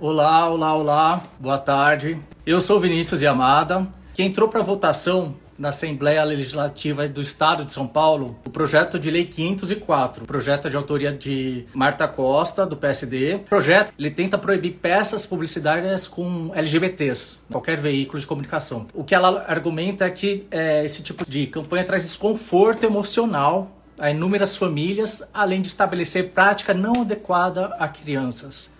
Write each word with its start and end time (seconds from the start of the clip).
Olá, 0.00 0.48
olá, 0.48 0.76
olá. 0.76 1.22
Boa 1.40 1.58
tarde. 1.58 2.16
Eu 2.46 2.60
sou 2.60 2.78
Vinícius 2.78 3.20
Yamada. 3.20 3.84
Quem 4.14 4.28
entrou 4.28 4.48
para 4.48 4.62
votação 4.62 5.34
na 5.58 5.70
Assembleia 5.70 6.22
Legislativa 6.22 7.08
do 7.08 7.20
Estado 7.20 7.64
de 7.64 7.72
São 7.72 7.84
Paulo 7.84 8.38
o 8.46 8.50
projeto 8.50 8.96
de 8.96 9.10
lei 9.10 9.24
504, 9.24 10.24
projeto 10.24 10.70
de 10.70 10.76
autoria 10.76 11.10
de 11.10 11.66
Marta 11.74 12.06
Costa, 12.06 12.64
do 12.64 12.76
PSD. 12.76 13.34
O 13.34 13.38
projeto 13.40 13.92
ele 13.98 14.12
tenta 14.12 14.38
proibir 14.38 14.74
peças 14.74 15.26
publicitárias 15.26 16.06
com 16.06 16.52
LGBTs, 16.54 17.40
qualquer 17.50 17.76
veículo 17.76 18.20
de 18.20 18.26
comunicação. 18.28 18.86
O 18.94 19.02
que 19.02 19.16
ela 19.16 19.46
argumenta 19.48 20.04
é 20.04 20.10
que 20.10 20.46
é, 20.52 20.84
esse 20.84 21.02
tipo 21.02 21.28
de 21.28 21.48
campanha 21.48 21.84
traz 21.84 22.04
desconforto 22.04 22.84
emocional 22.84 23.72
a 23.98 24.12
inúmeras 24.12 24.56
famílias, 24.56 25.24
além 25.34 25.60
de 25.60 25.66
estabelecer 25.66 26.30
prática 26.30 26.72
não 26.72 27.02
adequada 27.02 27.74
a 27.80 27.88
crianças. 27.88 28.77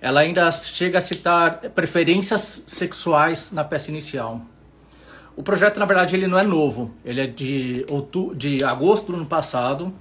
Ela 0.00 0.20
ainda 0.20 0.50
chega 0.52 0.98
a 0.98 1.00
citar 1.00 1.60
preferências 1.70 2.62
sexuais 2.66 3.52
na 3.52 3.64
peça 3.64 3.90
inicial. 3.90 4.42
O 5.36 5.42
projeto, 5.42 5.78
na 5.78 5.86
verdade, 5.86 6.16
ele 6.16 6.26
não 6.26 6.38
é 6.38 6.42
novo. 6.42 6.92
Ele 7.04 7.20
é 7.20 7.26
de, 7.26 7.86
outubro, 7.88 8.34
de 8.34 8.62
agosto 8.64 9.12
do 9.12 9.16
ano 9.16 9.26
passado 9.26 9.92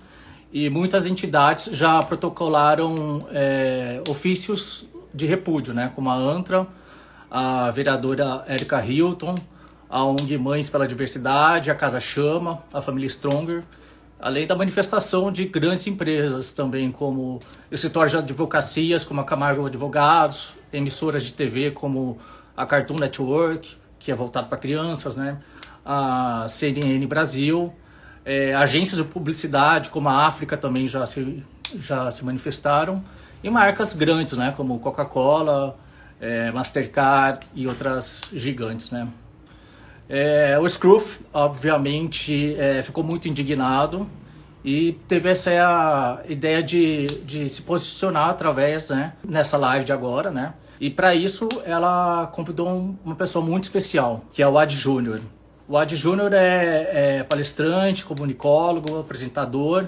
e 0.51 0.69
muitas 0.69 1.05
entidades 1.05 1.65
já 1.73 2.01
protocolaram 2.01 3.27
é, 3.31 4.01
ofícios 4.09 4.87
de 5.13 5.25
repúdio, 5.25 5.73
né? 5.73 5.91
como 5.93 6.09
a 6.09 6.15
ANTRA, 6.15 6.67
a 7.29 7.69
vereadora 7.71 8.43
Erika 8.47 8.83
Hilton, 8.83 9.35
a 9.89 10.03
ONG 10.03 10.37
Mães 10.37 10.69
pela 10.69 10.87
Diversidade, 10.87 11.69
a 11.71 11.75
Casa 11.75 11.99
Chama, 11.99 12.63
a 12.73 12.81
Família 12.81 13.09
Stronger, 13.09 13.63
além 14.19 14.47
da 14.47 14.55
manifestação 14.55 15.31
de 15.31 15.45
grandes 15.45 15.85
empresas 15.87 16.51
também, 16.51 16.91
como 16.91 17.39
escritórios 17.71 18.11
de 18.11 18.17
advocacias, 18.17 19.03
como 19.03 19.21
a 19.21 19.23
Camargo 19.23 19.65
Advogados, 19.65 20.53
emissoras 20.73 21.23
de 21.23 21.33
TV 21.33 21.71
como 21.71 22.17
a 22.55 22.65
Cartoon 22.65 22.95
Network, 22.95 23.77
que 23.99 24.11
é 24.11 24.15
voltado 24.15 24.47
para 24.47 24.57
crianças, 24.57 25.15
né? 25.15 25.37
A 25.85 26.47
CNN 26.49 27.05
Brasil, 27.05 27.73
é, 28.25 28.53
agências 28.55 28.97
de 28.97 29.03
publicidade 29.03 29.89
como 29.89 30.09
a 30.09 30.25
África 30.25 30.57
também 30.57 30.87
já 30.87 31.05
se, 31.05 31.43
já 31.75 32.09
se 32.11 32.25
manifestaram, 32.25 33.03
e 33.43 33.49
marcas 33.49 33.93
grandes, 33.93 34.37
né? 34.37 34.53
Como 34.57 34.79
Coca-Cola, 34.79 35.77
é, 36.19 36.51
Mastercard 36.51 37.45
e 37.55 37.67
outras 37.67 38.29
gigantes, 38.33 38.91
né? 38.91 39.07
É, 40.09 40.57
o 40.59 40.67
Scrooge, 40.67 41.19
obviamente, 41.33 42.55
é, 42.55 42.81
ficou 42.81 43.03
muito 43.03 43.27
indignado 43.27 44.07
e 44.63 44.93
teve 45.07 45.29
essa 45.29 46.21
ideia 46.27 46.63
de, 46.63 47.07
de 47.23 47.47
se 47.49 47.61
posicionar 47.61 48.29
através, 48.29 48.89
né, 48.89 49.13
nessa 49.23 49.57
live 49.57 49.85
de 49.85 49.91
agora, 49.91 50.31
né? 50.31 50.53
E 50.79 50.89
para 50.89 51.15
isso 51.15 51.49
ela 51.65 52.27
convidou 52.27 52.69
um, 52.69 52.95
uma 53.03 53.15
pessoa 53.15 53.43
muito 53.43 53.63
especial, 53.63 54.23
que 54.31 54.41
é 54.41 54.47
o 54.47 54.57
Ad 54.57 54.73
Júnior. 54.75 55.21
O 55.67 55.77
Ad 55.77 55.93
Júnior 55.95 56.31
é, 56.33 57.17
é, 57.17 57.23
palestrante, 57.23 58.05
comunicólogo, 58.05 58.99
apresentador. 58.99 59.87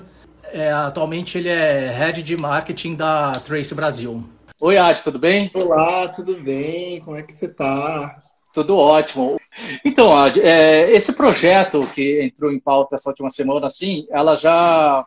É, 0.52 0.72
atualmente 0.72 1.38
ele 1.38 1.48
é 1.48 1.90
head 1.92 2.24
de 2.24 2.36
marketing 2.36 2.96
da 2.96 3.32
Trace 3.34 3.74
Brasil. 3.76 4.24
Oi, 4.60 4.78
Ad, 4.78 5.04
tudo 5.04 5.20
bem? 5.20 5.52
Olá, 5.54 6.08
tudo 6.10 6.36
bem? 6.42 7.00
Como 7.02 7.16
é 7.16 7.22
que 7.22 7.32
você 7.32 7.46
está? 7.46 8.22
Tudo 8.54 8.76
ótimo. 8.76 9.39
Então, 9.84 10.16
Ad, 10.18 10.40
é, 10.40 10.92
esse 10.92 11.14
projeto 11.14 11.88
que 11.94 12.22
entrou 12.22 12.52
em 12.52 12.60
pauta 12.60 12.96
essa 12.96 13.10
última 13.10 13.30
semana, 13.30 13.68
assim, 13.68 14.08
ela 14.10 14.36
já 14.36 15.06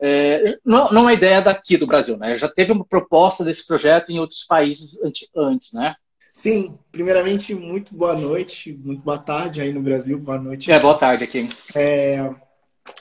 é, 0.00 0.58
não, 0.64 0.90
não 0.90 1.08
é 1.08 1.14
ideia 1.14 1.40
daqui 1.40 1.76
do 1.76 1.86
Brasil, 1.86 2.16
né? 2.16 2.36
Já 2.36 2.48
teve 2.48 2.72
uma 2.72 2.84
proposta 2.84 3.44
desse 3.44 3.66
projeto 3.66 4.10
em 4.10 4.18
outros 4.18 4.44
países 4.44 4.98
antes, 5.34 5.72
né? 5.72 5.94
Sim, 6.32 6.76
primeiramente, 6.90 7.54
muito 7.54 7.94
boa 7.94 8.14
noite, 8.14 8.72
muito 8.72 9.02
boa 9.02 9.18
tarde 9.18 9.60
aí 9.60 9.72
no 9.72 9.80
Brasil, 9.80 10.18
boa 10.18 10.36
noite. 10.36 10.70
É, 10.70 10.80
boa 10.80 10.98
tarde 10.98 11.24
aqui. 11.24 11.48
É, 11.74 12.28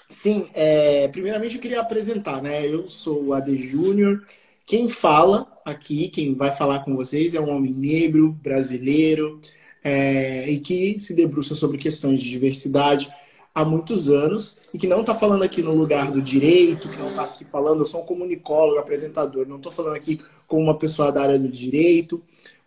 sim, 0.07 0.47
é, 0.53 1.07
primeiramente 1.07 1.55
eu 1.55 1.61
queria 1.61 1.81
apresentar, 1.81 2.41
né? 2.41 2.65
Eu 2.65 2.87
sou 2.87 3.23
o 3.23 3.33
AD 3.33 3.57
Júnior. 3.57 4.21
Quem 4.65 4.87
fala 4.87 5.51
aqui, 5.65 6.09
quem 6.09 6.35
vai 6.35 6.51
falar 6.51 6.85
com 6.85 6.95
vocês 6.95 7.33
é 7.33 7.41
um 7.41 7.49
homem 7.49 7.73
negro, 7.73 8.31
brasileiro, 8.31 9.41
é, 9.83 10.49
e 10.49 10.59
que 10.59 10.99
se 10.99 11.13
debruça 11.13 11.55
sobre 11.55 11.77
questões 11.77 12.21
de 12.21 12.29
diversidade, 12.29 13.11
há 13.53 13.63
muitos 13.63 14.09
anos 14.09 14.57
e 14.73 14.77
que 14.77 14.87
não 14.87 15.01
está 15.01 15.13
falando 15.13 15.43
aqui 15.43 15.61
no 15.61 15.73
lugar 15.73 16.09
do 16.11 16.21
direito, 16.21 16.89
que 16.89 16.97
não 16.97 17.09
está 17.09 17.23
aqui 17.23 17.45
falando, 17.45 17.81
eu 17.81 17.85
sou 17.85 18.01
um 18.01 18.05
comunicólogo, 18.05 18.79
apresentador, 18.79 19.47
não 19.47 19.57
estou 19.57 19.71
falando 19.71 19.95
aqui 19.95 20.19
como 20.47 20.63
uma 20.63 20.77
pessoa 20.77 21.11
da 21.11 21.21
área 21.21 21.37
do 21.37 21.49
direito. 21.49 22.15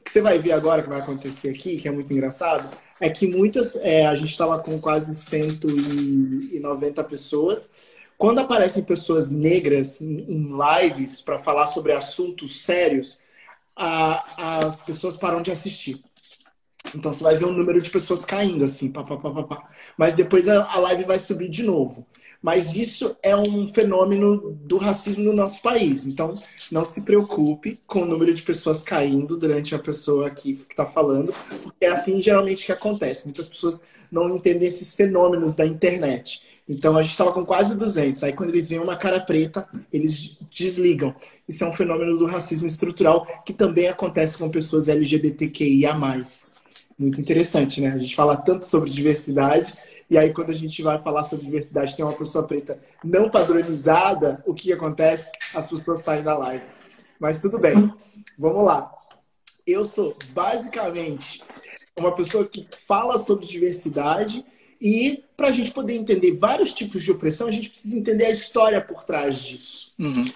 O 0.00 0.04
que 0.04 0.12
você 0.12 0.22
vai 0.22 0.38
ver 0.38 0.52
agora 0.52 0.82
que 0.82 0.88
vai 0.88 1.00
acontecer 1.00 1.48
aqui, 1.48 1.76
que 1.76 1.88
é 1.88 1.90
muito 1.90 2.12
engraçado, 2.12 2.70
é 3.00 3.10
que 3.10 3.26
muitas, 3.26 3.74
é, 3.76 4.06
a 4.06 4.14
gente 4.14 4.30
estava 4.30 4.58
com 4.60 4.80
quase 4.80 5.14
190 5.14 7.02
pessoas. 7.04 7.68
Quando 8.16 8.38
aparecem 8.38 8.84
pessoas 8.84 9.30
negras 9.30 10.00
em 10.00 10.48
lives 10.80 11.20
para 11.20 11.38
falar 11.38 11.66
sobre 11.66 11.92
assuntos 11.92 12.62
sérios, 12.62 13.18
a, 13.74 14.66
as 14.66 14.80
pessoas 14.80 15.16
param 15.16 15.42
de 15.42 15.50
assistir. 15.50 16.02
Então 16.94 17.12
você 17.12 17.22
vai 17.22 17.36
ver 17.36 17.44
um 17.44 17.52
número 17.52 17.80
de 17.80 17.90
pessoas 17.90 18.24
caindo, 18.24 18.64
assim, 18.64 18.90
pá, 18.90 19.02
pá, 19.02 19.16
pá, 19.16 19.42
pá, 19.42 19.66
Mas 19.96 20.14
depois 20.14 20.48
a, 20.48 20.78
live 20.78 21.04
vai 21.04 21.18
subir 21.18 21.48
de 21.48 21.62
novo. 21.62 22.06
Mas 22.42 22.76
isso 22.76 23.16
é 23.22 23.34
um 23.36 23.66
fenômeno 23.66 24.52
do 24.62 24.76
racismo 24.76 25.24
no 25.24 25.32
nosso 25.32 25.60
país. 25.62 26.06
Então, 26.06 26.38
não 26.70 26.84
se 26.84 27.02
preocupe 27.02 27.80
com 27.86 28.02
o 28.02 28.06
número 28.06 28.32
de 28.32 28.42
pessoas 28.42 28.82
caindo 28.82 29.36
durante 29.36 29.74
a 29.74 29.78
pessoa 29.78 30.30
que 30.30 30.52
está 30.52 30.86
falando, 30.86 31.34
porque 31.62 31.84
é 31.84 31.90
assim 31.90 32.20
geralmente 32.20 32.66
que 32.66 32.72
acontece. 32.72 33.24
Muitas 33.24 33.48
pessoas 33.48 33.82
não 34.10 34.28
entendem 34.36 34.68
esses 34.68 34.94
fenômenos 34.94 35.54
da 35.54 35.66
internet. 35.66 36.42
Então, 36.68 36.96
a 36.96 37.02
gente 37.02 37.12
estava 37.12 37.32
com 37.32 37.46
quase 37.46 37.76
200. 37.76 38.24
Aí, 38.24 38.32
quando 38.32 38.50
eles 38.50 38.68
veem 38.68 38.80
uma 38.80 38.96
cara 38.96 39.20
preta, 39.20 39.68
eles 39.92 40.36
desligam. 40.50 41.14
Isso 41.48 41.62
é 41.62 41.68
um 41.68 41.72
fenômeno 41.72 42.18
do 42.18 42.26
racismo 42.26 42.66
estrutural 42.66 43.24
que 43.44 43.52
também 43.52 43.88
acontece 43.88 44.36
com 44.36 44.50
pessoas 44.50 44.88
LGBTQIA. 44.88 45.94
Muito 46.98 47.20
interessante, 47.20 47.80
né? 47.80 47.92
A 47.92 47.98
gente 47.98 48.16
fala 48.16 48.36
tanto 48.36 48.64
sobre 48.64 48.88
diversidade, 48.88 49.74
e 50.08 50.16
aí 50.16 50.32
quando 50.32 50.50
a 50.50 50.54
gente 50.54 50.82
vai 50.82 50.98
falar 51.02 51.24
sobre 51.24 51.44
diversidade, 51.44 51.94
tem 51.94 52.04
uma 52.04 52.16
pessoa 52.16 52.46
preta 52.46 52.80
não 53.04 53.28
padronizada, 53.28 54.42
o 54.46 54.54
que 54.54 54.72
acontece? 54.72 55.30
As 55.54 55.68
pessoas 55.68 56.00
saem 56.00 56.22
da 56.22 56.36
live. 56.38 56.64
Mas 57.20 57.40
tudo 57.40 57.58
bem, 57.58 57.92
vamos 58.38 58.64
lá. 58.64 58.90
Eu 59.66 59.84
sou 59.84 60.16
basicamente 60.32 61.42
uma 61.96 62.14
pessoa 62.14 62.46
que 62.46 62.66
fala 62.86 63.18
sobre 63.18 63.46
diversidade 63.46 64.44
e 64.80 65.24
para 65.36 65.48
a 65.48 65.52
gente 65.52 65.70
poder 65.70 65.94
entender 65.94 66.36
vários 66.36 66.72
tipos 66.72 67.02
de 67.02 67.12
opressão, 67.12 67.48
a 67.48 67.52
gente 67.52 67.68
precisa 67.68 67.96
entender 67.96 68.26
a 68.26 68.30
história 68.30 68.80
por 68.80 69.04
trás 69.04 69.38
disso. 69.38 69.92
Uhum. 69.98 70.30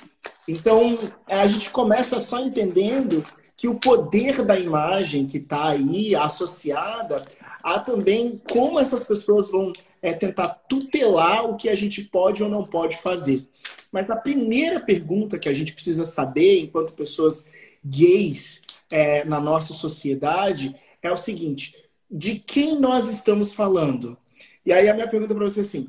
Então, 0.48 1.10
a 1.26 1.46
gente 1.46 1.70
começa 1.70 2.18
só 2.18 2.40
entendendo 2.40 3.24
que 3.60 3.68
o 3.68 3.74
poder 3.74 4.42
da 4.42 4.58
imagem 4.58 5.26
que 5.26 5.36
está 5.36 5.68
aí 5.68 6.16
associada 6.16 7.26
a 7.62 7.78
também 7.78 8.40
como 8.50 8.80
essas 8.80 9.04
pessoas 9.04 9.50
vão 9.50 9.70
é, 10.00 10.14
tentar 10.14 10.48
tutelar 10.66 11.44
o 11.44 11.56
que 11.56 11.68
a 11.68 11.74
gente 11.74 12.02
pode 12.02 12.42
ou 12.42 12.48
não 12.48 12.64
pode 12.64 12.96
fazer. 12.96 13.46
Mas 13.92 14.08
a 14.08 14.16
primeira 14.16 14.80
pergunta 14.80 15.38
que 15.38 15.46
a 15.46 15.52
gente 15.52 15.74
precisa 15.74 16.06
saber, 16.06 16.58
enquanto 16.58 16.94
pessoas 16.94 17.44
gays 17.84 18.62
é, 18.90 19.26
na 19.26 19.38
nossa 19.38 19.74
sociedade, 19.74 20.74
é 21.02 21.12
o 21.12 21.18
seguinte: 21.18 21.74
de 22.10 22.36
quem 22.36 22.80
nós 22.80 23.10
estamos 23.10 23.52
falando? 23.52 24.16
E 24.64 24.72
aí 24.72 24.88
a 24.88 24.94
minha 24.94 25.06
pergunta 25.06 25.34
para 25.34 25.44
você 25.44 25.60
é 25.60 25.64
assim: 25.64 25.86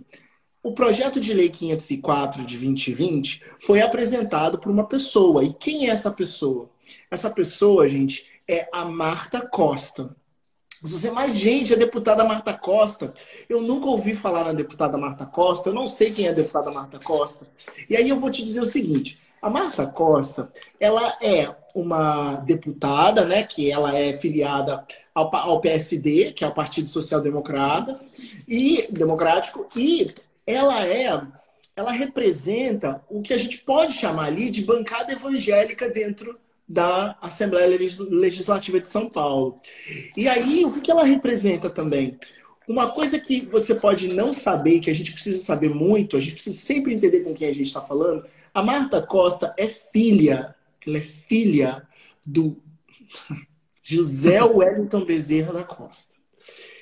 o 0.62 0.74
projeto 0.74 1.22
de 1.22 1.34
lei 1.34 1.50
504 1.50 2.46
de 2.46 2.58
2020 2.58 3.42
foi 3.62 3.80
apresentado 3.80 4.60
por 4.60 4.70
uma 4.70 4.86
pessoa. 4.86 5.42
E 5.42 5.54
quem 5.54 5.88
é 5.88 5.92
essa 5.92 6.12
pessoa? 6.12 6.70
Essa 7.10 7.30
pessoa, 7.30 7.88
gente, 7.88 8.26
é 8.48 8.68
a 8.72 8.86
Marta 8.86 9.42
Costa. 9.42 10.16
Se 10.84 10.94
você 10.94 11.12
mais 11.12 11.38
gente, 11.38 11.72
é 11.72 11.76
a 11.76 11.80
deputada 11.80 12.24
Marta 12.24 12.54
Costa. 12.54 13.14
Eu 13.48 13.62
nunca 13.62 13.86
ouvi 13.88 14.16
falar 14.16 14.46
na 14.46 14.54
deputada 14.54 14.98
Marta 14.98 15.26
Costa, 15.26 15.70
eu 15.70 15.74
não 15.74 15.86
sei 15.86 16.12
quem 16.12 16.26
é 16.26 16.30
a 16.30 16.34
deputada 16.34 16.72
Marta 16.72 17.00
Costa. 17.00 17.48
E 17.88 17.96
aí 17.96 18.10
eu 18.10 18.20
vou 18.20 18.32
te 18.32 18.44
dizer 18.44 18.62
o 18.62 18.66
seguinte: 18.66 19.22
a 19.42 19.50
Marta 19.50 19.86
Costa, 19.86 20.52
ela 20.80 21.18
é 21.22 21.56
uma 21.76 22.36
deputada, 22.38 23.26
né, 23.26 23.44
que 23.44 23.72
ela 23.72 23.96
é 23.96 24.18
filiada 24.18 24.84
ao, 25.14 25.34
ao 25.36 25.62
PSD, 25.62 26.32
que 26.34 26.44
é 26.44 26.48
o 26.48 26.54
Partido 26.54 26.90
Social 26.90 27.22
Democrata 27.22 28.00
e 28.48 28.88
democrático, 28.92 29.70
e 29.76 30.14
ela 30.46 30.86
é 30.86 31.22
ela 31.74 31.92
representa 31.92 33.02
o 33.10 33.22
que 33.22 33.34
a 33.34 33.38
gente 33.38 33.60
pode 33.60 33.94
chamar 33.94 34.26
ali 34.26 34.50
de 34.50 34.64
bancada 34.66 35.14
evangélica 35.14 35.90
dentro 35.90 36.38
da 36.68 37.18
Assembleia 37.22 37.68
Legislativa 38.10 38.80
de 38.80 38.88
São 38.88 39.10
Paulo. 39.10 39.60
E 40.16 40.28
aí, 40.28 40.64
o 40.66 40.72
que 40.72 40.90
ela 40.90 41.04
representa 41.04 41.70
também? 41.70 42.18
Uma 42.68 42.92
coisa 42.92 43.20
que 43.20 43.46
você 43.46 43.76
pode 43.76 44.08
não 44.08 44.32
saber, 44.32 44.80
que 44.80 44.90
a 44.90 44.96
gente 44.96 45.12
precisa 45.12 45.40
saber 45.40 45.70
muito, 45.70 46.16
a 46.16 46.20
gente 46.20 46.34
precisa 46.34 46.58
sempre 46.58 46.94
entender 46.94 47.22
com 47.22 47.34
quem 47.34 47.50
a 47.50 47.54
gente 47.54 47.68
está 47.68 47.82
falando. 47.82 48.26
A 48.54 48.64
Marta 48.64 49.02
Costa 49.02 49.54
é 49.58 49.68
filha, 49.68 50.56
ela 50.86 50.98
é 50.98 51.02
filha 51.02 51.88
do 52.26 52.58
José 53.84 54.42
Wellington 54.42 55.04
Bezerra 55.04 55.54
da 55.54 55.64
Costa. 55.64 56.16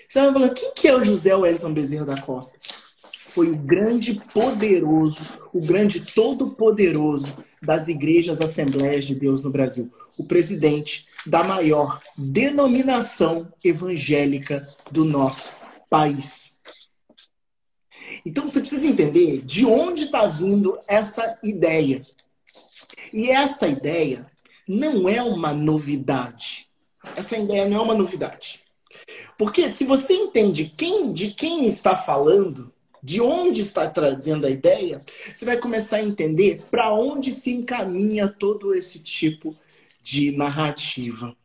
Você 0.07 0.21
vai 0.21 0.33
falar, 0.33 0.49
quem 0.49 0.73
que 0.73 0.87
é 0.87 0.95
o 0.95 1.03
José 1.03 1.35
Wellington 1.35 1.73
Bezerra 1.73 2.05
da 2.05 2.21
Costa? 2.21 2.59
Foi 3.29 3.49
o 3.49 3.55
grande 3.55 4.21
poderoso, 4.33 5.25
o 5.53 5.61
grande 5.61 6.01
todo-poderoso 6.13 7.33
das 7.61 7.87
igrejas 7.87 8.41
Assembleias 8.41 9.05
de 9.05 9.15
Deus 9.15 9.43
no 9.43 9.49
Brasil. 9.49 9.91
O 10.17 10.23
presidente 10.23 11.07
da 11.25 11.43
maior 11.43 12.01
denominação 12.17 13.51
evangélica 13.63 14.67
do 14.91 15.05
nosso 15.05 15.51
país. 15.89 16.57
Então 18.25 18.47
você 18.47 18.59
precisa 18.59 18.87
entender 18.87 19.41
de 19.41 19.65
onde 19.65 20.05
está 20.05 20.25
vindo 20.25 20.79
essa 20.87 21.37
ideia. 21.43 22.05
E 23.13 23.29
essa 23.29 23.67
ideia 23.67 24.29
não 24.67 25.07
é 25.07 25.21
uma 25.21 25.53
novidade. 25.53 26.67
Essa 27.15 27.37
ideia 27.37 27.67
não 27.67 27.77
é 27.77 27.81
uma 27.81 27.95
novidade. 27.95 28.61
Porque 29.37 29.69
se 29.69 29.85
você 29.85 30.13
entende 30.13 30.73
quem, 30.75 31.13
de 31.13 31.31
quem 31.31 31.65
está 31.65 31.95
falando, 31.95 32.73
de 33.01 33.21
onde 33.21 33.61
está 33.61 33.89
trazendo 33.89 34.45
a 34.45 34.49
ideia, 34.49 35.01
você 35.33 35.45
vai 35.45 35.57
começar 35.57 35.97
a 35.97 36.03
entender 36.03 36.63
para 36.69 36.93
onde 36.93 37.31
se 37.31 37.51
encaminha 37.51 38.27
todo 38.27 38.73
esse 38.73 38.99
tipo 38.99 39.55
de 40.01 40.31
narrativa. 40.31 41.35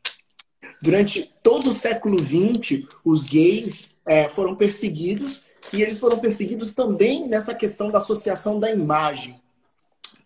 Durante 0.83 1.33
todo 1.43 1.71
o 1.71 1.73
século 1.73 2.19
XX, 2.19 2.87
os 3.05 3.27
gays 3.27 3.95
é, 4.07 4.29
foram 4.29 4.55
perseguidos 4.55 5.43
e 5.73 5.83
eles 5.83 5.99
foram 5.99 6.19
perseguidos 6.19 6.75
também 6.75 7.27
nessa 7.27 7.55
questão 7.55 7.91
da 7.91 7.99
associação 7.99 8.61
da 8.61 8.71
imagem, 8.71 9.41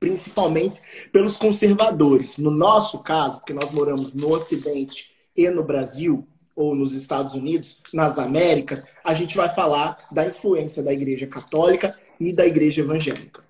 principalmente 0.00 0.80
pelos 1.12 1.36
conservadores. 1.36 2.38
No 2.38 2.50
nosso 2.50 3.00
caso, 3.00 3.38
porque 3.38 3.52
nós 3.52 3.70
moramos 3.70 4.14
no 4.14 4.32
Ocidente 4.32 5.10
e 5.36 5.48
no 5.50 5.64
Brasil, 5.64 6.26
ou 6.58 6.74
nos 6.74 6.92
Estados 6.92 7.34
Unidos, 7.34 7.80
nas 7.94 8.18
Américas, 8.18 8.84
a 9.04 9.14
gente 9.14 9.36
vai 9.36 9.48
falar 9.48 9.96
da 10.10 10.26
influência 10.26 10.82
da 10.82 10.92
Igreja 10.92 11.24
Católica 11.24 11.96
e 12.18 12.32
da 12.32 12.44
Igreja 12.44 12.80
Evangélica. 12.80 13.46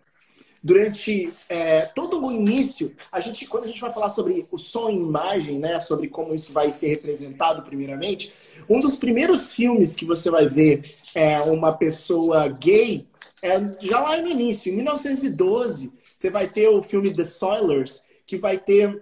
Durante 0.62 1.32
é, 1.48 1.86
todo 1.86 2.22
o 2.22 2.30
início, 2.30 2.94
a 3.10 3.18
gente, 3.18 3.46
quando 3.46 3.64
a 3.64 3.66
gente 3.66 3.80
vai 3.80 3.90
falar 3.90 4.10
sobre 4.10 4.46
o 4.50 4.58
som 4.58 4.90
e 4.90 4.96
imagem, 4.96 5.58
né, 5.58 5.80
sobre 5.80 6.08
como 6.08 6.34
isso 6.34 6.52
vai 6.52 6.70
ser 6.70 6.88
representado 6.88 7.62
primeiramente, 7.62 8.30
um 8.68 8.78
dos 8.78 8.94
primeiros 8.94 9.54
filmes 9.54 9.94
que 9.94 10.04
você 10.04 10.30
vai 10.30 10.46
ver 10.46 10.96
é 11.14 11.40
uma 11.40 11.72
pessoa 11.72 12.46
gay 12.48 13.06
é 13.40 13.56
já 13.80 14.00
lá 14.00 14.20
no 14.20 14.28
início, 14.28 14.70
em 14.70 14.76
1912, 14.76 15.92
você 16.14 16.28
vai 16.28 16.46
ter 16.46 16.68
o 16.68 16.82
filme 16.82 17.14
The 17.14 17.24
Soilers, 17.24 18.02
que 18.26 18.36
vai 18.36 18.58
ter 18.58 19.00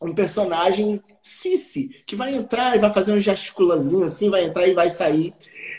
um 0.00 0.14
personagem 0.14 1.02
Cici, 1.20 1.90
que 2.06 2.16
vai 2.16 2.34
entrar 2.34 2.76
e 2.76 2.78
vai 2.78 2.92
fazer 2.92 3.12
um 3.12 3.20
gesticulazinho 3.20 4.04
assim, 4.04 4.30
vai 4.30 4.44
entrar 4.44 4.66
e 4.66 4.74
vai 4.74 4.90
sair. 4.90 5.34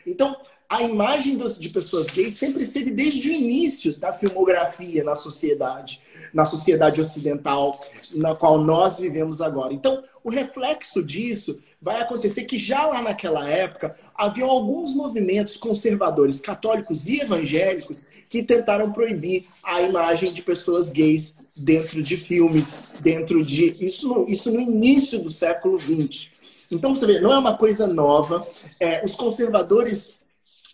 Então, 0.06 0.36
a 0.70 0.84
imagem 0.84 1.36
de 1.36 1.70
pessoas 1.70 2.08
gays 2.08 2.36
sempre 2.36 2.62
esteve 2.62 2.92
desde 2.92 3.28
o 3.28 3.34
início 3.34 3.98
da 3.98 4.14
filmografia 4.14 5.04
na 5.04 5.16
sociedade, 5.16 6.00
na 6.32 6.46
sociedade 6.46 7.02
ocidental 7.02 7.80
na 8.14 8.36
qual 8.36 8.60
nós 8.60 9.00
vivemos 9.00 9.42
agora. 9.42 9.74
Então, 9.74 10.04
o 10.24 10.30
reflexo 10.30 11.02
disso 11.02 11.58
vai 11.82 12.00
acontecer 12.00 12.44
que 12.44 12.60
já 12.60 12.86
lá 12.86 13.02
naquela 13.02 13.50
época 13.50 13.96
havia 14.14 14.46
alguns 14.46 14.94
movimentos 14.94 15.58
conservadores, 15.58 16.40
católicos 16.40 17.08
e 17.08 17.22
evangélicos 17.22 18.06
que 18.30 18.44
tentaram 18.44 18.92
proibir 18.92 19.48
a 19.64 19.82
imagem 19.82 20.32
de 20.32 20.44
pessoas 20.44 20.92
gays 20.92 21.36
dentro 21.60 22.02
de 22.02 22.18
filmes, 22.18 22.82
dentro 23.02 23.44
de. 23.44 23.76
Isso 23.84 24.08
no, 24.08 24.30
isso 24.30 24.52
no 24.52 24.60
início 24.60 25.20
do 25.20 25.30
século 25.30 25.80
XX. 25.80 26.32
Então, 26.72 26.96
você 26.96 27.06
vê, 27.06 27.20
não 27.20 27.34
é 27.34 27.38
uma 27.38 27.58
coisa 27.58 27.88
nova. 27.88 28.48
É, 28.80 29.04
os 29.04 29.14
conservadores 29.14 30.14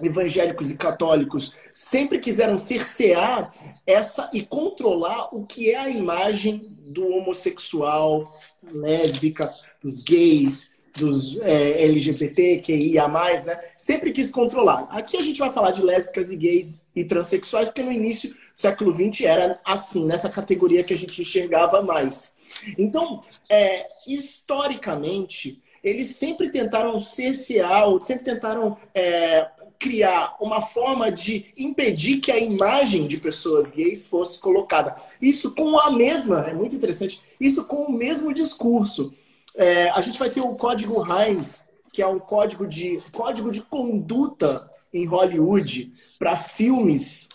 evangélicos 0.02 0.70
e 0.70 0.78
católicos 0.78 1.54
sempre 1.72 2.20
quiseram 2.20 2.58
cercear 2.58 3.54
essa 3.88 4.30
e 4.34 4.42
controlar 4.42 5.34
o 5.34 5.46
que 5.46 5.72
é 5.72 5.78
a 5.78 5.90
imagem 5.90 6.68
do 6.86 7.08
homossexual, 7.08 8.38
lésbica, 8.62 9.54
dos 9.82 10.02
gays, 10.02 10.70
dos 10.96 11.38
é, 11.40 11.84
LGBTQIA+, 11.84 13.08
né? 13.08 13.60
Sempre 13.78 14.12
quis 14.12 14.32
controlar. 14.32 14.88
Aqui 14.90 15.18
a 15.18 15.22
gente 15.22 15.40
vai 15.40 15.52
falar 15.52 15.72
de 15.72 15.82
lésbicas 15.82 16.32
e 16.32 16.36
gays 16.36 16.86
e 16.96 17.04
transexuais, 17.04 17.68
porque 17.68 17.84
no 17.84 17.92
início 17.92 18.30
do 18.30 18.36
século 18.56 18.94
XX 18.94 19.26
era 19.26 19.60
assim, 19.66 20.06
nessa 20.06 20.30
categoria 20.30 20.84
que 20.84 20.94
a 20.94 20.98
gente 20.98 21.22
enxergava 21.22 21.82
mais. 21.82 22.32
Então, 22.78 23.22
é, 23.50 23.88
historicamente, 24.08 25.62
eles 25.84 26.16
sempre 26.16 26.50
tentaram 26.50 27.00
cercear, 27.00 27.86
sempre 28.02 28.24
tentaram 28.24 28.78
é, 28.94 29.48
criar 29.80 30.36
uma 30.40 30.62
forma 30.62 31.12
de 31.12 31.46
impedir 31.58 32.20
que 32.20 32.32
a 32.32 32.40
imagem 32.40 33.08
de 33.08 33.18
pessoas 33.18 33.72
gays 33.72 34.06
fosse 34.06 34.40
colocada. 34.40 34.96
Isso 35.22 35.52
com 35.54 35.78
a 35.78 35.92
mesma, 35.92 36.42
é 36.48 36.54
muito 36.54 36.76
interessante, 36.76 37.22
isso 37.40 37.66
com 37.66 37.84
o 37.84 37.92
mesmo 37.92 38.34
discurso. 38.34 39.14
É, 39.58 39.90
a 39.90 40.02
gente 40.02 40.20
vai 40.20 40.30
ter 40.30 40.42
o 40.42 40.56
código 40.56 41.04
Hines, 41.06 41.64
que 41.92 42.02
é 42.02 42.08
um 42.08 42.20
código 42.20 42.68
de, 42.68 43.02
código 43.12 43.52
de 43.52 43.62
conduta 43.62 44.70
em 44.94 45.06
Hollywood 45.06 45.94
para 46.20 46.36
filmes 46.36 47.30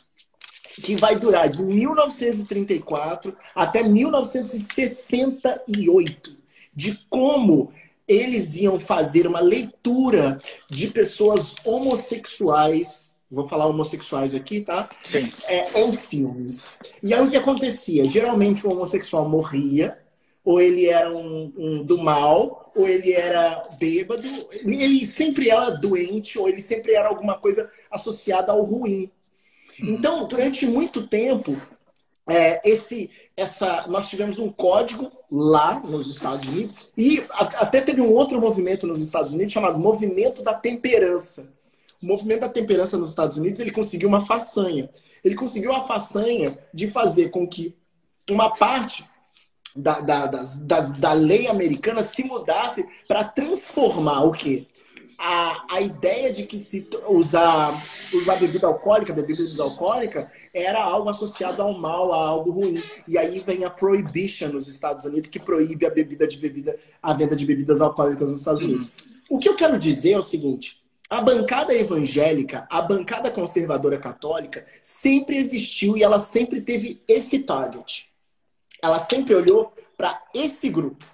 que 0.82 0.96
vai 0.96 1.18
durar 1.18 1.48
de 1.48 1.62
1934 1.62 3.34
até 3.54 3.82
1968, 3.82 6.36
de 6.74 6.98
como 7.08 7.72
eles 8.06 8.56
iam 8.56 8.78
fazer 8.80 9.26
uma 9.26 9.40
leitura 9.40 10.38
de 10.68 10.88
pessoas 10.88 11.54
homossexuais, 11.64 13.14
vou 13.30 13.46
falar 13.46 13.66
homossexuais 13.66 14.34
aqui, 14.34 14.60
tá? 14.62 14.88
Sim. 15.04 15.32
É, 15.44 15.80
em 15.80 15.92
filmes. 15.92 16.74
E 17.02 17.14
aí 17.14 17.24
o 17.24 17.30
que 17.30 17.36
acontecia? 17.36 18.08
Geralmente 18.08 18.66
o 18.66 18.72
homossexual 18.72 19.28
morria, 19.28 19.96
ou 20.44 20.60
ele 20.60 20.86
era 20.88 21.14
um, 21.14 21.52
um, 21.56 21.84
do 21.84 21.98
mal, 21.98 22.72
ou 22.74 22.88
ele 22.88 23.12
era 23.12 23.68
bêbado, 23.78 24.26
ele 24.64 25.04
sempre 25.04 25.50
era 25.50 25.70
doente, 25.70 26.38
ou 26.38 26.48
ele 26.48 26.60
sempre 26.60 26.94
era 26.94 27.08
alguma 27.08 27.38
coisa 27.38 27.68
associada 27.90 28.52
ao 28.52 28.62
ruim. 28.62 29.10
Uhum. 29.80 29.88
Então, 29.90 30.26
durante 30.26 30.66
muito 30.66 31.06
tempo, 31.06 31.60
é, 32.28 32.60
esse, 32.68 33.10
essa, 33.36 33.86
nós 33.88 34.08
tivemos 34.08 34.38
um 34.38 34.50
código 34.50 35.10
lá 35.30 35.80
nos 35.80 36.08
Estados 36.08 36.48
Unidos, 36.48 36.74
e 36.96 37.24
até 37.28 37.80
teve 37.80 38.00
um 38.00 38.12
outro 38.12 38.40
movimento 38.40 38.86
nos 38.86 39.02
Estados 39.02 39.32
Unidos 39.32 39.52
chamado 39.52 39.78
Movimento 39.78 40.42
da 40.42 40.54
Temperança. 40.54 41.52
O 42.02 42.06
movimento 42.06 42.40
da 42.40 42.48
temperança 42.48 42.96
nos 42.96 43.10
Estados 43.10 43.36
Unidos 43.36 43.60
ele 43.60 43.70
conseguiu 43.70 44.08
uma 44.08 44.22
façanha. 44.22 44.88
Ele 45.22 45.34
conseguiu 45.34 45.70
a 45.70 45.82
façanha 45.82 46.58
de 46.72 46.88
fazer 46.88 47.28
com 47.28 47.46
que 47.46 47.76
uma 48.30 48.56
parte 48.56 49.04
da, 49.74 50.00
da, 50.00 50.26
das, 50.26 50.92
da 50.98 51.12
lei 51.12 51.46
americana 51.46 52.02
se 52.02 52.24
mudasse 52.24 52.86
para 53.06 53.24
transformar 53.24 54.24
o 54.24 54.32
quê? 54.32 54.66
A, 55.18 55.66
a 55.76 55.80
ideia 55.82 56.32
de 56.32 56.44
que 56.46 56.56
se 56.56 56.88
usar, 57.06 57.86
usar 58.14 58.36
bebida 58.36 58.66
alcoólica, 58.66 59.12
bebida 59.12 59.62
alcoólica, 59.62 60.32
era 60.52 60.82
algo 60.82 61.10
associado 61.10 61.60
ao 61.60 61.78
mal, 61.78 62.10
a 62.10 62.16
algo 62.16 62.50
ruim. 62.50 62.82
E 63.06 63.18
aí 63.18 63.40
vem 63.40 63.64
a 63.64 63.70
prohibition 63.70 64.48
nos 64.48 64.66
Estados 64.66 65.04
Unidos, 65.04 65.28
que 65.28 65.38
proíbe 65.38 65.86
a 65.86 65.90
bebida 65.90 66.26
de 66.26 66.38
bebida, 66.38 66.74
a 67.02 67.12
venda 67.12 67.36
de 67.36 67.44
bebidas 67.44 67.82
alcoólicas 67.82 68.30
nos 68.30 68.40
Estados 68.40 68.62
Unidos. 68.62 68.86
Uhum. 68.86 69.36
O 69.36 69.38
que 69.38 69.48
eu 69.48 69.56
quero 69.56 69.78
dizer 69.78 70.12
é 70.12 70.18
o 70.18 70.22
seguinte: 70.22 70.78
a 71.10 71.20
bancada 71.20 71.74
evangélica, 71.74 72.66
a 72.70 72.80
bancada 72.80 73.30
conservadora 73.30 73.98
católica, 73.98 74.64
sempre 74.80 75.36
existiu 75.36 75.98
e 75.98 76.02
ela 76.02 76.18
sempre 76.18 76.62
teve 76.62 77.02
esse 77.06 77.40
target 77.40 78.09
ela 78.82 78.98
sempre 78.98 79.34
olhou 79.34 79.72
para 79.96 80.22
esse 80.34 80.68
grupo, 80.68 81.04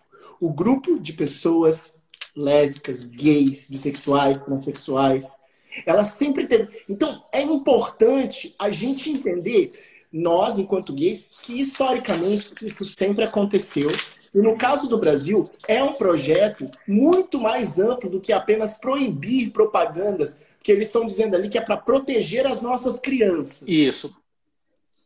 o 0.40 0.52
grupo 0.52 0.99
de 0.99 1.12
pessoas 1.12 1.96
lésbicas, 2.37 3.06
gays, 3.06 3.68
bissexuais, 3.68 4.42
transexuais. 4.42 5.37
Ela 5.85 6.04
sempre 6.04 6.46
teve. 6.46 6.68
Então, 6.88 7.23
é 7.32 7.42
importante 7.42 8.54
a 8.58 8.70
gente 8.70 9.11
entender, 9.11 9.73
nós, 10.12 10.58
enquanto 10.58 10.92
gays, 10.92 11.30
que 11.42 11.58
historicamente 11.58 12.52
isso 12.62 12.85
sempre 12.85 13.25
aconteceu. 13.25 13.90
E 14.35 14.38
no 14.38 14.56
caso 14.56 14.88
do 14.88 14.99
Brasil, 14.99 15.50
é 15.66 15.82
um 15.82 15.94
projeto 15.94 16.70
muito 16.87 17.40
mais 17.40 17.78
amplo 17.78 18.11
do 18.11 18.20
que 18.20 18.32
apenas 18.32 18.78
proibir 18.78 19.50
propagandas, 19.50 20.38
porque 20.58 20.73
eles 20.73 20.88
estão 20.88 21.06
dizendo 21.06 21.35
ali 21.35 21.49
que 21.49 21.58
é 21.58 21.62
para 21.62 21.76
proteger 21.76 22.46
as 22.46 22.61
nossas 22.61 23.00
crianças. 23.00 23.64
Isso 23.66 24.14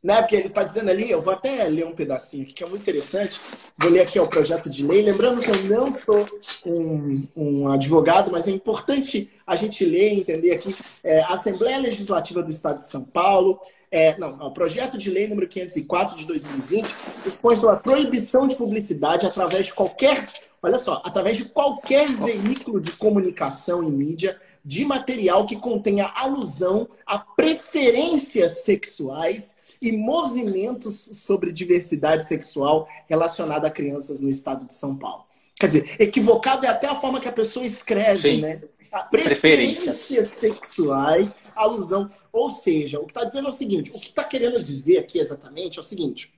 né? 0.03 0.23
Porque 0.23 0.37
ele 0.37 0.47
está 0.49 0.63
dizendo 0.63 0.91
ali, 0.91 1.11
eu 1.11 1.21
vou 1.21 1.33
até 1.33 1.65
ler 1.65 1.87
um 1.87 1.95
pedacinho 1.95 2.45
aqui 2.45 2.55
que 2.55 2.65
é 2.65 2.67
muito 2.67 2.83
interessante. 2.83 3.41
Vou 3.79 3.91
ler 3.91 4.01
aqui 4.01 4.19
o 4.19 4.27
projeto 4.27 4.71
de 4.71 4.87
lei. 4.87 5.03
Lembrando 5.03 5.41
que 5.41 5.51
eu 5.51 5.63
não 5.65 5.93
sou 5.93 6.27
um, 6.65 7.27
um 7.37 7.69
advogado, 7.69 8.31
mas 8.31 8.49
é 8.49 8.51
importante 8.51 9.31
a 9.47 9.57
gente 9.57 9.85
ler 9.85 10.15
e 10.15 10.21
entender 10.21 10.53
aqui. 10.53 10.75
É, 11.05 11.21
a 11.21 11.35
Assembleia 11.35 11.79
Legislativa 11.79 12.43
do 12.43 12.51
Estado 12.51 12.79
de 12.79 12.89
São 12.89 13.03
Paulo, 13.03 13.61
é, 13.91 14.17
não, 14.19 14.39
o 14.39 14.53
projeto 14.53 14.97
de 14.97 15.11
lei 15.11 15.29
número 15.29 15.49
504 15.49 16.17
de 16.17 16.27
2020 16.27 16.97
dispõe 17.23 17.57
sobre 17.57 17.77
a 17.77 17.79
proibição 17.79 18.49
de 18.49 18.57
publicidade 18.57 19.27
através 19.27 19.67
de 19.67 19.75
qualquer 19.75 20.29
olha 20.63 20.79
só, 20.79 21.01
através 21.05 21.37
de 21.37 21.47
qualquer 21.47 22.09
veículo 22.09 22.81
de 22.81 22.93
comunicação 22.93 23.83
e 23.83 23.91
mídia 23.91 24.39
de 24.65 24.85
material 24.85 25.47
que 25.47 25.57
contenha 25.57 26.07
alusão 26.07 26.89
a 27.07 27.19
preferências 27.19 28.63
sexuais 28.65 29.57
e 29.81 29.93
movimentos 29.93 31.11
sobre 31.13 31.53
diversidade 31.53 32.27
sexual 32.27 32.89
relacionada 33.09 33.67
a 33.69 33.71
crianças 33.71 34.21
no 34.21 34.29
estado 34.29 34.67
de 34.67 34.75
São 34.75 34.97
Paulo. 34.97 35.25
Quer 35.59 35.67
dizer, 35.67 35.97
equivocado 35.99 36.65
é 36.65 36.69
até 36.69 36.87
a 36.87 36.95
forma 36.95 37.21
que 37.21 37.29
a 37.29 37.33
pessoa 37.33 37.67
escreve, 37.67 38.37
Sim. 38.37 38.41
né? 38.41 38.63
A 38.91 39.05
preferências 39.05 40.31
sexuais, 40.41 41.37
alusão. 41.55 42.09
Ou 42.33 42.51
seja, 42.51 42.99
o 42.99 43.05
que 43.05 43.13
está 43.13 43.25
dizendo 43.25 43.47
é 43.47 43.51
o 43.51 43.53
seguinte: 43.53 43.93
o 43.95 44.01
que 44.01 44.09
está 44.09 44.25
querendo 44.25 44.61
dizer 44.61 44.99
aqui 44.99 45.21
exatamente 45.21 45.79
é 45.79 45.81
o 45.81 45.85
seguinte. 45.85 46.33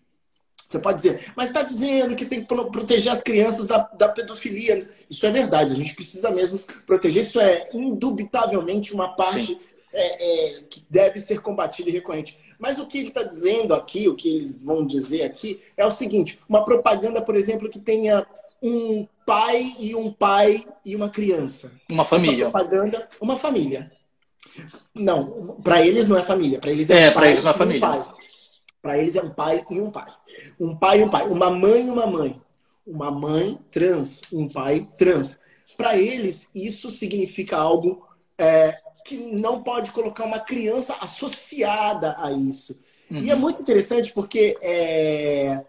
Você 0.73 0.79
pode 0.79 1.03
dizer, 1.03 1.33
mas 1.37 1.49
está 1.49 1.63
dizendo 1.63 2.17
que 2.17 2.25
tem 2.25 2.43
que 2.43 2.47
proteger 2.47 3.13
as 3.13 3.23
crianças 3.23 3.67
da, 3.67 3.79
da, 3.79 4.09
pedofilia. 4.09 4.79
Isso 5.09 5.27
é 5.27 5.31
verdade, 5.31 5.75
a 5.75 5.77
gente 5.77 5.95
precisa 5.95 6.31
mesmo 6.31 6.59
proteger. 6.87 7.23
Isso 7.23 7.39
é 7.39 7.69
indubitavelmente 7.75 8.95
uma 8.95 9.15
parte 9.15 9.59
é, 9.93 10.57
é, 10.57 10.63
que 10.63 10.83
deve 10.89 11.19
ser 11.19 11.41
combatida 11.41 11.91
e 11.91 11.93
recorrente. 11.93 12.39
Mas 12.59 12.79
o 12.79 12.87
que 12.87 12.99
ele 12.99 13.09
está 13.09 13.23
dizendo 13.23 13.75
aqui, 13.75 14.09
o 14.09 14.15
que 14.15 14.31
eles 14.31 14.63
vão 14.63 14.87
dizer 14.87 15.25
aqui, 15.25 15.61
é 15.77 15.85
o 15.85 15.91
seguinte: 15.91 16.41
uma 16.49 16.65
propaganda, 16.65 17.21
por 17.21 17.37
exemplo, 17.37 17.69
que 17.69 17.79
tenha 17.79 18.27
um 18.63 19.07
pai 19.27 19.77
e 19.79 19.95
um 19.95 20.11
pai 20.11 20.67
e 20.87 20.97
uma 20.97 21.11
criança. 21.11 21.71
Uma 21.87 22.07
família. 22.07 22.45
Essa 22.45 22.51
propaganda, 22.51 23.09
uma 23.21 23.37
família. 23.37 23.93
Não, 24.95 25.59
para 25.63 25.87
eles 25.87 26.09
não 26.09 26.17
é 26.17 26.23
família, 26.23 26.59
para 26.59 26.71
eles 26.71 26.89
é, 26.89 27.09
é 27.09 27.11
pai 27.11 27.33
eles 27.33 27.45
não 27.45 27.51
é 27.51 27.55
família. 27.55 27.79
Um 27.79 27.91
pai. 27.91 28.22
Para 28.83 28.99
eles 28.99 29.15
é 29.15 29.23
um 29.23 29.31
pai 29.31 29.65
e 29.71 29.81
um 29.81 29.91
pai. 29.91 30.13
Um 30.61 30.77
pai 30.77 31.01
e 31.01 31.05
um 31.05 31.09
pai, 31.09 31.27
uma 31.29 31.51
mãe 31.51 31.87
e 31.87 31.91
uma 31.91 32.07
mãe. 32.07 32.43
Uma 32.85 33.13
mãe 33.13 33.59
trans, 33.71 34.23
um 34.33 34.49
pai 34.49 34.89
trans. 34.99 35.39
Para 35.77 35.97
eles, 35.97 36.49
isso 36.53 36.91
significa 36.91 37.57
algo 37.57 38.07
é, 38.37 38.77
que 39.07 39.17
não 39.17 39.63
pode 39.63 39.93
colocar 39.93 40.25
uma 40.25 40.41
criança 40.41 40.97
associada 41.01 42.17
a 42.19 42.33
isso. 42.33 42.79
Uhum. 43.09 43.23
E 43.23 43.31
é 43.31 43.35
uhum. 43.35 43.41
muito 43.41 43.63
interessante 43.63 44.13
porque 44.13 44.59
é, 44.61 45.61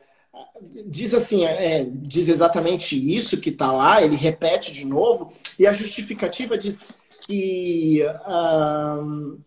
diz 0.88 1.14
assim, 1.14 1.46
é, 1.46 1.86
diz 1.86 2.30
exatamente 2.30 2.98
isso 2.98 3.40
que 3.40 3.50
está 3.50 3.72
lá, 3.72 4.02
ele 4.02 4.16
repete 4.16 4.72
de 4.72 4.86
novo, 4.86 5.32
e 5.60 5.68
a 5.68 5.74
justificativa 5.74 6.58
diz 6.58 6.84
que 7.28 8.02
um, 8.28 9.40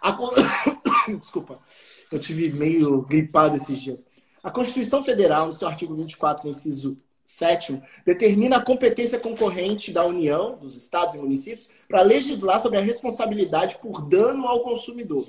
a, 0.00 0.16
desculpa, 1.18 1.60
eu 2.16 2.18
tive 2.18 2.50
meio 2.50 3.02
gripado 3.02 3.56
esses 3.56 3.80
dias. 3.80 4.06
A 4.42 4.50
Constituição 4.50 5.04
Federal, 5.04 5.46
no 5.46 5.52
seu 5.52 5.68
artigo 5.68 5.94
24, 5.94 6.48
inciso 6.48 6.96
7, 7.24 7.82
determina 8.06 8.56
a 8.56 8.64
competência 8.64 9.18
concorrente 9.18 9.92
da 9.92 10.06
União, 10.06 10.56
dos 10.56 10.76
estados 10.76 11.14
e 11.14 11.18
municípios, 11.18 11.68
para 11.86 12.00
legislar 12.02 12.60
sobre 12.60 12.78
a 12.78 12.82
responsabilidade 12.82 13.78
por 13.82 14.08
dano 14.08 14.46
ao 14.46 14.60
consumidor. 14.60 15.26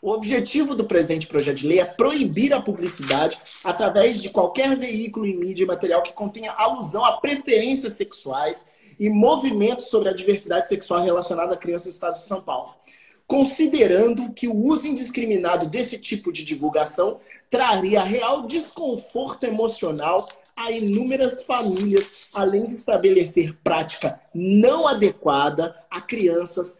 O 0.00 0.10
objetivo 0.12 0.76
do 0.76 0.84
presente 0.84 1.26
projeto 1.26 1.56
de 1.56 1.66
lei 1.66 1.80
é 1.80 1.84
proibir 1.84 2.52
a 2.52 2.62
publicidade 2.62 3.36
através 3.64 4.22
de 4.22 4.30
qualquer 4.30 4.76
veículo 4.76 5.26
em 5.26 5.36
mídia 5.36 5.64
e 5.64 5.66
material 5.66 6.02
que 6.02 6.12
contenha 6.12 6.52
alusão 6.52 7.04
a 7.04 7.20
preferências 7.20 7.94
sexuais 7.94 8.64
e 8.98 9.10
movimentos 9.10 9.86
sobre 9.86 10.08
a 10.08 10.12
diversidade 10.14 10.68
sexual 10.68 11.02
relacionada 11.02 11.54
à 11.54 11.56
criança 11.56 11.86
no 11.86 11.90
estado 11.90 12.20
de 12.20 12.26
São 12.26 12.40
Paulo. 12.40 12.74
Considerando 13.28 14.32
que 14.32 14.48
o 14.48 14.56
uso 14.56 14.88
indiscriminado 14.88 15.66
desse 15.66 15.98
tipo 15.98 16.32
de 16.32 16.42
divulgação 16.42 17.20
traria 17.50 18.02
real 18.02 18.46
desconforto 18.46 19.44
emocional 19.44 20.26
a 20.56 20.72
inúmeras 20.72 21.42
famílias, 21.42 22.10
além 22.32 22.64
de 22.64 22.72
estabelecer 22.72 23.54
prática 23.62 24.18
não 24.34 24.88
adequada 24.88 25.76
a 25.90 26.00
crianças 26.00 26.78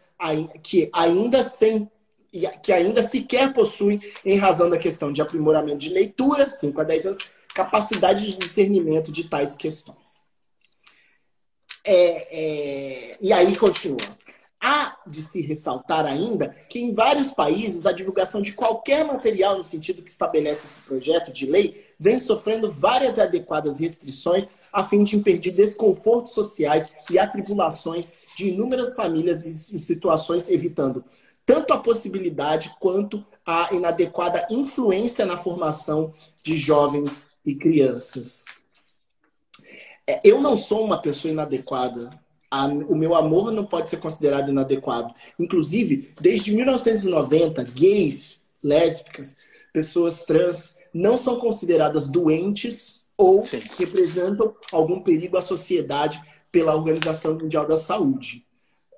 que 0.63 0.89
ainda 0.91 1.43
sem 1.43 1.89
que 2.61 2.71
ainda 2.71 3.01
sequer 3.01 3.53
possuem, 3.53 3.99
em 4.23 4.37
razão 4.37 4.69
da 4.69 4.77
questão 4.77 5.11
de 5.11 5.21
aprimoramento 5.21 5.79
de 5.79 5.89
leitura, 5.89 6.49
5 6.49 6.81
a 6.81 6.83
10 6.83 7.05
anos, 7.05 7.17
capacidade 7.55 8.25
de 8.25 8.37
discernimento 8.37 9.11
de 9.11 9.23
tais 9.23 9.55
questões. 9.55 10.23
É, 11.83 13.11
é, 13.11 13.17
e 13.19 13.33
aí 13.33 13.55
continua. 13.55 14.17
Há 14.61 14.97
de 15.07 15.21
se 15.21 15.41
ressaltar 15.41 16.05
ainda 16.05 16.49
que 16.69 16.79
em 16.79 16.93
vários 16.93 17.31
países 17.31 17.85
a 17.85 17.91
divulgação 17.91 18.41
de 18.41 18.53
qualquer 18.53 19.05
material 19.05 19.57
no 19.57 19.63
sentido 19.63 20.01
que 20.01 20.09
estabelece 20.09 20.65
esse 20.65 20.81
projeto 20.81 21.31
de 21.31 21.45
lei 21.45 21.85
vem 21.97 22.19
sofrendo 22.19 22.69
várias 22.69 23.17
e 23.17 23.21
adequadas 23.21 23.79
restrições 23.79 24.49
a 24.71 24.83
fim 24.83 25.03
de 25.03 25.15
impedir 25.15 25.51
desconfortos 25.51 26.33
sociais 26.33 26.89
e 27.09 27.17
atribulações 27.17 28.13
de 28.35 28.49
inúmeras 28.49 28.95
famílias 28.95 29.45
em 29.45 29.77
situações, 29.77 30.49
evitando 30.49 31.03
tanto 31.45 31.73
a 31.73 31.79
possibilidade 31.79 32.75
quanto 32.79 33.25
a 33.45 33.73
inadequada 33.73 34.45
influência 34.51 35.25
na 35.25 35.37
formação 35.37 36.13
de 36.43 36.55
jovens 36.55 37.31
e 37.43 37.55
crianças. 37.55 38.45
É, 40.07 40.21
eu 40.23 40.39
não 40.39 40.55
sou 40.55 40.85
uma 40.85 41.01
pessoa 41.01 41.31
inadequada. 41.31 42.11
O 42.87 42.95
meu 42.95 43.13
amor 43.13 43.51
não 43.51 43.65
pode 43.65 43.89
ser 43.89 43.97
considerado 43.97 44.49
inadequado. 44.49 45.13
Inclusive, 45.37 46.13
desde 46.19 46.51
1990, 46.51 47.63
gays, 47.63 48.41
lésbicas, 48.63 49.37
pessoas 49.71 50.23
trans 50.23 50.75
não 50.93 51.17
são 51.17 51.39
consideradas 51.39 52.07
doentes 52.07 53.01
ou 53.15 53.45
Sim. 53.47 53.61
representam 53.77 54.55
algum 54.71 55.01
perigo 55.01 55.37
à 55.37 55.41
sociedade 55.41 56.19
pela 56.51 56.75
Organização 56.75 57.35
Mundial 57.35 57.67
da 57.67 57.77
Saúde 57.77 58.43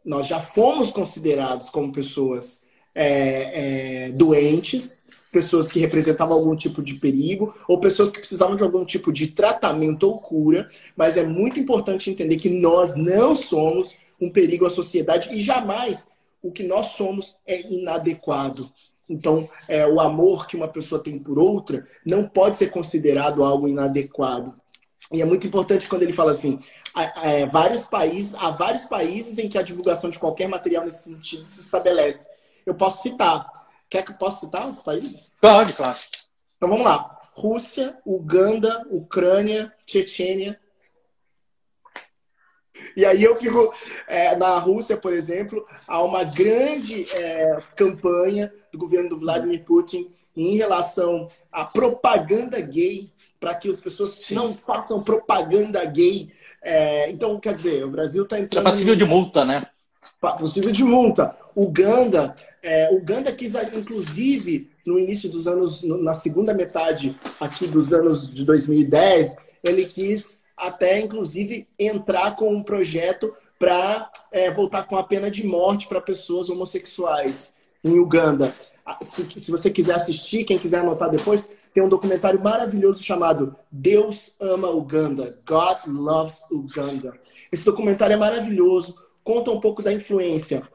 nós 0.04 0.28
já 0.28 0.40
fomos 0.40 0.92
considerados 0.92 1.70
como 1.70 1.92
pessoas 1.92 2.62
é, 2.94 4.06
é, 4.06 4.12
doentes, 4.12 5.06
pessoas 5.32 5.70
que 5.70 5.80
representavam 5.80 6.36
algum 6.36 6.56
tipo 6.56 6.82
de 6.84 6.96
perigo, 6.96 7.54
ou 7.68 7.80
pessoas 7.80 8.12
que 8.12 8.20
precisavam 8.20 8.56
de 8.56 8.64
algum 8.64 8.84
tipo 8.84 9.14
de 9.14 9.28
tratamento 9.28 10.04
ou 10.04 10.20
cura, 10.20 10.68
mas 10.96 11.16
é 11.16 11.24
muito 11.24 11.60
importante 11.60 12.10
entender 12.10 12.38
que 12.38 12.50
nós 12.50 12.96
não 12.96 13.34
somos 13.34 13.96
um 14.20 14.30
perigo 14.30 14.66
à 14.66 14.70
sociedade 14.70 15.30
e 15.34 15.40
jamais 15.40 16.08
o 16.44 16.52
que 16.52 16.64
nós 16.64 16.88
somos 16.88 17.38
é 17.46 17.62
inadequado. 17.62 18.72
Então, 19.08 19.50
é, 19.68 19.86
o 19.86 20.00
amor 20.00 20.48
que 20.48 20.56
uma 20.56 20.68
pessoa 20.68 21.02
tem 21.02 21.20
por 21.20 21.38
outra 21.38 21.86
não 22.06 22.28
pode 22.28 22.58
ser 22.58 22.70
considerado 22.70 23.44
algo 23.44 23.68
inadequado. 23.68 24.54
E 25.12 25.22
é 25.22 25.26
muito 25.26 25.46
importante 25.46 25.90
quando 25.90 26.04
ele 26.04 26.14
fala 26.14 26.32
assim, 26.32 26.60
é, 27.22 27.46
vários 27.46 27.86
países, 27.86 28.34
há 28.36 28.52
vários 28.52 28.86
países 28.86 29.38
em 29.38 29.50
que 29.50 29.58
a 29.58 29.62
divulgação 29.62 30.10
de 30.10 30.18
qualquer 30.18 30.48
material 30.48 30.86
nesse 30.86 31.10
sentido 31.10 31.48
se 31.48 31.60
estabelece. 31.60 32.26
Eu 32.66 32.76
posso 32.76 33.04
citar. 33.04 33.61
Quer 33.92 34.06
que 34.06 34.14
eu 34.14 34.16
possa 34.16 34.46
citar 34.46 34.70
os 34.70 34.82
países? 34.82 35.34
Pode, 35.42 35.74
claro. 35.74 36.00
Então 36.56 36.70
vamos 36.70 36.86
lá. 36.86 37.20
Rússia, 37.34 37.98
Uganda, 38.06 38.88
Ucrânia, 38.90 39.74
Chechênia. 39.86 40.58
E 42.96 43.06
aí 43.06 43.22
eu 43.22 43.36
fico. 43.36 43.74
É, 44.08 44.34
na 44.38 44.58
Rússia, 44.60 44.96
por 44.96 45.12
exemplo, 45.12 45.66
há 45.86 46.02
uma 46.02 46.24
grande 46.24 47.06
é, 47.12 47.58
campanha 47.76 48.54
do 48.72 48.80
governo 48.80 49.10
do 49.10 49.20
Vladimir 49.20 49.66
Putin 49.66 50.10
em 50.38 50.56
relação 50.56 51.30
à 51.52 51.66
propaganda 51.66 52.62
gay 52.62 53.12
para 53.42 53.56
que 53.56 53.70
as 53.70 53.82
pessoas 53.82 54.22
não 54.32 54.56
façam 54.56 55.04
propaganda 55.04 55.84
gay. 55.84 56.32
É, 56.64 57.10
então, 57.12 57.38
quer 57.42 57.56
dizer, 57.56 57.84
o 57.84 57.92
Brasil 57.92 58.24
está 58.24 58.40
entrando. 58.40 58.68
É 58.68 58.72
passível 58.72 58.96
de 58.96 59.04
multa, 59.04 59.44
né? 59.44 59.68
Possível 60.40 60.72
de 60.72 60.84
multa. 60.84 61.36
Uganda, 61.56 62.34
é, 62.64 62.94
Uganda 62.94 63.32
quis, 63.32 63.54
inclusive, 63.74 64.70
no 64.86 65.00
início 65.00 65.30
dos 65.30 65.48
anos, 65.48 65.82
na 65.84 66.14
segunda 66.14 66.54
metade 66.54 67.20
aqui 67.40 67.68
dos 67.68 67.92
anos 67.92 68.32
de 68.32 68.46
2010, 68.46 69.36
ele 69.64 69.86
quis 69.86 70.38
até, 70.56 71.00
inclusive, 71.00 71.68
entrar 71.78 72.36
com 72.36 72.54
um 72.54 72.62
projeto 72.62 73.34
para 73.58 74.12
é, 74.32 74.52
voltar 74.52 74.84
com 74.84 74.96
a 74.96 75.04
pena 75.04 75.30
de 75.30 75.46
morte 75.46 75.88
para 75.88 76.00
pessoas 76.02 76.50
homossexuais 76.50 77.54
em 77.84 78.00
Uganda. 78.00 78.56
Ah, 78.86 78.98
se, 79.02 79.28
se 79.36 79.52
você 79.52 79.70
quiser 79.70 79.96
assistir, 79.96 80.44
quem 80.44 80.58
quiser 80.58 80.80
anotar 80.80 81.10
depois, 81.10 81.50
tem 81.74 81.84
um 81.84 81.90
documentário 81.90 82.42
maravilhoso 82.42 83.04
chamado 83.04 83.56
Deus 83.72 84.34
Ama 84.40 84.70
Uganda. 84.70 85.40
God 85.48 85.78
Loves 85.88 86.44
Uganda. 86.52 87.14
Esse 87.52 87.66
documentário 87.66 88.14
é 88.14 88.18
maravilhoso, 88.18 88.96
conta 89.24 89.52
um 89.52 89.60
pouco 89.60 89.82
da 89.82 89.94
influência 89.94 90.68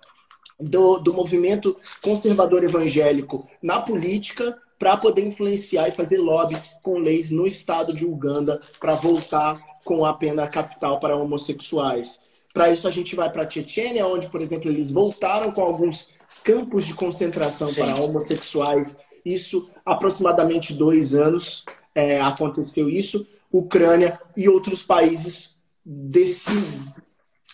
do, 0.58 0.98
do 0.98 1.12
movimento 1.12 1.76
conservador 2.02 2.64
evangélico 2.64 3.46
na 3.62 3.80
política 3.80 4.56
para 4.78 4.96
poder 4.96 5.26
influenciar 5.26 5.88
e 5.88 5.92
fazer 5.92 6.18
lobby 6.18 6.62
com 6.82 6.98
leis 6.98 7.30
no 7.30 7.46
estado 7.46 7.94
de 7.94 8.04
Uganda 8.04 8.60
para 8.80 8.94
voltar 8.94 9.58
com 9.84 10.04
a 10.04 10.12
pena 10.12 10.48
capital 10.48 10.98
para 10.98 11.16
homossexuais. 11.16 12.20
Para 12.52 12.70
isso, 12.70 12.88
a 12.88 12.90
gente 12.90 13.14
vai 13.14 13.30
para 13.30 13.42
a 13.42 13.50
Chechênia, 13.50 14.06
onde, 14.06 14.28
por 14.28 14.40
exemplo, 14.40 14.70
eles 14.70 14.90
voltaram 14.90 15.52
com 15.52 15.60
alguns 15.60 16.08
campos 16.42 16.86
de 16.86 16.94
concentração 16.94 17.68
Sim. 17.68 17.76
para 17.76 17.96
homossexuais 17.96 18.98
isso, 19.26 19.68
aproximadamente 19.84 20.72
dois 20.72 21.12
anos, 21.12 21.64
é, 21.92 22.20
aconteceu 22.20 22.88
isso. 22.88 23.26
Ucrânia 23.52 24.20
e 24.36 24.48
outros 24.48 24.84
países 24.84 25.56
desse 25.84 26.50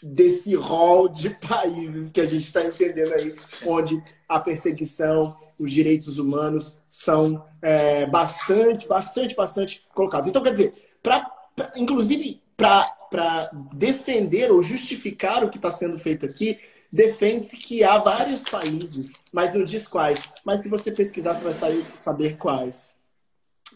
desse 0.02 0.54
rol 0.54 1.08
de 1.08 1.30
países 1.30 2.10
que 2.10 2.20
a 2.20 2.26
gente 2.26 2.44
está 2.44 2.64
entendendo 2.64 3.12
aí, 3.12 3.34
onde 3.64 4.00
a 4.28 4.40
perseguição, 4.40 5.36
os 5.58 5.70
direitos 5.70 6.18
humanos 6.18 6.78
são 6.88 7.44
é, 7.60 8.06
bastante, 8.06 8.88
bastante, 8.88 9.36
bastante 9.36 9.84
colocados. 9.94 10.28
Então, 10.28 10.42
quer 10.42 10.50
dizer, 10.50 10.74
pra, 11.02 11.20
pra 11.54 11.72
inclusive 11.76 12.42
para 12.56 13.50
defender 13.74 14.50
ou 14.50 14.62
justificar 14.62 15.44
o 15.44 15.50
que 15.50 15.56
está 15.56 15.70
sendo 15.70 15.98
feito 15.98 16.24
aqui, 16.24 16.58
defende-se 16.90 17.56
que 17.56 17.82
há 17.82 17.98
vários 17.98 18.44
países, 18.44 19.14
mas 19.32 19.54
não 19.54 19.64
diz 19.64 19.86
quais. 19.86 20.20
Mas 20.44 20.60
se 20.60 20.68
você 20.68 20.92
pesquisar, 20.92 21.34
você 21.34 21.44
vai 21.44 21.52
saber, 21.52 21.86
saber 21.94 22.36
quais 22.36 22.96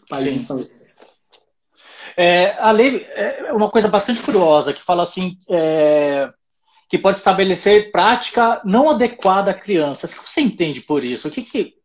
países 0.09 0.41
Sim. 0.41 0.45
são 0.45 0.59
esses. 0.61 1.01
É, 2.17 2.57
a 2.59 2.71
lei 2.71 3.07
é 3.13 3.53
uma 3.53 3.69
coisa 3.69 3.87
bastante 3.87 4.23
curiosa, 4.23 4.73
que 4.73 4.83
fala 4.83 5.03
assim, 5.03 5.37
é, 5.47 6.27
que 6.89 6.97
pode 6.97 7.19
estabelecer 7.19 7.91
prática 7.91 8.59
não 8.65 8.89
adequada 8.89 9.51
à 9.51 9.53
criança. 9.53 10.07
O 10.07 10.09
que 10.09 10.31
você 10.31 10.41
entende 10.41 10.81
por 10.81 11.03
isso? 11.03 11.27
O 11.27 11.31
que, 11.31 11.43
que... 11.43 11.75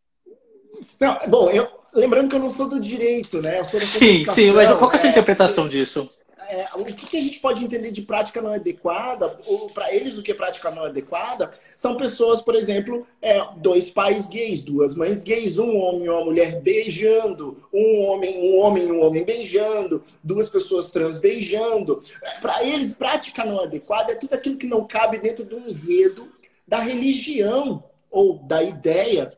Não, 0.99 1.19
bom, 1.29 1.51
eu, 1.51 1.69
lembrando 1.95 2.31
que 2.31 2.37
eu 2.37 2.41
não 2.41 2.51
sou 2.51 2.67
do 2.67 2.81
direito, 2.81 3.43
né? 3.43 3.61
Eu 3.61 3.65
sou 3.65 3.79
da 3.79 3.85
sim, 3.85 4.25
sim, 4.33 4.53
mas 4.53 4.69
qual 4.79 4.91
é 4.91 4.95
a 4.97 4.99
sua 4.99 5.09
é, 5.09 5.11
interpretação 5.11 5.69
disso? 5.69 6.11
É, 6.53 6.69
o 6.75 6.85
que, 6.85 7.07
que, 7.07 7.17
a 7.17 7.23
gente 7.23 7.41
pode 7.41 7.65
entender 7.65 7.91
de 7.91 8.03
prática 8.03 8.43
não 8.43 8.53
adequada, 8.53 9.41
ou 9.47 9.71
para 9.71 9.95
eles 9.95 10.19
o 10.19 10.23
que 10.23 10.33
é 10.33 10.35
prática 10.35 10.71
não 10.71 10.83
adequada, 10.83 11.51
são 11.75 11.97
pessoas, 11.97 12.43
por 12.43 12.55
exemplo, 12.55 13.07
é, 13.23 13.43
dois 13.57 13.89
pais 13.89 14.29
gays, 14.29 14.63
duas 14.63 14.95
mães 14.95 15.25
gays, 15.25 15.57
um 15.57 15.75
homem 15.79 16.05
e 16.05 16.09
uma 16.11 16.25
mulher 16.27 16.61
beijando, 16.61 17.67
um 17.73 18.03
homem, 18.03 18.39
um 18.39 18.61
homem 18.61 18.85
e 18.85 18.93
um 18.93 19.03
homem 19.03 19.25
beijando, 19.25 20.05
duas 20.23 20.51
pessoas 20.51 20.91
trans 20.91 21.19
beijando. 21.19 22.03
Para 22.43 22.63
eles, 22.63 22.95
prática 22.95 23.47
não 23.47 23.59
adequada 23.59 24.13
é 24.13 24.17
tudo 24.17 24.35
aquilo 24.35 24.59
que 24.59 24.67
não 24.67 24.87
cabe 24.87 25.17
dentro 25.17 25.47
do 25.47 25.59
enredo 25.59 26.31
da 26.69 26.81
religião 26.81 27.83
ou 28.11 28.39
da 28.41 28.63
ideia 28.63 29.33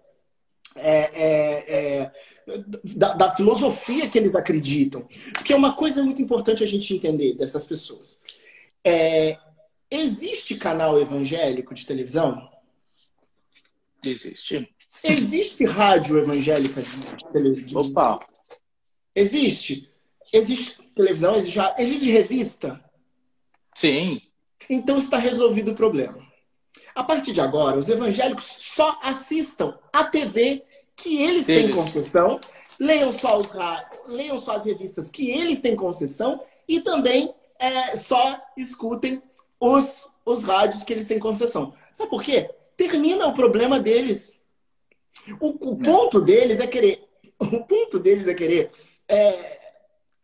é, 0.76 0.90
é, 0.99 1.52
é, 1.52 1.53
da, 2.96 3.14
da, 3.14 3.34
filosofia 3.34 4.08
que 4.08 4.18
eles 4.18 4.34
acreditam. 4.34 5.06
Porque 5.32 5.52
é 5.52 5.56
uma 5.56 5.75
coisa 5.75 6.02
muito 6.02 6.23
importante 6.23 6.62
a 6.62 6.66
gente 6.66 6.94
entender 6.94 7.34
dessas 7.34 7.64
pessoas. 7.64 8.20
É, 8.84 9.38
existe 9.90 10.56
canal 10.56 11.00
evangélico 11.00 11.75
de 11.75 11.87
televisão? 11.87 12.50
Existe. 14.02 14.68
Existe 15.02 15.64
rádio 15.64 16.18
evangélica 16.18 16.82
de 16.82 17.32
televisão? 17.32 17.82
Opa! 17.82 18.26
Existe? 19.14 19.88
Existe 20.32 20.76
televisão? 20.94 21.34
Existe, 21.37 21.58
existe 21.78 22.11
revista? 22.11 22.84
Sim. 23.75 24.20
Então 24.68 24.99
está 24.99 25.18
resolvido 25.18 25.73
o 25.73 25.75
problema. 25.75 26.25
A 26.94 27.02
partir 27.02 27.32
de 27.32 27.40
agora, 27.40 27.78
os 27.78 27.88
evangélicos 27.88 28.56
só 28.61 28.99
assistam 29.02 29.76
a 29.92 30.04
TV 30.04 30.64
que 30.96 31.22
eles 31.22 31.46
têm 31.46 31.70
concessão, 31.70 32.40
leiam 32.78 33.12
só, 33.12 33.38
os, 33.38 33.52
leiam 34.06 34.38
só 34.38 34.52
as 34.52 34.64
revistas 34.64 35.10
que 35.10 35.30
eles 35.30 35.60
têm 35.60 35.76
concessão 35.76 36.40
e 36.68 36.80
também 36.80 37.34
é, 37.58 37.96
só 37.96 38.40
escutem 38.56 39.22
os, 39.60 40.08
os 40.24 40.44
rádios 40.44 40.84
que 40.84 40.92
eles 40.92 41.06
têm 41.06 41.18
concessão. 41.18 41.74
Sabe 41.92 42.10
por 42.10 42.22
quê? 42.22 42.50
Termina 42.76 43.26
o 43.26 43.34
problema 43.34 43.78
deles. 43.78 44.40
O, 45.40 45.70
o 45.70 45.76
ponto 45.76 46.20
deles 46.20 46.60
é 46.60 46.66
querer. 46.66 47.02
O 47.36 47.64
ponto 47.64 47.98
deles 47.98 48.28
é 48.28 48.32
querer 48.32 48.70
é, 49.08 49.60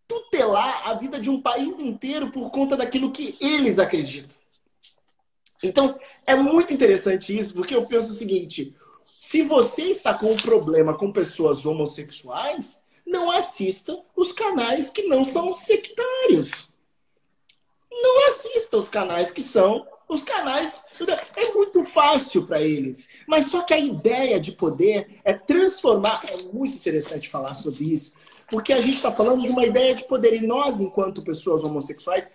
tutelar 0.06 0.88
a 0.88 0.94
vida 0.94 1.18
de 1.20 1.28
um 1.28 1.40
país 1.40 1.78
inteiro 1.80 2.30
por 2.30 2.50
conta 2.50 2.76
daquilo 2.76 3.10
que 3.10 3.36
eles 3.40 3.78
acreditam. 3.78 4.38
Então, 5.62 5.98
é 6.26 6.34
muito 6.34 6.72
interessante 6.72 7.36
isso, 7.36 7.52
porque 7.54 7.74
eu 7.74 7.84
penso 7.84 8.12
o 8.12 8.14
seguinte: 8.14 8.74
se 9.22 9.42
você 9.42 9.82
está 9.82 10.14
com 10.14 10.32
um 10.32 10.36
problema 10.38 10.96
com 10.96 11.12
pessoas 11.12 11.66
homossexuais, 11.66 12.80
não 13.06 13.30
assista 13.30 14.02
os 14.16 14.32
canais 14.32 14.88
que 14.88 15.02
não 15.02 15.26
são 15.26 15.52
sectários. 15.54 16.70
Não 17.92 18.28
assista 18.28 18.78
os 18.78 18.88
canais 18.88 19.30
que 19.30 19.42
são 19.42 19.86
os 20.08 20.22
canais. 20.22 20.82
É 21.36 21.52
muito 21.52 21.84
fácil 21.84 22.46
para 22.46 22.62
eles. 22.62 23.10
Mas 23.26 23.50
só 23.50 23.60
que 23.60 23.74
a 23.74 23.78
ideia 23.78 24.40
de 24.40 24.52
poder 24.52 25.20
é 25.22 25.34
transformar. 25.34 26.24
É 26.26 26.38
muito 26.38 26.78
interessante 26.78 27.28
falar 27.28 27.52
sobre 27.52 27.92
isso, 27.92 28.14
porque 28.48 28.72
a 28.72 28.80
gente 28.80 28.96
está 28.96 29.12
falando 29.12 29.42
de 29.42 29.50
uma 29.50 29.66
ideia 29.66 29.94
de 29.94 30.04
poder. 30.04 30.32
E 30.32 30.46
nós, 30.46 30.80
enquanto 30.80 31.22
pessoas 31.22 31.62
homossexuais, 31.62 32.26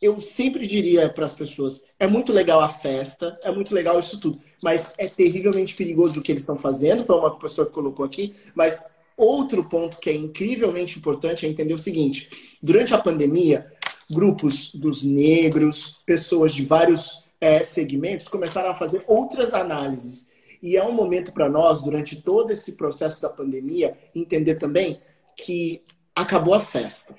eu 0.00 0.20
sempre 0.20 0.66
diria 0.66 1.08
para 1.08 1.24
as 1.24 1.34
pessoas: 1.34 1.84
é 1.98 2.06
muito 2.06 2.32
legal 2.32 2.60
a 2.60 2.68
festa, 2.68 3.38
é 3.42 3.50
muito 3.50 3.74
legal 3.74 3.98
isso 3.98 4.18
tudo, 4.20 4.40
mas 4.62 4.92
é 4.98 5.08
terrivelmente 5.08 5.74
perigoso 5.74 6.20
o 6.20 6.22
que 6.22 6.32
eles 6.32 6.42
estão 6.42 6.58
fazendo. 6.58 7.04
Foi 7.04 7.16
uma 7.16 7.38
pessoa 7.38 7.66
que 7.66 7.72
colocou 7.72 8.04
aqui, 8.04 8.34
mas 8.54 8.84
outro 9.16 9.64
ponto 9.68 9.98
que 9.98 10.10
é 10.10 10.14
incrivelmente 10.14 10.98
importante 10.98 11.46
é 11.46 11.48
entender 11.48 11.74
o 11.74 11.78
seguinte: 11.78 12.56
durante 12.62 12.94
a 12.94 12.98
pandemia, 12.98 13.70
grupos 14.10 14.70
dos 14.74 15.02
negros, 15.02 16.00
pessoas 16.04 16.52
de 16.52 16.64
vários 16.64 17.24
é, 17.40 17.62
segmentos 17.64 18.28
começaram 18.28 18.70
a 18.70 18.74
fazer 18.74 19.04
outras 19.06 19.52
análises. 19.52 20.28
E 20.62 20.78
é 20.78 20.82
um 20.82 20.92
momento 20.92 21.32
para 21.32 21.48
nós, 21.48 21.82
durante 21.82 22.22
todo 22.22 22.50
esse 22.50 22.72
processo 22.72 23.20
da 23.20 23.28
pandemia, 23.28 23.98
entender 24.14 24.54
também 24.54 24.98
que 25.36 25.82
acabou 26.16 26.54
a 26.54 26.60
festa. 26.60 27.14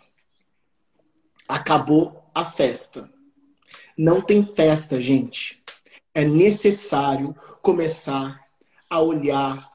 Acabou 1.47 2.24
a 2.35 2.43
festa. 2.43 3.09
Não 3.97 4.21
tem 4.21 4.43
festa, 4.43 5.01
gente. 5.01 5.63
É 6.13 6.25
necessário 6.25 7.33
começar 7.61 8.41
a 8.89 9.01
olhar 9.01 9.71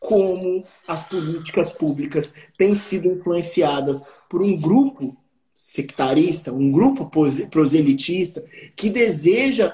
como 0.00 0.64
as 0.86 1.08
políticas 1.08 1.70
públicas 1.70 2.34
têm 2.58 2.74
sido 2.74 3.06
influenciadas 3.06 4.02
por 4.28 4.42
um 4.42 4.60
grupo 4.60 5.16
sectarista, 5.54 6.52
um 6.52 6.72
grupo 6.72 7.08
proselitista 7.48 8.44
que 8.74 8.90
deseja 8.90 9.72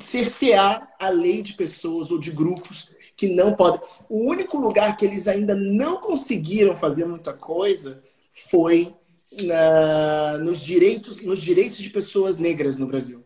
cercear 0.00 0.90
a 0.98 1.10
lei 1.10 1.42
de 1.42 1.52
pessoas 1.52 2.10
ou 2.10 2.18
de 2.18 2.32
grupos 2.32 2.90
que 3.16 3.28
não 3.28 3.54
podem. 3.54 3.80
O 4.08 4.28
único 4.28 4.58
lugar 4.58 4.96
que 4.96 5.04
eles 5.04 5.28
ainda 5.28 5.54
não 5.54 6.00
conseguiram 6.00 6.76
fazer 6.76 7.04
muita 7.04 7.32
coisa 7.32 8.02
foi 8.32 8.94
na, 9.32 10.38
nos, 10.38 10.60
direitos, 10.60 11.20
nos 11.20 11.40
direitos 11.40 11.78
de 11.78 11.90
pessoas 11.90 12.36
negras 12.36 12.78
no 12.78 12.86
Brasil. 12.86 13.24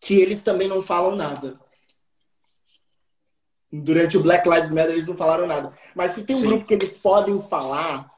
Que 0.00 0.14
eles 0.14 0.42
também 0.42 0.68
não 0.68 0.82
falam 0.82 1.16
nada. 1.16 1.58
Durante 3.72 4.18
o 4.18 4.22
Black 4.22 4.48
Lives 4.48 4.72
Matter 4.72 4.92
eles 4.92 5.06
não 5.06 5.16
falaram 5.16 5.46
nada. 5.46 5.72
Mas 5.94 6.12
se 6.12 6.22
tem 6.24 6.36
um 6.36 6.40
Sim. 6.40 6.46
grupo 6.46 6.66
que 6.66 6.74
eles 6.74 6.98
podem 6.98 7.40
falar, 7.40 8.10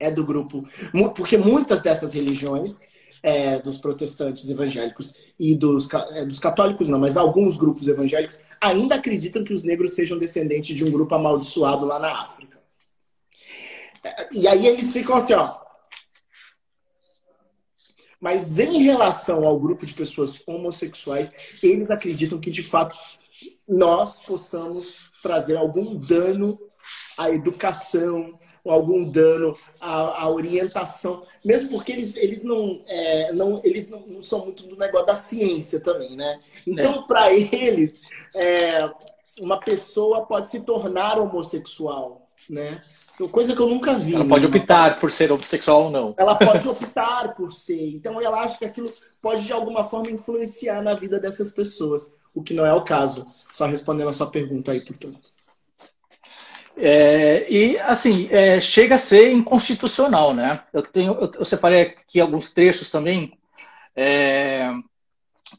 é 0.00 0.10
do 0.10 0.24
grupo. 0.24 0.66
Porque 1.14 1.36
muitas 1.36 1.82
dessas 1.82 2.12
religiões, 2.12 2.88
é, 3.22 3.58
dos 3.58 3.78
protestantes 3.78 4.48
evangélicos 4.48 5.14
e 5.38 5.54
dos, 5.54 5.88
é, 6.12 6.24
dos 6.24 6.38
católicos, 6.38 6.88
não, 6.88 6.98
mas 6.98 7.16
alguns 7.16 7.56
grupos 7.56 7.86
evangélicos 7.86 8.40
ainda 8.60 8.96
acreditam 8.96 9.44
que 9.44 9.54
os 9.54 9.62
negros 9.62 9.94
sejam 9.94 10.18
descendentes 10.18 10.74
de 10.74 10.84
um 10.84 10.90
grupo 10.90 11.14
amaldiçoado 11.14 11.86
lá 11.86 11.98
na 11.98 12.24
África. 12.24 12.58
É, 14.02 14.28
e 14.32 14.48
aí 14.48 14.66
eles 14.66 14.92
ficam 14.92 15.16
assim, 15.16 15.34
ó. 15.34 15.61
Mas 18.22 18.56
em 18.56 18.84
relação 18.84 19.44
ao 19.44 19.58
grupo 19.58 19.84
de 19.84 19.92
pessoas 19.94 20.40
homossexuais, 20.46 21.32
eles 21.60 21.90
acreditam 21.90 22.38
que 22.38 22.52
de 22.52 22.62
fato 22.62 22.96
nós 23.68 24.22
possamos 24.22 25.10
trazer 25.20 25.56
algum 25.56 25.96
dano 25.96 26.56
à 27.18 27.30
educação, 27.30 28.38
algum 28.64 29.10
dano 29.10 29.58
à, 29.80 30.22
à 30.22 30.30
orientação, 30.30 31.24
mesmo 31.44 31.70
porque 31.70 31.90
eles, 31.90 32.16
eles, 32.16 32.44
não, 32.44 32.78
é, 32.86 33.32
não, 33.32 33.60
eles 33.64 33.88
não, 33.88 34.06
não, 34.06 34.22
são 34.22 34.44
muito 34.44 34.68
do 34.68 34.76
negócio 34.76 35.06
da 35.06 35.16
ciência 35.16 35.80
também, 35.80 36.14
né? 36.14 36.38
Então, 36.64 37.00
é. 37.00 37.06
para 37.08 37.32
eles, 37.34 38.00
é, 38.36 38.88
uma 39.40 39.58
pessoa 39.58 40.26
pode 40.26 40.48
se 40.48 40.60
tornar 40.60 41.18
homossexual, 41.18 42.28
né? 42.48 42.84
Coisa 43.28 43.54
que 43.54 43.60
eu 43.60 43.68
nunca 43.68 43.94
vi. 43.94 44.14
Ela 44.14 44.24
né? 44.24 44.30
pode 44.30 44.46
optar 44.46 45.00
por 45.00 45.12
ser 45.12 45.30
homossexual 45.30 45.84
ou 45.84 45.90
não. 45.90 46.14
Ela 46.16 46.34
pode 46.34 46.68
optar 46.68 47.34
por 47.34 47.52
ser. 47.52 47.94
Então 47.94 48.20
ela 48.20 48.42
acha 48.42 48.58
que 48.58 48.64
aquilo 48.64 48.92
pode 49.20 49.44
de 49.44 49.52
alguma 49.52 49.84
forma 49.84 50.10
influenciar 50.10 50.82
na 50.82 50.94
vida 50.94 51.20
dessas 51.20 51.52
pessoas, 51.52 52.12
o 52.34 52.42
que 52.42 52.54
não 52.54 52.66
é 52.66 52.72
o 52.72 52.82
caso. 52.82 53.26
Só 53.50 53.66
respondendo 53.66 54.08
a 54.08 54.12
sua 54.12 54.26
pergunta 54.26 54.72
aí, 54.72 54.80
portanto. 54.80 55.32
É, 56.76 57.50
e 57.50 57.78
assim, 57.78 58.28
é, 58.30 58.60
chega 58.60 58.94
a 58.94 58.98
ser 58.98 59.30
inconstitucional, 59.30 60.34
né? 60.34 60.62
Eu 60.72 60.82
tenho, 60.82 61.12
eu, 61.14 61.30
eu 61.40 61.44
separei 61.44 61.82
aqui 61.82 62.18
alguns 62.18 62.50
trechos 62.50 62.90
também. 62.90 63.38
É, 63.94 64.70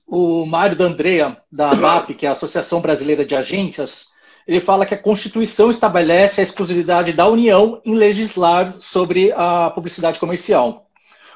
o 0.07 0.45
Mário 0.45 0.75
D'Andrea, 0.77 1.37
da 1.51 1.69
ABAP, 1.69 2.15
que 2.15 2.25
é 2.25 2.29
a 2.29 2.33
Associação 2.33 2.81
Brasileira 2.81 3.23
de 3.23 3.35
Agências, 3.35 4.07
ele 4.47 4.61
fala 4.61 4.85
que 4.85 4.93
a 4.93 5.01
Constituição 5.01 5.69
estabelece 5.69 6.41
a 6.41 6.43
exclusividade 6.43 7.13
da 7.13 7.27
União 7.27 7.81
em 7.85 7.95
legislar 7.95 8.67
sobre 8.81 9.31
a 9.31 9.69
publicidade 9.69 10.19
comercial, 10.19 10.87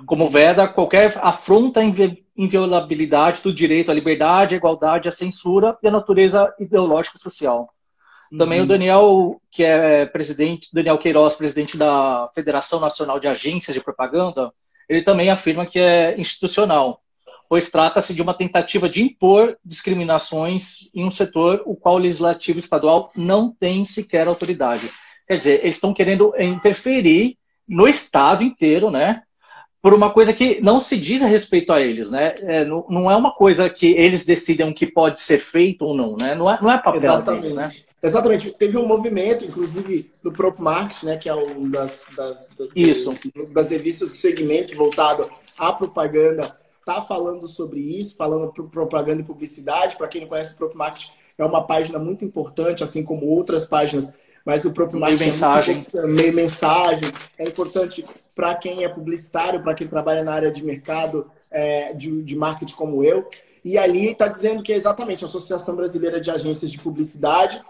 como 0.05 0.29
veda 0.29 0.67
qualquer 0.67 1.17
afronta 1.21 1.79
à 1.79 1.83
inviolabilidade 2.37 3.41
do 3.41 3.53
direito 3.53 3.89
à 3.89 3.93
liberdade, 3.93 4.55
à 4.55 4.57
igualdade, 4.57 5.07
à 5.07 5.11
censura 5.11 5.77
e 5.81 5.87
à 5.87 5.91
natureza 5.91 6.53
ideológica 6.59 7.17
e 7.17 7.21
social. 7.21 7.69
Uhum. 8.31 8.37
Também 8.37 8.61
o 8.61 8.67
Daniel, 8.67 9.41
que 9.49 9.63
é 9.63 10.05
presidente, 10.05 10.67
Daniel 10.73 10.97
Queiroz, 10.97 11.35
presidente 11.35 11.77
da 11.77 12.29
Federação 12.35 12.79
Nacional 12.79 13.19
de 13.19 13.27
Agências 13.27 13.73
de 13.73 13.81
Propaganda, 13.81 14.51
ele 14.87 15.01
também 15.01 15.29
afirma 15.29 15.65
que 15.65 15.79
é 15.79 16.19
institucional, 16.19 17.01
pois 17.49 17.69
trata-se 17.69 18.13
de 18.13 18.21
uma 18.21 18.33
tentativa 18.33 18.89
de 18.89 19.03
impor 19.03 19.57
discriminações 19.63 20.89
em 20.93 21.05
um 21.05 21.11
setor 21.11 21.63
o 21.65 21.75
qual 21.75 21.95
o 21.95 21.99
legislativo 21.99 22.59
estadual 22.59 23.11
não 23.15 23.51
tem 23.51 23.85
sequer 23.85 24.27
autoridade. 24.27 24.91
Quer 25.27 25.37
dizer, 25.37 25.59
eles 25.63 25.75
estão 25.75 25.93
querendo 25.93 26.33
interferir 26.39 27.37
no 27.67 27.87
estado 27.87 28.43
inteiro, 28.43 28.89
né? 28.89 29.23
Por 29.81 29.93
uma 29.93 30.11
coisa 30.11 30.33
que 30.33 30.59
não 30.61 30.81
se 30.81 30.97
diz 30.97 31.21
a 31.21 31.27
respeito 31.27 31.71
a 31.71 31.81
eles, 31.81 32.09
né? 32.09 32.35
É, 32.39 32.65
não, 32.65 32.85
não, 32.89 33.11
é 33.11 33.15
uma 33.15 33.33
coisa 33.33 33.69
que 33.69 33.87
eles 33.87 34.25
decidem 34.25 34.69
o 34.69 34.73
que 34.73 34.87
pode 34.87 35.19
ser 35.19 35.39
feito 35.39 35.83
ou 35.83 35.95
não, 35.95 36.15
né? 36.15 36.33
Não 36.33 36.49
é, 36.49 36.61
não 36.61 36.71
é 36.71 36.77
papel 36.77 37.01
Exatamente. 37.01 37.41
deles, 37.41 37.55
né? 37.55 37.69
Exatamente. 38.01 38.51
Teve 38.51 38.77
um 38.77 38.87
movimento, 38.87 39.45
inclusive, 39.45 40.11
do 40.23 40.31
Prop 40.31 40.59
Market, 40.59 41.03
né, 41.03 41.17
que 41.17 41.27
é 41.27 41.35
um 41.35 41.69
das, 41.69 42.07
das, 42.15 42.49
do, 42.55 42.69
Isso. 42.75 43.15
das 43.51 43.71
revistas 43.71 44.09
do 44.09 44.15
segmento 44.15 44.75
voltado 44.75 45.29
à 45.57 45.73
propaganda, 45.73 46.55
tá 46.95 47.01
falando 47.01 47.47
sobre 47.47 47.79
isso, 47.79 48.15
falando 48.15 48.51
pro 48.51 48.67
propaganda 48.69 49.21
e 49.21 49.25
publicidade. 49.25 49.95
Para 49.95 50.07
quem 50.07 50.21
não 50.21 50.27
conhece 50.27 50.53
o 50.53 50.57
Prop 50.57 50.73
Market, 50.75 51.09
é 51.37 51.45
uma 51.45 51.63
página 51.65 51.99
muito 51.99 52.25
importante, 52.25 52.83
assim 52.83 53.03
como 53.03 53.25
outras 53.27 53.65
páginas, 53.65 54.11
mas 54.45 54.65
o 54.65 54.71
Prop 54.71 54.93
Market 54.93 55.19
meio 55.19 55.33
mensagem. 55.33 55.87
é 55.93 56.07
meio 56.07 56.33
mensagem. 56.33 57.13
É 57.37 57.47
importante 57.47 58.05
para 58.33 58.55
quem 58.55 58.83
é 58.83 58.89
publicitário, 58.89 59.61
para 59.61 59.73
quem 59.73 59.87
trabalha 59.87 60.23
na 60.23 60.33
área 60.33 60.51
de 60.51 60.63
mercado 60.63 61.29
é, 61.51 61.93
de, 61.93 62.21
de 62.23 62.35
marketing 62.35 62.75
como 62.75 63.03
eu. 63.03 63.27
E 63.65 63.77
ali 63.77 64.11
está 64.11 64.27
dizendo 64.27 64.63
que 64.63 64.71
é 64.71 64.75
exatamente 64.75 65.23
a 65.23 65.27
Associação 65.27 65.75
Brasileira 65.75 66.21
de 66.21 66.31
Agências 66.31 66.71
de 66.71 66.79
Publicidade 66.79 67.61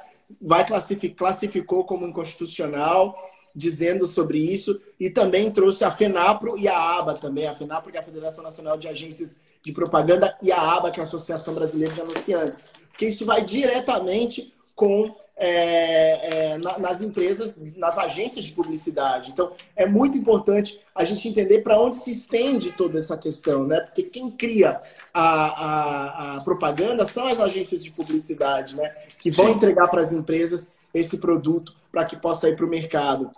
vai 0.41 0.65
classificar, 0.65 1.17
classificou 1.17 1.85
como 1.85 2.05
inconstitucional, 2.05 3.17
dizendo 3.57 4.05
sobre 4.05 4.37
isso, 4.37 4.79
e 4.99 5.09
também 5.09 5.49
trouxe 5.49 5.83
a 5.83 5.89
FENAPRO 5.89 6.59
e 6.59 6.67
a 6.67 6.77
ABA 6.77 7.15
também, 7.15 7.47
a 7.47 7.55
FENAPRO, 7.55 7.91
que 7.91 7.97
é 7.97 7.99
a 7.99 8.03
Federação 8.03 8.43
Nacional 8.43 8.77
de 8.77 8.87
Agências 8.87 9.39
de 9.63 9.71
Propaganda, 9.73 10.37
e 10.43 10.51
a 10.51 10.61
ABA, 10.61 10.91
que 10.91 10.99
é 10.99 11.03
a 11.03 11.07
Associação 11.07 11.55
Brasileira 11.55 11.91
de 11.91 12.01
Anunciantes. 12.01 12.63
Porque 12.91 13.07
isso 13.07 13.25
vai 13.25 13.43
diretamente 13.43 14.53
com 14.75 15.15
é, 15.35 16.51
é, 16.53 16.57
nas 16.57 17.01
empresas, 17.01 17.65
nas 17.75 17.97
agências 17.97 18.45
de 18.45 18.51
publicidade. 18.51 19.31
Então, 19.31 19.51
é 19.75 19.87
muito 19.87 20.19
importante 20.19 20.79
a 20.93 21.03
gente 21.03 21.27
entender 21.27 21.61
para 21.61 21.79
onde 21.79 21.95
se 21.95 22.11
estende 22.11 22.71
toda 22.71 22.99
essa 22.99 23.17
questão, 23.17 23.65
né? 23.65 23.79
Porque 23.79 24.03
quem 24.03 24.29
cria 24.29 24.79
a, 25.11 25.23
a, 25.23 26.37
a 26.37 26.41
propaganda 26.41 27.07
são 27.07 27.25
as 27.25 27.39
agências 27.39 27.83
de 27.83 27.89
publicidade, 27.89 28.75
né? 28.75 28.89
Que 29.19 29.31
vão 29.31 29.49
entregar 29.49 29.87
para 29.87 30.01
as 30.01 30.11
empresas 30.11 30.71
esse 30.93 31.17
produto 31.17 31.75
para 31.91 32.05
que 32.05 32.15
possa 32.15 32.49
ir 32.49 32.55
para 32.55 32.65
o 32.65 32.69
mercado. 32.69 33.31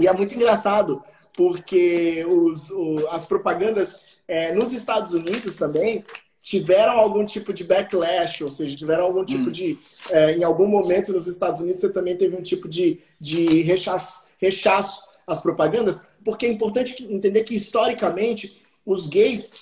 E 0.00 0.06
é 0.08 0.12
muito 0.12 0.34
engraçado, 0.34 1.02
porque 1.32 2.24
os, 2.26 2.70
o, 2.70 3.06
as 3.08 3.26
propagandas 3.26 3.96
é, 4.26 4.52
nos 4.52 4.72
Estados 4.72 5.12
Unidos 5.12 5.56
também, 5.56 6.04
tiveram 6.44 6.92
algum 6.92 7.24
tipo 7.24 7.54
de 7.54 7.64
backlash, 7.64 8.44
ou 8.44 8.50
seja, 8.50 8.76
tiveram 8.76 9.04
algum 9.04 9.24
tipo 9.24 9.48
hum. 9.48 9.50
de. 9.50 9.78
É, 10.10 10.32
em 10.32 10.44
algum 10.44 10.68
momento 10.68 11.10
nos 11.10 11.26
Estados 11.26 11.60
Unidos 11.60 11.80
você 11.80 11.90
também 11.90 12.16
teve 12.16 12.36
um 12.36 12.42
tipo 12.42 12.68
de, 12.68 13.00
de 13.18 13.62
rechaço, 13.62 14.24
rechaço 14.38 15.02
às 15.26 15.40
propagandas, 15.40 16.02
porque 16.22 16.44
é 16.44 16.50
importante 16.50 17.02
entender 17.10 17.44
que 17.44 17.56
historicamente 17.56 18.62
os 18.84 19.08
gays 19.08 19.52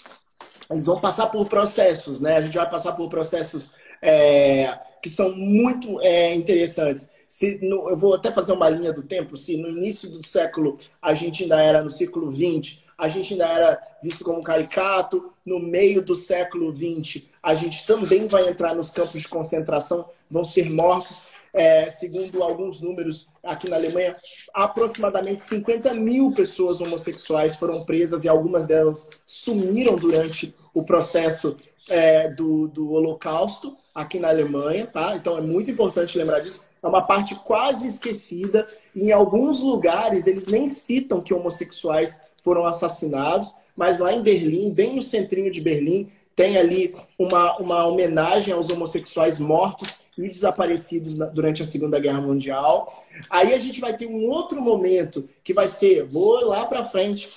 eles 0.69 0.87
vão 0.87 1.01
passar 1.01 1.29
por 1.29 1.47
processos, 1.47 2.21
né? 2.21 2.37
A 2.37 2.43
gente 2.43 2.57
vai 2.57 2.69
passar 2.69 2.93
por 2.93 3.09
processos 3.09 3.73
é, 4.01 4.77
que 5.01 5.09
são 5.09 5.33
muito 5.33 6.01
é, 6.01 6.35
interessantes. 6.35 7.09
Se, 7.33 7.59
no, 7.63 7.89
eu 7.89 7.97
vou 7.97 8.13
até 8.13 8.31
fazer 8.31 8.53
uma 8.53 8.69
linha 8.69 8.93
do 8.93 9.03
tempo. 9.03 9.39
Se 9.39 9.57
no 9.57 9.71
início 9.71 10.11
do 10.11 10.23
século 10.23 10.77
a 11.01 11.15
gente 11.15 11.45
ainda 11.45 11.63
era 11.63 11.83
no 11.83 11.89
século 11.89 12.31
XX, 12.31 12.79
a 12.99 13.09
gente 13.09 13.33
ainda 13.33 13.47
era 13.47 13.83
visto 14.03 14.23
como 14.23 14.43
caricato. 14.43 15.33
No 15.45 15.59
meio 15.59 16.03
do 16.03 16.15
século 16.15 16.71
XX, 16.71 17.23
a 17.43 17.55
gente 17.55 17.87
também 17.87 18.29
vai 18.29 18.47
entrar 18.51 18.75
nos 18.75 18.91
campos 18.91 19.23
de 19.23 19.29
concentração, 19.29 20.05
vão 20.31 20.45
ser 20.45 20.69
mortos. 20.69 21.25
É, 21.55 21.89
segundo 21.89 22.43
alguns 22.43 22.83
números 22.83 23.27
aqui 23.43 23.67
na 23.67 23.77
Alemanha, 23.77 24.15
aproximadamente 24.53 25.41
50 25.41 25.95
mil 25.95 26.33
pessoas 26.33 26.83
homossexuais 26.83 27.57
foram 27.57 27.85
presas 27.85 28.25
e 28.25 28.29
algumas 28.29 28.67
delas 28.67 29.09
sumiram 29.25 29.97
durante 29.97 30.55
o 30.75 30.83
processo 30.83 31.57
é, 31.89 32.29
do, 32.29 32.69
do 32.69 32.93
Holocausto 32.93 33.75
aqui 33.95 34.19
na 34.19 34.29
Alemanha, 34.29 34.87
tá? 34.87 35.17
Então 35.17 35.37
é 35.37 35.41
muito 35.41 35.71
importante 35.71 36.17
lembrar 36.19 36.41
disso. 36.41 36.63
É 36.83 36.87
uma 36.87 37.03
parte 37.03 37.35
quase 37.37 37.87
esquecida. 37.87 38.67
Em 38.95 39.13
alguns 39.13 39.61
lugares 39.61 40.27
eles 40.27 40.47
nem 40.47 40.67
citam 40.67 41.21
que 41.21 41.33
homossexuais 41.33 42.21
foram 42.43 42.67
assassinados, 42.67 43.55
mas 43.77 43.99
lá 43.99 44.13
em 44.13 44.23
Berlim, 44.23 44.71
bem 44.71 44.95
no 44.95 45.03
centrinho 45.03 45.51
de 45.51 45.61
Berlim, 45.61 46.11
tem 46.35 46.57
ali 46.57 46.95
uma, 47.19 47.57
uma 47.59 47.87
homenagem 47.87 48.53
aos 48.53 48.69
homossexuais 48.69 49.39
mortos 49.39 50.01
e 50.19 50.29
desaparecidos 50.29 51.15
na, 51.15 51.27
durante 51.27 51.63
a 51.63 51.67
Segunda 51.67 51.99
Guerra 51.99 52.21
Mundial. 52.21 53.05
Aí 53.31 53.55
a 53.55 53.59
gente 53.59 53.81
vai 53.81 53.97
ter 53.97 54.07
um 54.07 54.29
outro 54.29 54.61
momento 54.61 55.29
que 55.45 55.55
vai 55.55 55.69
ser, 55.69 56.05
vou 56.05 56.41
lá 56.41 56.67
para 56.67 56.85
frente, 56.85 57.31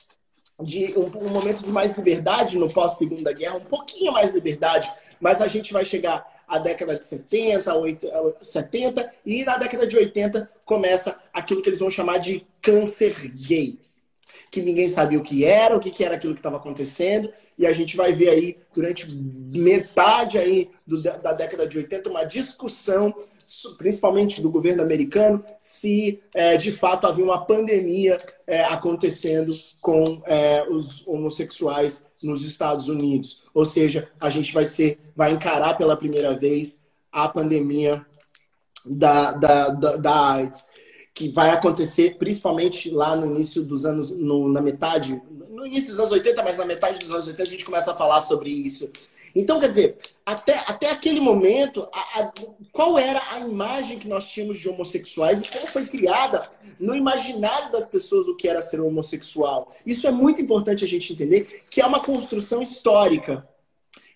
de 0.62 0.98
um, 0.98 1.26
um, 1.26 1.30
momento 1.30 1.64
de 1.64 1.72
mais 1.72 1.96
liberdade 1.98 2.58
no 2.58 2.72
pós-Segunda 2.72 3.34
Guerra, 3.34 3.58
um 3.58 3.66
pouquinho 3.66 4.14
mais 4.14 4.34
liberdade, 4.34 4.92
mas 5.20 5.42
a 5.42 5.48
gente 5.48 5.74
vai 5.74 5.84
chegar 5.84 6.26
à 6.48 6.60
década 6.60 6.96
de 6.96 7.04
70, 7.04 7.74
80, 7.74 8.36
70 8.42 9.12
e 9.26 9.44
na 9.44 9.58
década 9.58 9.88
de 9.88 9.98
80 9.98 10.50
começa 10.66 11.18
aquilo 11.34 11.62
que 11.62 11.70
eles 11.70 11.80
vão 11.80 11.90
chamar 11.90 12.20
de 12.20 12.46
câncer 12.62 13.14
gay 13.30 13.80
que 14.56 14.62
ninguém 14.62 14.88
sabia 14.88 15.20
o 15.20 15.22
que 15.22 15.44
era, 15.44 15.76
o 15.76 15.80
que 15.82 16.02
era 16.02 16.16
aquilo 16.16 16.34
que 16.34 16.40
estava 16.40 16.56
acontecendo, 16.56 17.30
e 17.58 17.68
a 17.68 17.74
gente 17.74 17.98
vai 17.98 18.14
ver 18.14 18.30
aí, 18.30 18.58
durante 18.74 19.06
metade 19.12 20.38
aí 20.38 20.70
do, 20.88 21.02
da 21.02 21.34
década 21.34 21.68
de 21.68 21.78
80, 21.78 22.10
uma 22.10 22.24
discussão, 22.24 23.14
principalmente 23.78 24.42
do 24.42 24.50
governo 24.50 24.82
americano, 24.82 25.44
se 25.60 26.22
é, 26.34 26.56
de 26.56 26.72
fato 26.72 27.06
havia 27.06 27.26
uma 27.26 27.46
pandemia 27.46 28.22
é, 28.48 28.64
acontecendo 28.64 29.54
com 29.82 30.22
é, 30.26 30.66
os 30.70 31.06
homossexuais 31.06 32.06
nos 32.26 32.44
Estados 32.44 32.88
Unidos. 32.88 33.44
Ou 33.54 33.66
seja, 33.66 34.10
a 34.20 34.30
gente 34.30 34.54
vai 34.54 34.66
ser, 34.66 35.00
vai 35.16 35.32
encarar 35.32 35.78
pela 35.78 35.96
primeira 35.96 36.38
vez 36.38 36.84
a 37.12 37.30
pandemia 37.30 38.06
da, 38.86 39.32
da, 39.32 39.70
da, 39.70 39.96
da 39.98 40.32
AIDS 40.34 40.64
que 41.14 41.30
vai 41.30 41.50
acontecer 41.52 42.18
principalmente 42.18 42.90
lá 42.90 43.16
no 43.16 43.26
início 43.26 43.64
dos 43.64 43.86
anos, 43.86 44.12
no, 44.12 44.52
na 44.52 44.62
metade, 44.62 45.22
no 45.50 45.66
início 45.66 45.92
dos 45.92 46.00
anos 46.00 46.12
80, 46.12 46.44
mas 46.44 46.58
na 46.58 46.66
metade 46.66 47.00
dos 47.00 47.10
anos 47.10 47.26
80 47.26 47.42
a 47.42 47.46
gente 47.46 47.64
começa 47.64 47.92
a 47.92 47.96
falar 47.96 48.20
sobre 48.20 48.50
isso. 48.50 48.90
Então, 49.36 49.60
quer 49.60 49.68
dizer, 49.68 49.98
até, 50.26 50.64
até 50.66 50.90
aquele 50.90 51.20
momento, 51.20 51.88
a, 51.92 52.22
a, 52.22 52.32
qual 52.72 52.98
era 52.98 53.22
a 53.32 53.40
imagem 53.40 54.00
que 54.00 54.08
nós 54.08 54.30
tínhamos 54.30 54.60
de 54.60 54.70
homossexuais 54.70 55.42
e 55.42 55.50
como 55.50 55.68
foi 55.68 55.86
criada 55.86 56.50
no 56.80 56.96
imaginário 56.96 57.72
das 57.72 57.88
pessoas 57.88 58.28
o 58.28 58.36
que 58.36 58.48
era 58.48 58.62
ser 58.62 58.80
homossexual? 58.80 59.72
Isso 59.86 60.08
é 60.08 60.12
muito 60.12 60.42
importante 60.42 60.86
a 60.86 60.88
gente 60.88 61.12
entender, 61.12 61.66
que 61.70 61.82
é 61.82 61.86
uma 61.86 62.04
construção 62.04 62.62
histórica 62.62 63.48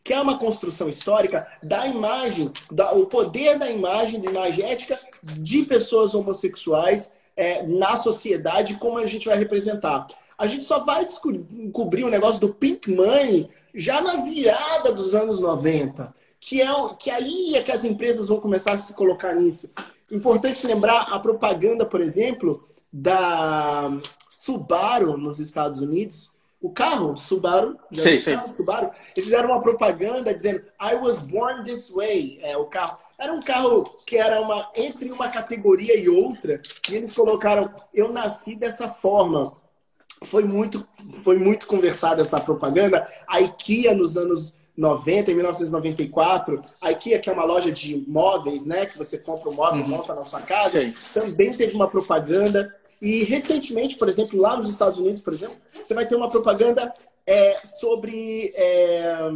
que 0.01 0.13
é 0.13 0.21
uma 0.21 0.39
construção 0.39 0.89
histórica 0.89 1.45
da 1.61 1.85
imagem, 1.85 2.51
da, 2.71 2.93
o 2.93 3.05
poder 3.05 3.59
da 3.59 3.69
imagem, 3.69 4.19
da 4.19 4.31
imagética 4.31 4.99
de 5.21 5.63
pessoas 5.63 6.15
homossexuais 6.15 7.13
é, 7.35 7.61
na 7.67 7.95
sociedade, 7.95 8.77
como 8.77 8.97
a 8.97 9.05
gente 9.05 9.27
vai 9.27 9.37
representar. 9.37 10.07
A 10.39 10.47
gente 10.47 10.63
só 10.63 10.85
vai 10.85 11.05
descobrir 11.05 12.05
o 12.05 12.09
negócio 12.09 12.39
do 12.39 12.53
pink 12.53 12.89
money 12.89 13.49
já 13.75 13.99
na 13.99 14.17
virada 14.17 14.93
dos 14.93 15.13
anos 15.13 15.41
90, 15.41 16.15
que 16.39 16.61
é 16.61 16.67
que 16.97 17.11
aí 17.11 17.55
é 17.55 17.61
que 17.61 17.73
as 17.73 17.83
empresas 17.83 18.29
vão 18.29 18.39
começar 18.39 18.73
a 18.73 18.79
se 18.79 18.93
colocar 18.93 19.35
nisso. 19.35 19.69
Importante 20.09 20.65
lembrar 20.65 21.01
a 21.13 21.19
propaganda, 21.19 21.85
por 21.85 21.99
exemplo, 21.99 22.63
da 22.91 23.91
Subaru 24.29 25.17
nos 25.17 25.39
Estados 25.39 25.81
Unidos, 25.81 26.31
o 26.61 26.71
carro, 26.71 27.15
Subaru, 27.15 27.77
já 27.89 28.03
sim, 28.03 28.19
sim. 28.19 28.33
Carro, 28.33 28.49
Subaru, 28.49 28.89
eles 29.15 29.25
fizeram 29.25 29.49
uma 29.49 29.61
propaganda 29.61 30.33
dizendo 30.33 30.61
I 30.81 30.95
was 30.95 31.21
born 31.21 31.63
this 31.63 31.89
way. 31.89 32.37
É, 32.41 32.57
o 32.57 32.65
carro. 32.65 32.97
Era 33.17 33.33
um 33.33 33.41
carro 33.41 33.85
que 34.05 34.17
era 34.17 34.41
uma 34.41 34.69
entre 34.75 35.09
uma 35.11 35.29
categoria 35.29 35.97
e 35.97 36.09
outra, 36.09 36.61
e 36.89 36.95
eles 36.95 37.13
colocaram 37.13 37.73
eu 37.93 38.11
nasci 38.11 38.57
dessa 38.57 38.89
forma. 38.89 39.58
Foi 40.23 40.43
muito 40.43 40.87
foi 41.23 41.37
muito 41.37 41.65
conversada 41.65 42.21
essa 42.21 42.39
propaganda. 42.39 43.07
A 43.27 43.41
IKEA 43.41 43.95
nos 43.95 44.17
anos 44.17 44.57
1990, 44.79 45.31
em 45.31 45.35
1994, 45.35 46.63
a 46.79 46.91
IKEA, 46.91 47.19
que 47.19 47.29
é 47.29 47.33
uma 47.33 47.43
loja 47.43 47.71
de 47.71 48.03
móveis, 48.07 48.65
né? 48.65 48.85
Que 48.85 48.97
você 48.97 49.17
compra 49.17 49.49
um 49.49 49.53
móvel 49.53 49.79
e 49.79 49.83
uhum. 49.83 49.89
monta 49.89 50.15
na 50.15 50.23
sua 50.23 50.41
casa, 50.41 50.81
Sim. 50.81 50.93
também 51.13 51.53
teve 51.55 51.75
uma 51.75 51.89
propaganda. 51.89 52.71
E 53.01 53.23
recentemente, 53.25 53.97
por 53.97 54.07
exemplo, 54.07 54.39
lá 54.39 54.55
nos 54.55 54.69
Estados 54.69 54.97
Unidos, 54.97 55.21
por 55.21 55.33
exemplo, 55.33 55.57
você 55.83 55.93
vai 55.93 56.05
ter 56.05 56.15
uma 56.15 56.29
propaganda 56.29 56.93
é, 57.27 57.59
sobre. 57.65 58.53
É, 58.55 59.29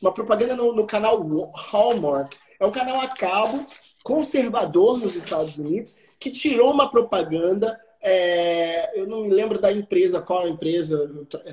uma 0.00 0.12
propaganda 0.12 0.56
no, 0.56 0.74
no 0.74 0.86
canal 0.86 1.22
Hallmark. 1.70 2.34
É 2.58 2.64
um 2.64 2.70
canal 2.70 3.00
a 3.00 3.08
cabo 3.08 3.66
conservador 4.02 4.96
nos 4.96 5.14
Estados 5.14 5.58
Unidos 5.58 5.94
que 6.18 6.30
tirou 6.30 6.70
uma 6.70 6.90
propaganda 6.90 7.78
é, 8.02 8.98
eu 8.98 9.06
não 9.06 9.22
me 9.22 9.30
lembro 9.30 9.60
da 9.60 9.70
empresa, 9.70 10.22
qual 10.22 10.48
empresa, 10.48 11.10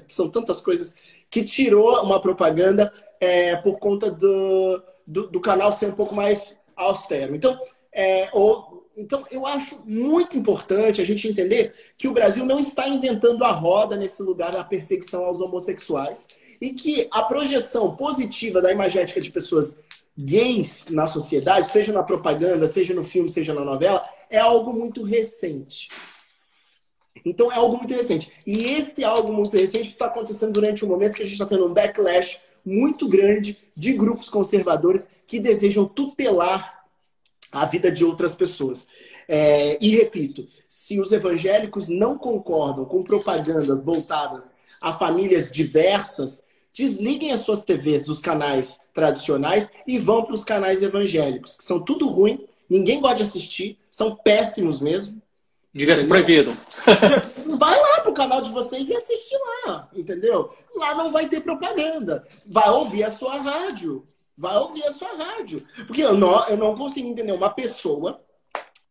são 0.07 0.29
tantas 0.29 0.61
coisas, 0.61 0.95
que 1.29 1.43
tirou 1.43 2.01
uma 2.01 2.21
propaganda 2.21 2.91
é, 3.19 3.55
por 3.57 3.79
conta 3.79 4.09
do, 4.09 4.81
do, 5.05 5.27
do, 5.27 5.41
canal 5.41 5.71
ser 5.71 5.87
um 5.87 5.95
pouco 5.95 6.15
mais 6.15 6.59
austero. 6.75 7.35
Então, 7.35 7.59
é, 7.91 8.29
ou, 8.31 8.89
então, 8.95 9.25
eu 9.29 9.45
acho 9.45 9.81
muito 9.85 10.37
importante 10.37 11.01
a 11.01 11.05
gente 11.05 11.27
entender 11.27 11.73
que 11.97 12.07
o 12.07 12.13
Brasil 12.13 12.45
não 12.45 12.59
está 12.59 12.87
inventando 12.87 13.43
a 13.43 13.51
roda 13.51 13.97
nesse 13.97 14.23
lugar 14.23 14.51
da 14.53 14.63
perseguição 14.63 15.25
aos 15.25 15.41
homossexuais 15.41 16.27
e 16.61 16.73
que 16.73 17.07
a 17.11 17.23
projeção 17.23 17.95
positiva 17.95 18.61
da 18.61 18.71
imagética 18.71 19.19
de 19.19 19.29
pessoas 19.29 19.77
gays 20.17 20.85
na 20.89 21.05
sociedade, 21.05 21.69
seja 21.69 21.93
na 21.93 22.01
propaganda, 22.01 22.67
seja 22.67 22.93
no 22.93 23.03
filme, 23.03 23.29
seja 23.29 23.53
na 23.53 23.63
novela, 23.63 24.03
é 24.29 24.39
algo 24.39 24.73
muito 24.73 25.03
recente. 25.03 25.89
Então 27.25 27.51
é 27.51 27.55
algo 27.55 27.77
muito 27.77 27.93
recente. 27.93 28.31
E 28.45 28.65
esse 28.65 29.03
algo 29.03 29.31
muito 29.31 29.57
recente 29.57 29.89
está 29.89 30.05
acontecendo 30.05 30.53
durante 30.53 30.83
um 30.83 30.87
momento 30.87 31.15
que 31.15 31.21
a 31.21 31.25
gente 31.25 31.33
está 31.33 31.45
tendo 31.45 31.65
um 31.65 31.73
backlash 31.73 32.39
muito 32.65 33.07
grande 33.07 33.57
de 33.75 33.93
grupos 33.93 34.29
conservadores 34.29 35.09
que 35.25 35.39
desejam 35.39 35.85
tutelar 35.85 36.83
a 37.51 37.65
vida 37.65 37.91
de 37.91 38.03
outras 38.03 38.35
pessoas. 38.35 38.87
É, 39.27 39.77
e 39.81 39.95
repito, 39.95 40.47
se 40.67 40.99
os 40.99 41.11
evangélicos 41.11 41.87
não 41.87 42.17
concordam 42.17 42.85
com 42.85 43.03
propagandas 43.03 43.85
voltadas 43.85 44.57
a 44.81 44.93
famílias 44.93 45.51
diversas, 45.51 46.43
desliguem 46.73 47.31
as 47.31 47.41
suas 47.41 47.63
TVs 47.63 48.05
dos 48.05 48.19
canais 48.19 48.79
tradicionais 48.93 49.71
e 49.85 49.97
vão 49.97 50.23
para 50.23 50.35
os 50.35 50.43
canais 50.43 50.81
evangélicos, 50.81 51.55
que 51.57 51.63
são 51.63 51.79
tudo 51.79 52.07
ruim, 52.07 52.45
ninguém 52.69 53.01
gosta 53.01 53.17
de 53.17 53.23
assistir, 53.23 53.77
são 53.89 54.15
péssimos 54.15 54.79
mesmo. 54.79 55.21
Diga-se 55.77 56.07
proibido. 56.07 56.57
Vai 57.55 57.79
lá 57.79 58.01
pro 58.01 58.11
canal 58.11 58.41
de 58.41 58.51
vocês 58.51 58.89
e 58.89 58.95
assiste 58.95 59.35
lá, 59.65 59.87
entendeu? 59.93 60.51
Lá 60.75 60.95
não 60.95 61.11
vai 61.11 61.29
ter 61.29 61.41
propaganda. 61.41 62.27
Vai 62.47 62.67
ouvir 62.71 63.03
a 63.03 63.11
sua 63.11 63.39
rádio. 63.39 64.07
Vai 64.35 64.57
ouvir 64.57 64.83
a 64.85 64.91
sua 64.91 65.15
rádio. 65.15 65.63
Porque 65.85 66.01
eu 66.01 66.17
não, 66.17 66.47
eu 66.47 66.57
não 66.57 66.75
consigo 66.75 67.07
entender 67.07 67.31
uma 67.31 67.51
pessoa 67.51 68.19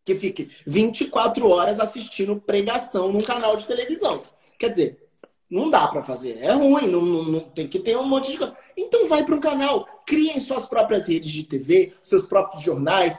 que 0.05 0.15
fique 0.15 0.49
24 0.65 1.51
horas 1.51 1.81
assistindo 1.81 2.41
pregação 2.41 3.13
num 3.13 3.23
canal 3.23 3.57
de 3.57 3.67
televisão. 3.67 4.23
Quer 4.57 4.71
dizer, 4.71 5.06
não 5.51 5.71
dá 5.71 5.87
para 5.87 6.03
fazer. 6.03 6.39
É 6.41 6.53
ruim, 6.53 6.89
não, 6.89 7.01
não, 7.01 7.23
não, 7.25 7.41
tem 7.41 7.69
que 7.69 7.79
ter 7.79 7.97
um 7.97 8.07
monte 8.07 8.33
de 8.33 8.39
coisa. 8.39 8.57
Então 8.77 9.07
vai 9.07 9.25
para 9.25 9.35
um 9.35 9.41
canal, 9.41 9.87
criem 10.05 10.39
suas 10.41 10.69
próprias 10.69 11.07
redes 11.07 11.31
de 11.31 11.45
TV, 11.45 11.95
seus 12.03 12.27
próprios 12.27 12.63
jornais, 12.63 13.19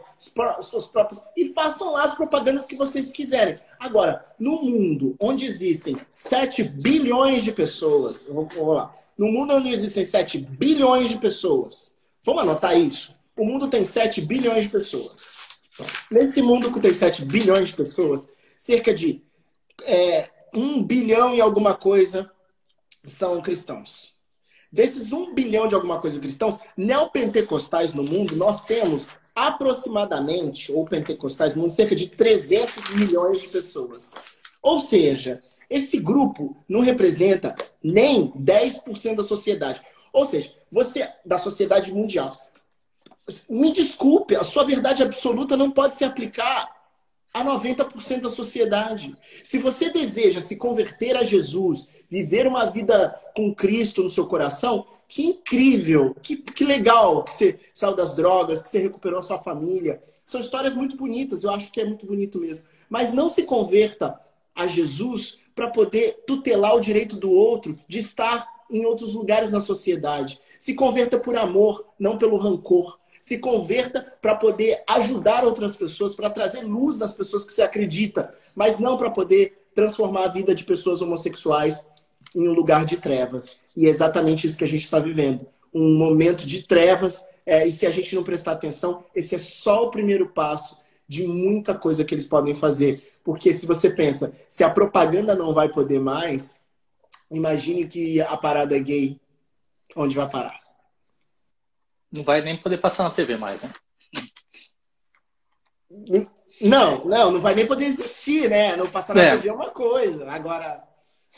suas 0.62 0.88
próprias 0.88 1.24
e 1.36 1.54
façam 1.54 1.94
lá 1.94 2.04
as 2.04 2.16
propagandas 2.16 2.66
que 2.66 2.76
vocês 2.76 3.12
quiserem. 3.12 3.60
Agora, 3.80 4.26
no 4.38 4.62
mundo 4.62 5.16
onde 5.20 5.46
existem 5.46 5.98
7 6.10 6.64
bilhões 6.64 7.44
de 7.44 7.52
pessoas, 7.52 8.26
vou, 8.26 8.48
vou 8.48 8.74
lá. 8.74 8.94
No 9.18 9.32
mundo 9.32 9.54
onde 9.54 9.70
existem 9.70 10.06
7 10.06 10.38
bilhões 10.38 11.10
de 11.10 11.18
pessoas, 11.18 11.96
vamos 12.24 12.44
anotar 12.44 12.78
isso. 12.78 13.16
O 13.36 13.46
mundo 13.46 13.70
tem 13.70 13.84
7 13.84 14.22
bilhões 14.22 14.64
de 14.66 14.70
pessoas. 14.70 15.34
Nesse 16.12 16.42
mundo 16.42 16.72
que 16.72 16.80
tem 16.80 16.94
7 16.94 17.24
bilhões 17.24 17.70
de 17.70 17.76
pessoas, 17.76 18.28
cerca 18.58 18.94
de 18.94 19.24
é, 19.84 20.30
um 20.54 20.84
bilhão 20.84 21.34
e 21.36 21.42
alguma 21.42 21.76
coisa 21.76 22.30
são 23.06 23.42
cristãos. 23.42 24.14
Desses 24.72 25.12
um 25.12 25.34
bilhão 25.34 25.68
de 25.68 25.76
alguma 25.76 26.00
coisa 26.00 26.20
cristãos, 26.20 26.60
neopentecostais 26.76 27.94
no 27.94 28.04
mundo, 28.04 28.36
nós 28.36 28.64
temos 28.66 29.08
aproximadamente, 29.34 30.72
ou 30.72 30.86
pentecostais 30.86 31.56
no 31.56 31.64
mundo, 31.64 31.74
cerca 31.74 31.96
de 31.96 32.10
300 32.10 32.90
milhões 32.90 33.42
de 33.42 33.50
pessoas. 33.50 34.14
Ou 34.62 34.82
seja, 34.82 35.42
esse 35.70 36.00
grupo 36.00 36.58
não 36.68 36.82
representa 36.82 37.56
nem 37.84 38.32
10% 38.32 39.16
da 39.16 39.24
sociedade. 39.24 39.82
Ou 40.12 40.26
seja, 40.26 40.52
você, 40.72 41.10
da 41.26 41.38
sociedade 41.38 41.94
mundial. 41.94 42.38
Me 43.50 43.72
desculpe, 43.72 44.36
a 44.36 44.44
sua 44.44 44.64
verdade 44.64 45.04
absoluta 45.04 45.56
não 45.56 45.72
pode 45.72 45.96
se 45.96 46.04
aplicar 46.04 46.77
a 47.42 47.46
90% 47.46 48.22
da 48.22 48.30
sociedade. 48.30 49.16
Se 49.44 49.60
você 49.60 49.90
deseja 49.90 50.42
se 50.42 50.56
converter 50.56 51.16
a 51.16 51.24
Jesus, 51.24 51.88
viver 52.10 52.48
uma 52.48 52.66
vida 52.66 53.16
com 53.36 53.54
Cristo 53.54 54.04
no 54.04 54.10
seu 54.10 54.26
coração, 54.26 54.86
que 55.08 55.26
incrível, 55.28 56.16
que, 56.22 56.38
que 56.38 56.66
legal 56.66 57.24
que 57.24 57.34
você 57.34 57.60
saiu 57.74 57.96
das 57.96 58.16
drogas, 58.16 58.62
que 58.62 58.70
você 58.70 58.80
recuperou 58.80 59.20
a 59.20 59.24
sua 59.24 59.40
família. 59.40 60.02
São 60.26 60.40
histórias 60.40 60.74
muito 60.74 60.98
bonitas, 60.98 61.44
eu 61.44 61.52
acho 61.52 61.72
que 61.72 61.80
é 61.80 61.86
muito 61.86 62.06
bonito 62.06 62.40
mesmo. 62.40 62.64
Mas 62.90 63.14
não 63.14 63.30
se 63.30 63.44
converta 63.44 64.20
a 64.56 64.68
Jesus 64.68 65.38
para 65.56 65.70
poder 65.70 66.24
tutelar 66.26 66.76
o 66.76 66.82
direito 66.82 67.16
do 67.16 67.32
outro 67.32 67.80
de 67.88 68.00
estar 68.00 68.48
em 68.70 68.86
outros 68.86 69.14
lugares 69.14 69.50
na 69.50 69.62
sociedade. 69.62 70.40
Se 70.60 70.74
converta 70.74 71.18
por 71.18 71.38
amor, 71.38 71.86
não 71.98 72.18
pelo 72.18 72.38
rancor 72.38 73.00
se 73.28 73.40
converta 73.40 74.02
para 74.22 74.36
poder 74.36 74.82
ajudar 74.88 75.44
outras 75.44 75.76
pessoas, 75.76 76.16
para 76.16 76.30
trazer 76.30 76.62
luz 76.62 77.02
às 77.02 77.14
pessoas 77.14 77.44
que 77.44 77.52
se 77.52 77.62
acredita, 77.62 78.34
mas 78.56 78.80
não 78.80 78.96
para 78.96 79.12
poder 79.12 79.68
transformar 79.76 80.24
a 80.24 80.28
vida 80.30 80.56
de 80.56 80.64
pessoas 80.64 81.02
homossexuais 81.02 81.86
em 82.34 82.48
um 82.48 82.54
lugar 82.54 82.86
de 82.86 82.96
trevas. 82.96 83.58
E 83.76 83.86
é 83.86 83.90
exatamente 83.90 84.48
isso 84.48 84.58
que 84.58 84.64
a 84.64 84.68
gente 84.68 84.86
está 84.86 84.98
vivendo. 84.98 85.46
Um 85.74 85.98
momento 85.98 86.48
de 86.48 86.64
trevas, 86.64 87.26
é, 87.46 87.68
e 87.68 87.72
se 87.74 87.86
a 87.86 87.92
gente 87.92 88.16
não 88.16 88.24
prestar 88.24 88.54
atenção, 88.54 89.04
esse 89.14 89.36
é 89.36 89.40
só 89.40 89.84
o 89.84 89.92
primeiro 89.92 90.30
passo 90.30 90.80
de 91.06 91.28
muita 91.28 91.76
coisa 91.76 92.06
que 92.06 92.16
eles 92.16 92.28
podem 92.28 92.56
fazer. 92.56 93.20
Porque 93.26 93.54
se 93.54 93.66
você 93.66 93.90
pensa, 93.90 94.32
se 94.48 94.64
a 94.64 94.70
propaganda 94.70 95.36
não 95.36 95.54
vai 95.54 95.68
poder 95.68 96.00
mais, 96.00 96.62
imagine 97.30 97.88
que 97.88 98.22
a 98.22 98.38
parada 98.38 98.80
gay, 98.80 99.20
onde 99.98 100.16
vai 100.16 100.30
parar? 100.30 100.67
Não 102.12 102.24
vai 102.24 102.42
nem 102.42 102.58
poder 102.58 102.78
passar 102.78 103.04
na 103.04 103.12
TV 103.12 103.38
mais, 103.38 103.62
né? 103.64 103.74
Não, 106.62 107.06
não, 107.06 107.32
não 107.32 107.42
vai 107.42 107.54
nem 107.54 107.68
poder 107.68 107.86
existir, 107.86 108.50
né? 108.50 108.76
Não 108.76 108.90
passar 108.90 109.16
na 109.16 109.24
é. 109.24 109.32
TV 109.32 109.50
é 109.50 109.54
uma 109.54 109.70
coisa. 109.70 110.30
Agora, 110.30 110.84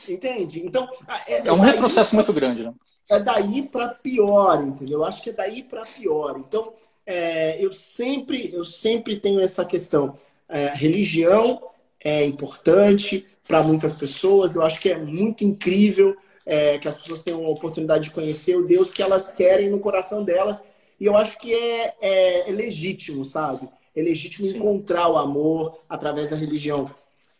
entende? 0.07 0.65
Então. 0.65 0.87
É, 1.27 1.47
é 1.47 1.51
um 1.51 1.59
daí, 1.59 1.71
retrocesso 1.71 2.15
muito 2.15 2.31
grande, 2.31 2.63
né? 2.63 2.73
É 3.09 3.19
daí 3.19 3.63
para 3.63 3.89
pior, 3.89 4.63
entendeu? 4.63 4.99
Eu 4.99 5.05
acho 5.05 5.21
que 5.21 5.31
é 5.31 5.33
daí 5.33 5.63
para 5.63 5.85
pior. 5.85 6.37
Então, 6.39 6.73
é, 7.05 7.63
eu 7.63 7.71
sempre, 7.71 8.53
eu 8.53 8.63
sempre 8.63 9.19
tenho 9.19 9.41
essa 9.41 9.65
questão. 9.65 10.15
É, 10.47 10.69
religião 10.73 11.61
é 11.99 12.23
importante 12.23 13.27
para 13.47 13.61
muitas 13.61 13.95
pessoas. 13.95 14.55
Eu 14.55 14.63
acho 14.63 14.79
que 14.79 14.89
é 14.89 14.97
muito 14.97 15.43
incrível 15.43 16.15
é, 16.49 16.79
que 16.79 16.87
as 16.87 16.99
pessoas 16.99 17.21
tenham 17.21 17.45
a 17.45 17.49
oportunidade 17.49 18.05
de 18.05 18.11
conhecer 18.11 18.57
o 18.57 18.65
Deus 18.65 18.91
que 18.91 19.03
elas 19.03 19.31
querem 19.31 19.69
no 19.69 19.79
coração 19.79 20.23
delas. 20.23 20.63
E 20.99 21.05
eu 21.05 21.15
acho 21.15 21.37
que 21.37 21.53
é, 21.53 21.95
é, 22.01 22.49
é 22.49 22.51
legítimo, 22.51 23.23
sabe? 23.23 23.69
É 23.95 24.01
legítimo 24.01 24.47
Sim. 24.49 24.57
encontrar 24.57 25.07
o 25.09 25.17
amor 25.17 25.79
através 25.87 26.31
da 26.31 26.35
religião. 26.35 26.89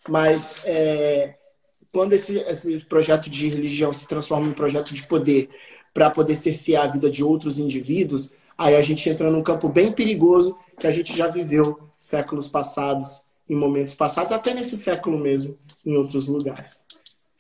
Mas 0.08 0.60
é, 0.64 1.36
quando 1.92 2.14
esse, 2.14 2.38
esse 2.38 2.80
projeto 2.86 3.32
de 3.32 3.50
religião 3.50 3.92
se 3.92 4.08
transforma 4.08 4.46
em 4.46 4.52
um 4.52 4.54
projeto 4.54 4.94
de 4.94 5.06
poder 5.08 5.50
para 5.92 6.12
poder 6.12 6.36
cercear 6.36 6.86
a 6.86 6.92
vida 6.92 7.10
de 7.10 7.24
outros 7.24 7.58
indivíduos, 7.58 8.32
aí 8.56 8.76
a 8.76 8.82
gente 8.84 9.10
entra 9.10 9.32
num 9.32 9.42
campo 9.42 9.68
bem 9.68 9.92
perigoso 9.92 10.56
que 10.80 10.86
a 10.86 10.92
gente 10.92 11.18
já 11.18 11.28
viveu 11.28 11.80
séculos 12.00 12.48
passados, 12.48 13.24
em 13.50 13.56
momentos 13.56 13.96
passados, 13.96 14.32
até 14.32 14.54
nesse 14.54 14.78
século 14.78 15.18
mesmo, 15.18 15.58
em 15.84 15.98
outros 15.98 16.28
lugares. 16.28 16.84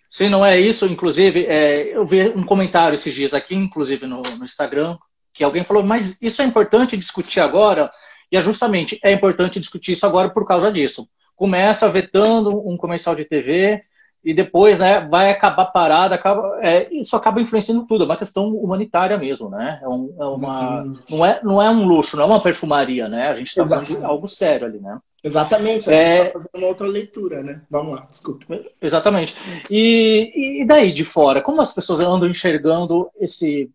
Se 0.09 0.27
não 0.27 0.45
é 0.45 0.59
isso, 0.59 0.85
inclusive, 0.85 1.45
é, 1.45 1.95
eu 1.95 2.05
vi 2.05 2.29
um 2.29 2.43
comentário 2.43 2.95
esses 2.95 3.13
dias 3.13 3.33
aqui, 3.33 3.55
inclusive 3.55 4.07
no, 4.07 4.21
no, 4.21 4.45
Instagram, 4.45 4.97
que 5.33 5.43
alguém 5.43 5.63
falou, 5.63 5.83
mas 5.83 6.17
isso 6.21 6.41
é 6.41 6.45
importante 6.45 6.97
discutir 6.97 7.39
agora? 7.39 7.91
E 8.31 8.37
é 8.37 8.39
justamente, 8.39 8.99
é 9.03 9.11
importante 9.11 9.59
discutir 9.59 9.93
isso 9.93 10.05
agora 10.05 10.29
por 10.29 10.47
causa 10.47 10.71
disso. 10.71 11.07
Começa 11.35 11.89
vetando 11.89 12.49
um 12.67 12.75
comercial 12.75 13.15
de 13.15 13.23
TV 13.23 13.83
e 14.23 14.33
depois 14.33 14.79
né, 14.79 15.07
vai 15.07 15.31
acabar 15.31 15.65
parada, 15.67 16.15
acaba, 16.15 16.59
é, 16.61 16.93
isso 16.93 17.15
acaba 17.15 17.39
influenciando 17.39 17.85
tudo, 17.87 18.03
é 18.03 18.05
uma 18.05 18.17
questão 18.17 18.49
humanitária 18.49 19.17
mesmo, 19.17 19.49
né? 19.49 19.79
É, 19.81 19.87
um, 19.87 20.13
é 20.19 20.25
uma, 20.25 20.83
não, 21.09 21.25
é, 21.25 21.39
não 21.43 21.61
é 21.61 21.69
um 21.69 21.85
luxo, 21.85 22.17
não 22.17 22.23
é 22.23 22.27
uma 22.27 22.41
perfumaria, 22.41 23.07
né? 23.07 23.29
A 23.29 23.35
gente 23.35 23.47
está 23.47 23.63
falando 23.63 23.85
de 23.85 24.03
algo 24.03 24.27
sério 24.27 24.67
ali, 24.67 24.79
né? 24.79 24.99
Exatamente, 25.23 25.89
a 25.89 25.93
gente 25.93 26.09
está 26.09 26.23
é... 26.25 26.31
fazendo 26.31 26.55
uma 26.55 26.67
outra 26.67 26.87
leitura, 26.87 27.43
né? 27.43 27.61
Vamos 27.69 27.99
lá, 27.99 28.07
desculpa. 28.09 28.45
Exatamente. 28.81 29.35
E, 29.69 30.61
e 30.61 30.65
daí 30.65 30.93
de 30.93 31.03
fora, 31.03 31.41
como 31.41 31.61
as 31.61 31.73
pessoas 31.73 31.99
andam 31.99 32.29
enxergando 32.29 33.09
esse, 33.19 33.69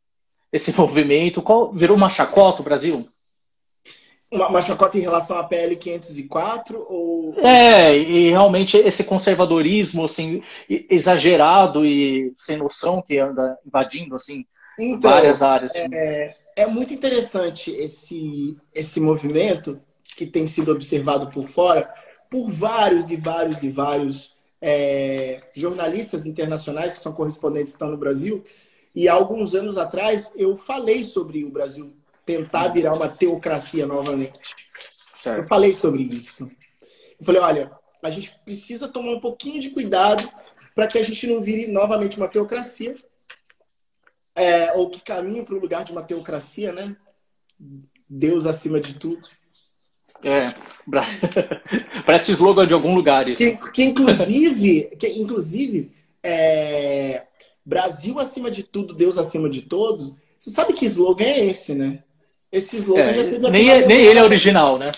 esse 0.52 0.72
movimento? 0.78 1.42
Qual 1.42 1.72
virou 1.72 1.96
uma 1.96 2.08
chacota 2.08 2.62
o 2.62 2.64
Brasil? 2.64 3.08
Uma, 4.32 4.48
uma 4.48 4.62
chacota 4.62 4.98
em 4.98 5.02
relação 5.02 5.38
à 5.38 5.44
PL 5.44 5.76
504 5.76 6.86
ou 6.88 7.34
É, 7.38 7.96
e 7.96 8.30
realmente 8.30 8.76
esse 8.76 9.04
conservadorismo 9.04 10.04
assim 10.04 10.42
exagerado 10.68 11.84
e 11.84 12.32
sem 12.36 12.56
noção 12.56 13.02
que 13.02 13.18
anda 13.18 13.56
invadindo 13.64 14.16
assim 14.16 14.44
então, 14.78 15.08
várias 15.10 15.40
áreas. 15.40 15.72
É, 15.74 16.34
é 16.56 16.66
muito 16.66 16.92
interessante 16.92 17.70
esse 17.70 18.56
esse 18.74 19.00
movimento 19.00 19.80
que 20.14 20.26
tem 20.26 20.46
sido 20.46 20.72
observado 20.72 21.28
por 21.30 21.46
fora 21.46 21.90
por 22.30 22.50
vários 22.50 23.12
e 23.12 23.16
vários 23.16 23.62
e 23.62 23.70
vários 23.70 24.34
é, 24.60 25.40
jornalistas 25.54 26.26
internacionais 26.26 26.94
que 26.94 27.00
são 27.00 27.12
correspondentes 27.12 27.72
que 27.72 27.76
estão 27.76 27.90
no 27.90 27.96
Brasil. 27.96 28.42
E 28.92 29.08
há 29.08 29.12
alguns 29.12 29.54
anos 29.54 29.78
atrás 29.78 30.32
eu 30.34 30.56
falei 30.56 31.04
sobre 31.04 31.44
o 31.44 31.50
Brasil 31.50 31.94
tentar 32.26 32.68
virar 32.68 32.94
uma 32.94 33.08
teocracia 33.08 33.86
novamente. 33.86 34.40
Certo. 35.22 35.42
Eu 35.42 35.44
falei 35.44 35.74
sobre 35.74 36.02
isso. 36.02 36.50
Eu 37.20 37.24
falei, 37.24 37.40
olha, 37.40 37.72
a 38.02 38.10
gente 38.10 38.36
precisa 38.44 38.88
tomar 38.88 39.12
um 39.12 39.20
pouquinho 39.20 39.60
de 39.60 39.70
cuidado 39.70 40.28
para 40.74 40.88
que 40.88 40.98
a 40.98 41.04
gente 41.04 41.26
não 41.26 41.40
vire 41.40 41.68
novamente 41.68 42.16
uma 42.16 42.28
teocracia, 42.28 42.96
é, 44.34 44.72
ou 44.72 44.90
que 44.90 45.00
caminhe 45.00 45.44
para 45.44 45.54
o 45.54 45.60
lugar 45.60 45.84
de 45.84 45.92
uma 45.92 46.02
teocracia, 46.02 46.72
né? 46.72 46.96
Deus 48.08 48.44
acima 48.44 48.80
de 48.80 48.98
tudo. 48.98 49.28
É, 50.24 50.54
parece 52.04 52.32
slogan 52.32 52.66
de 52.66 52.72
algum 52.72 52.94
lugar 52.94 53.28
isso. 53.28 53.36
Que, 53.36 53.56
que 53.70 53.84
inclusive, 53.84 54.90
que, 54.98 55.08
inclusive 55.08 55.90
é, 56.22 57.22
Brasil 57.64 58.18
acima 58.18 58.50
de 58.50 58.62
tudo, 58.62 58.94
Deus 58.94 59.18
acima 59.18 59.48
de 59.48 59.62
todos. 59.62 60.14
Você 60.38 60.50
sabe 60.50 60.72
que 60.72 60.86
slogan 60.86 61.24
é 61.24 61.46
esse, 61.46 61.74
né? 61.74 62.02
Esse 62.50 62.76
slogan 62.76 63.02
é, 63.02 63.14
já 63.14 63.24
teve 63.24 63.46
aqui 63.46 63.50
nem, 63.50 63.70
é, 63.70 63.86
nem 63.86 64.00
ele 64.04 64.18
é 64.18 64.24
original, 64.24 64.78
né? 64.78 64.92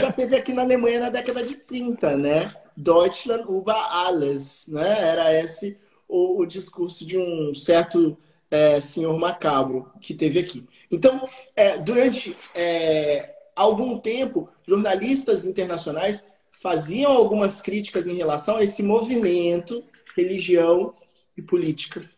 Já 0.00 0.12
teve 0.12 0.36
aqui 0.36 0.52
na 0.52 0.62
Alemanha 0.62 1.00
na 1.00 1.10
década 1.10 1.42
de 1.42 1.56
30, 1.56 2.16
né? 2.16 2.54
Deutschland 2.76 3.44
über 3.48 3.74
alles, 3.74 4.66
né? 4.68 5.08
Era 5.08 5.32
esse 5.34 5.76
o, 6.08 6.40
o 6.40 6.46
discurso 6.46 7.06
de 7.06 7.16
um 7.16 7.54
certo 7.54 8.16
é, 8.50 8.80
senhor 8.80 9.18
macabro 9.18 9.90
que 10.00 10.12
teve 10.12 10.38
aqui. 10.38 10.66
Então, 10.90 11.26
é, 11.56 11.78
durante 11.78 12.36
é, 12.54 13.30
algum 13.62 13.98
tempo, 13.98 14.48
jornalistas 14.66 15.46
internacionais 15.46 16.26
faziam 16.60 17.12
algumas 17.12 17.60
críticas 17.60 18.06
em 18.06 18.14
relação 18.14 18.56
a 18.56 18.62
esse 18.62 18.82
movimento, 18.82 19.82
religião 20.16 20.94
e 21.36 21.42
política. 21.42 22.08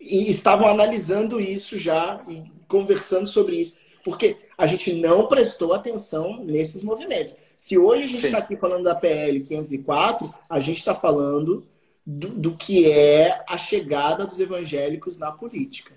E 0.00 0.30
estavam 0.30 0.66
analisando 0.68 1.40
isso 1.40 1.78
já, 1.78 2.24
e 2.28 2.44
conversando 2.66 3.26
sobre 3.26 3.56
isso. 3.56 3.78
Porque 4.04 4.36
a 4.56 4.66
gente 4.66 4.94
não 4.94 5.26
prestou 5.26 5.74
atenção 5.74 6.42
nesses 6.44 6.82
movimentos. 6.82 7.36
Se 7.56 7.76
hoje 7.76 8.04
a 8.04 8.06
gente 8.06 8.26
está 8.26 8.38
aqui 8.38 8.56
falando 8.56 8.84
da 8.84 8.94
PL 8.94 9.40
504, 9.40 10.32
a 10.48 10.60
gente 10.60 10.78
está 10.78 10.94
falando 10.94 11.66
do, 12.06 12.28
do, 12.28 12.56
que 12.56 12.90
é 12.90 13.44
a 13.46 13.58
chegada 13.58 14.24
dos 14.24 14.40
evangélicos 14.40 15.18
na 15.18 15.30
política. 15.30 15.94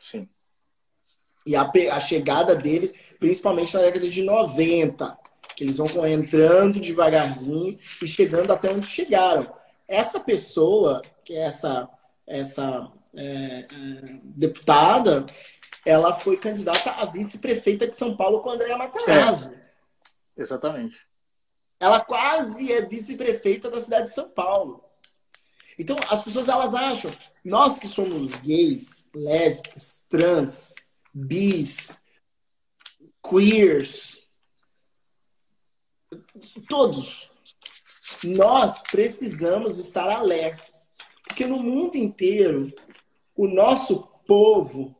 Sim. 0.00 0.26
E 1.48 1.56
a, 1.56 1.70
a 1.92 1.98
chegada 1.98 2.54
deles 2.54 2.94
principalmente 3.18 3.72
na 3.72 3.80
década 3.80 4.06
de 4.06 4.22
90, 4.22 5.18
que 5.56 5.64
eles 5.64 5.78
vão 5.78 6.06
entrando 6.06 6.78
devagarzinho 6.78 7.78
e 8.02 8.06
chegando 8.06 8.52
até 8.52 8.70
onde 8.70 8.86
chegaram. 8.86 9.50
Essa 9.88 10.20
pessoa, 10.20 11.00
que 11.24 11.32
é 11.32 11.40
essa, 11.40 11.88
essa 12.26 12.92
é, 13.16 13.24
é, 13.24 13.66
deputada, 14.22 15.24
ela 15.86 16.12
foi 16.12 16.36
candidata 16.36 16.90
a 16.90 17.06
vice-prefeita 17.06 17.88
de 17.88 17.94
São 17.94 18.14
Paulo 18.14 18.40
com 18.40 18.50
Andréa 18.50 18.76
Matarazzo. 18.76 19.50
É, 20.36 20.42
exatamente. 20.42 20.98
Ela 21.80 22.00
quase 22.00 22.70
é 22.70 22.84
vice-prefeita 22.84 23.70
da 23.70 23.80
cidade 23.80 24.08
de 24.08 24.14
São 24.14 24.28
Paulo. 24.28 24.84
Então, 25.78 25.96
as 26.10 26.22
pessoas 26.22 26.46
elas 26.46 26.74
acham, 26.74 27.10
nós 27.42 27.78
que 27.78 27.88
somos 27.88 28.34
gays, 28.36 29.08
lésbicas, 29.14 30.04
trans, 30.10 30.74
bis, 31.26 31.90
queers, 33.22 34.20
todos, 36.68 37.30
nós 38.22 38.82
precisamos 38.84 39.78
estar 39.78 40.08
alertas. 40.08 40.92
Porque 41.26 41.46
no 41.46 41.58
mundo 41.58 41.96
inteiro, 41.96 42.72
o 43.34 43.46
nosso 43.46 44.02
povo 44.26 44.96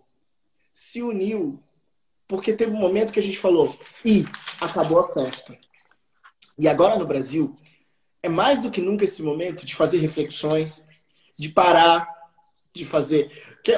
se 0.73 1.03
uniu. 1.03 1.63
Porque 2.27 2.53
teve 2.53 2.73
um 2.73 2.79
momento 2.79 3.13
que 3.13 3.21
a 3.21 3.23
gente 3.23 3.39
falou, 3.39 3.79
e 4.05 4.25
acabou 4.61 5.01
a 5.01 5.09
festa. 5.09 5.59
E 6.59 6.69
agora 6.69 6.99
no 6.99 7.07
Brasil, 7.07 7.57
é 8.23 8.29
mais 8.29 8.61
do 8.61 8.71
que 8.71 8.83
nunca 8.83 9.05
esse 9.05 9.23
momento 9.23 9.65
de 9.65 9.75
fazer 9.75 9.99
reflexões, 9.99 10.89
de 11.39 11.49
parar, 11.49 12.18
de 12.79 12.85
fazer. 12.85 13.31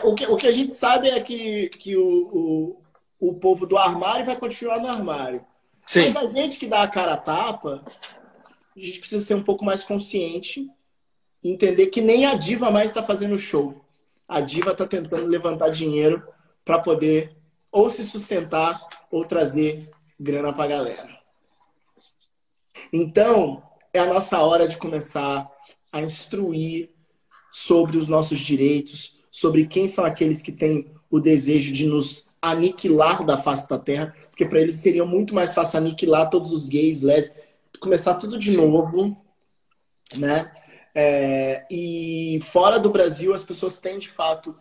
O 0.04 0.14
que, 0.14 0.26
o 0.26 0.36
que 0.36 0.46
a 0.46 0.52
gente 0.52 0.74
sabe 0.74 1.08
é 1.08 1.20
que, 1.20 1.70
que 1.70 1.96
o, 1.96 2.80
o 3.18 3.34
povo 3.34 3.66
do 3.66 3.76
armário 3.76 4.24
vai 4.24 4.36
continuar 4.36 4.78
no 4.78 4.88
armário. 4.88 5.44
Sim. 5.86 6.00
Mas 6.00 6.16
a 6.16 6.26
gente 6.28 6.58
que 6.58 6.66
dá 6.66 6.82
a 6.82 6.88
cara 6.88 7.14
a 7.14 7.16
tapa, 7.16 7.84
a 8.76 8.80
gente 8.80 9.00
precisa 9.00 9.24
ser 9.24 9.34
um 9.34 9.42
pouco 9.42 9.64
mais 9.64 9.82
consciente 9.82 10.68
e 11.42 11.50
entender 11.50 11.86
que 11.88 12.00
nem 12.00 12.26
a 12.26 12.34
diva 12.34 12.70
mais 12.70 12.88
está 12.88 13.02
fazendo 13.02 13.38
show. 13.38 13.84
A 14.28 14.40
diva 14.40 14.70
está 14.70 14.86
tentando 14.86 15.26
levantar 15.26 15.70
dinheiro 15.70 16.22
para 16.64 16.78
poder 16.78 17.36
ou 17.72 17.90
se 17.90 18.04
sustentar 18.04 18.80
ou 19.10 19.24
trazer 19.24 19.90
grana 20.18 20.52
para 20.52 20.64
a 20.64 20.68
galera. 20.68 21.20
Então, 22.92 23.62
é 23.92 23.98
a 23.98 24.06
nossa 24.06 24.40
hora 24.40 24.68
de 24.68 24.76
começar 24.76 25.50
a 25.92 26.00
instruir 26.00 26.90
sobre 27.50 27.96
os 27.98 28.08
nossos 28.08 28.38
direitos, 28.38 29.18
sobre 29.30 29.66
quem 29.66 29.88
são 29.88 30.04
aqueles 30.04 30.42
que 30.42 30.52
têm 30.52 30.90
o 31.10 31.20
desejo 31.20 31.72
de 31.72 31.86
nos 31.86 32.26
aniquilar 32.40 33.24
da 33.24 33.36
face 33.36 33.68
da 33.68 33.78
terra, 33.78 34.14
porque 34.30 34.46
para 34.46 34.60
eles 34.60 34.76
seria 34.76 35.04
muito 35.04 35.34
mais 35.34 35.52
fácil 35.52 35.78
aniquilar 35.78 36.30
todos 36.30 36.52
os 36.52 36.66
gays, 36.66 37.02
lésbicas, 37.02 37.42
começar 37.80 38.14
tudo 38.14 38.38
de 38.38 38.56
novo, 38.56 39.16
né? 40.14 40.50
É, 40.94 41.64
e 41.70 42.40
fora 42.42 42.78
do 42.78 42.90
Brasil, 42.90 43.32
as 43.32 43.44
pessoas 43.44 43.78
têm 43.78 43.98
de 43.98 44.08
fato 44.08 44.56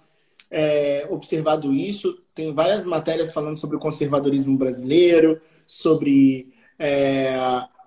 é, 0.50 1.08
observado 1.10 1.74
isso. 1.74 2.22
Tem 2.34 2.54
várias 2.54 2.86
matérias 2.86 3.34
falando 3.34 3.58
sobre 3.58 3.76
o 3.76 3.80
conservadorismo 3.80 4.58
brasileiro, 4.58 5.42
sobre 5.66 6.54
é, 6.78 7.36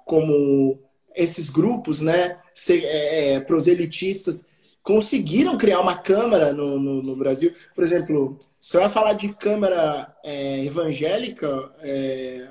como 0.05 0.79
esses 1.15 1.51
grupos, 1.51 2.01
né, 2.01 2.39
é, 2.69 3.35
é, 3.35 3.41
proselitistas, 3.41 4.47
conseguiram 4.83 5.57
criar 5.57 5.81
uma 5.81 5.97
câmara 5.97 6.53
no, 6.53 6.79
no, 6.79 7.03
no 7.03 7.17
Brasil. 7.17 7.55
Por 7.75 7.85
exemplo, 7.85 8.39
você 8.63 8.79
vai 8.79 8.91
falar 8.91 9.13
de 9.15 9.33
Câmara 9.33 10.15
é, 10.25 10.65
evangélica 10.65 11.73
é, 11.81 12.49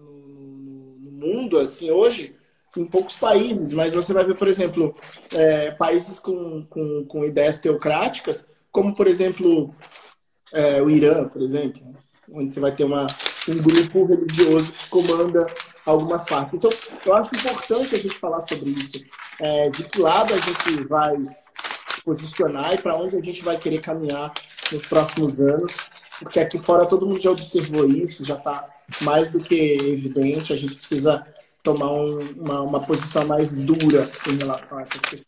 no 0.00 1.10
mundo, 1.12 1.58
assim, 1.58 1.90
hoje, 1.90 2.34
em 2.76 2.84
poucos 2.84 3.16
países, 3.16 3.72
mas 3.72 3.92
você 3.92 4.12
vai 4.12 4.24
ver, 4.24 4.34
por 4.34 4.46
exemplo, 4.46 4.94
é, 5.32 5.70
países 5.72 6.18
com, 6.18 6.64
com, 6.66 7.04
com, 7.06 7.24
ideias 7.24 7.58
teocráticas, 7.58 8.48
como, 8.70 8.94
por 8.94 9.06
exemplo, 9.06 9.74
é, 10.52 10.80
o 10.80 10.88
Irã, 10.88 11.26
por 11.28 11.42
exemplo, 11.42 11.82
onde 12.30 12.52
você 12.52 12.60
vai 12.60 12.74
ter 12.74 12.84
uma, 12.84 13.06
um 13.48 13.56
grupo 13.56 14.04
religioso 14.04 14.72
que 14.72 14.88
comanda 14.88 15.46
algumas 15.84 16.24
partes. 16.24 16.54
Então, 16.54 16.70
eu 17.04 17.14
acho 17.14 17.34
importante 17.34 17.94
a 17.94 17.98
gente 17.98 18.14
falar 18.14 18.42
sobre 18.42 18.70
isso. 18.70 19.02
É, 19.40 19.70
de 19.70 19.84
que 19.84 19.98
lado 19.98 20.34
a 20.34 20.38
gente 20.38 20.84
vai 20.84 21.16
posicionar 22.08 22.72
e 22.72 22.78
para 22.78 22.96
onde 22.96 23.18
a 23.18 23.20
gente 23.20 23.44
vai 23.44 23.58
querer 23.58 23.80
caminhar 23.82 24.32
nos 24.72 24.86
próximos 24.86 25.40
anos, 25.40 25.76
porque 26.18 26.40
aqui 26.40 26.58
fora 26.58 26.86
todo 26.86 27.06
mundo 27.06 27.20
já 27.20 27.30
observou 27.30 27.84
isso, 27.84 28.24
já 28.24 28.36
está 28.36 28.66
mais 29.02 29.30
do 29.30 29.40
que 29.40 29.54
evidente, 29.54 30.54
a 30.54 30.56
gente 30.56 30.74
precisa 30.74 31.22
tomar 31.62 31.92
um, 31.92 32.32
uma, 32.32 32.62
uma 32.62 32.80
posição 32.80 33.26
mais 33.26 33.54
dura 33.54 34.10
em 34.26 34.38
relação 34.38 34.78
a 34.78 34.80
essas 34.80 35.02
questões. 35.02 35.26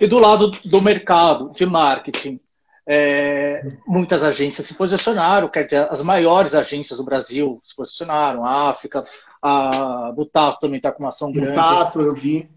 E 0.00 0.08
do 0.08 0.18
lado 0.18 0.50
do 0.64 0.82
mercado, 0.82 1.52
de 1.52 1.64
marketing, 1.64 2.40
é, 2.84 3.60
muitas 3.86 4.24
agências 4.24 4.66
se 4.66 4.74
posicionaram, 4.74 5.48
quer 5.48 5.64
dizer, 5.64 5.86
as 5.88 6.02
maiores 6.02 6.52
agências 6.52 6.98
do 6.98 7.04
Brasil 7.04 7.60
se 7.62 7.76
posicionaram, 7.76 8.44
a 8.44 8.70
África, 8.70 9.04
a 9.40 10.10
Butato 10.16 10.58
também 10.58 10.78
está 10.78 10.90
com 10.90 11.04
uma 11.04 11.10
ação 11.10 11.30
grande. 11.30 11.50
Butato, 11.50 12.00
eu 12.00 12.14
vi. 12.14 12.50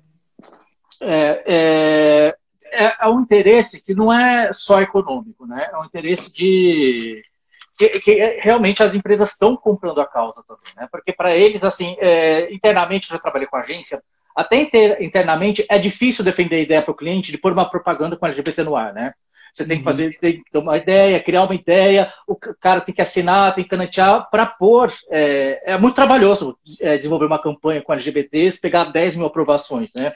É, 0.99 1.43
é, 1.47 2.38
é, 2.72 2.95
é, 2.99 3.07
um 3.07 3.22
interesse 3.22 3.84
que 3.84 3.93
não 3.93 4.11
é 4.11 4.51
só 4.53 4.82
econômico, 4.82 5.45
né? 5.45 5.69
É 5.72 5.78
um 5.78 5.86
interesse 5.86 6.34
de 6.34 7.24
que, 7.78 7.89
que 7.99 8.39
realmente 8.41 8.82
as 8.82 8.95
empresas 8.95 9.32
estão 9.32 9.57
comprando 9.57 10.01
a 10.01 10.05
causa 10.05 10.43
também, 10.47 10.74
né? 10.76 10.88
Porque 10.91 11.11
para 11.11 11.36
eles, 11.36 11.63
assim, 11.63 11.95
é, 11.99 12.53
internamente 12.53 13.09
eu 13.09 13.17
já 13.17 13.22
trabalhei 13.22 13.47
com 13.47 13.57
agência, 13.57 14.01
até 14.36 14.61
inter, 14.61 15.01
internamente 15.01 15.65
é 15.69 15.78
difícil 15.78 16.24
defender 16.24 16.57
a 16.57 16.61
ideia 16.61 16.82
para 16.82 16.91
o 16.91 16.95
cliente 16.95 17.32
de 17.32 17.38
pôr 17.38 17.51
uma 17.51 17.69
propaganda 17.69 18.15
com 18.15 18.26
LGBT 18.26 18.63
no 18.63 18.76
ar, 18.76 18.93
né? 18.93 19.13
Você 19.53 19.65
tem 19.65 19.78
que 19.78 19.84
uhum. 19.84 19.91
fazer, 19.91 20.17
tem 20.19 20.41
que 20.41 20.49
ter 20.49 20.57
uma 20.57 20.78
ideia, 20.78 21.22
criar 21.22 21.43
uma 21.43 21.55
ideia, 21.55 22.11
o 22.26 22.36
cara 22.36 22.80
tem 22.82 22.95
que 22.95 23.01
assinar, 23.01 23.53
tem 23.53 23.63
que 23.63 23.69
canetear 23.69 24.30
para 24.30 24.45
pôr. 24.45 24.93
É, 25.09 25.74
é, 25.74 25.78
muito 25.78 25.95
trabalhoso 25.95 26.57
é, 26.80 26.97
desenvolver 26.97 27.26
uma 27.26 27.41
campanha 27.41 27.82
com 27.82 27.91
LGBTs, 27.91 28.61
pegar 28.61 28.86
10 28.86 29.17
mil 29.17 29.26
aprovações, 29.26 29.93
né? 29.93 30.13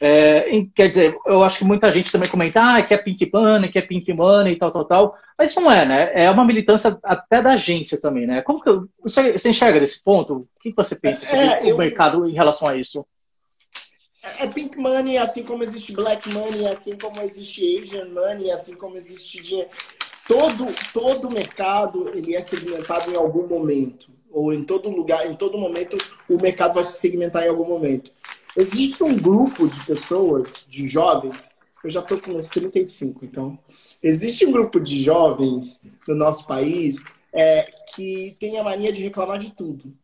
É, 0.00 0.66
quer 0.74 0.88
dizer, 0.88 1.16
eu 1.26 1.42
acho 1.42 1.58
que 1.58 1.64
muita 1.64 1.90
gente 1.92 2.10
também 2.10 2.28
comenta, 2.28 2.60
ah, 2.60 2.82
que 2.82 2.92
é 2.92 2.98
Pink 2.98 3.30
Money, 3.32 3.70
que 3.70 3.78
é 3.78 3.82
Pink 3.82 4.12
Money 4.12 4.54
e 4.54 4.56
tal, 4.56 4.72
tal, 4.72 4.84
tal. 4.84 5.18
Mas 5.38 5.54
não 5.54 5.70
é, 5.70 5.86
né? 5.86 6.10
É 6.14 6.30
uma 6.30 6.44
militância 6.44 6.98
até 7.02 7.40
da 7.40 7.52
agência 7.52 8.00
também, 8.00 8.26
né? 8.26 8.42
Como 8.42 8.60
que 8.60 8.70
você, 9.02 9.32
você 9.32 9.48
enxerga 9.48 9.80
desse 9.80 10.02
ponto? 10.02 10.34
O 10.34 10.48
que 10.60 10.72
você 10.72 10.96
pensa 10.96 11.24
sobre 11.24 11.44
é, 11.44 11.70
eu... 11.70 11.74
o 11.74 11.78
mercado 11.78 12.28
em 12.28 12.32
relação 12.32 12.68
a 12.68 12.76
isso? 12.76 13.06
É, 14.22 14.44
é 14.44 14.46
Pink 14.48 14.76
Money, 14.78 15.18
assim 15.18 15.42
como 15.42 15.62
existe 15.62 15.92
Black 15.92 16.28
Money, 16.28 16.66
assim 16.66 16.96
como 16.96 17.20
existe 17.20 17.80
Asian 17.80 18.08
Money, 18.08 18.50
assim 18.50 18.74
como 18.74 18.96
existe 18.96 19.40
dinheiro. 19.42 19.70
Todo, 20.26 20.74
todo 20.92 21.30
mercado 21.30 22.08
ele 22.14 22.34
é 22.34 22.40
segmentado 22.40 23.10
em 23.10 23.16
algum 23.16 23.46
momento. 23.46 24.12
Ou 24.30 24.52
em 24.52 24.64
todo 24.64 24.88
lugar, 24.88 25.26
em 25.26 25.36
todo 25.36 25.58
momento, 25.58 25.96
o 26.28 26.40
mercado 26.40 26.74
vai 26.74 26.82
se 26.82 26.98
segmentar 26.98 27.44
em 27.44 27.48
algum 27.48 27.68
momento. 27.68 28.10
Existe 28.56 29.02
um 29.02 29.16
grupo 29.16 29.68
de 29.68 29.84
pessoas, 29.84 30.64
de 30.68 30.86
jovens, 30.86 31.56
eu 31.84 31.90
já 31.90 32.00
estou 32.00 32.18
com 32.18 32.32
uns 32.32 32.48
35, 32.48 33.24
então. 33.24 33.58
Existe 34.02 34.46
um 34.46 34.52
grupo 34.52 34.80
de 34.80 35.02
jovens 35.02 35.82
no 36.08 36.14
nosso 36.14 36.46
país 36.46 37.02
é, 37.32 37.70
que 37.94 38.36
tem 38.40 38.58
a 38.58 38.64
mania 38.64 38.90
de 38.90 39.02
reclamar 39.02 39.38
de 39.38 39.50
tudo. 39.52 39.94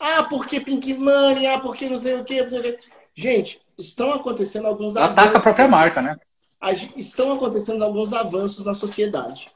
Ah, 0.00 0.24
porque 0.24 0.60
Pink 0.60 0.94
Money, 0.94 1.46
ah, 1.46 1.60
porque 1.60 1.88
não 1.88 1.98
sei 1.98 2.16
o 2.16 2.24
quê, 2.24 2.42
não 2.42 2.48
sei 2.48 2.58
o 2.58 2.62
quê. 2.62 2.78
Gente, 3.14 3.60
estão 3.78 4.12
acontecendo 4.12 4.66
alguns 4.66 4.96
avanços. 4.96 5.18
Ataca 5.18 5.38
a 5.38 5.40
própria 5.40 5.68
marca, 5.68 6.02
né? 6.02 6.16
Estão 6.96 7.32
acontecendo 7.32 7.84
alguns 7.84 8.12
avanços 8.12 8.64
na 8.64 8.74
sociedade. 8.74 9.50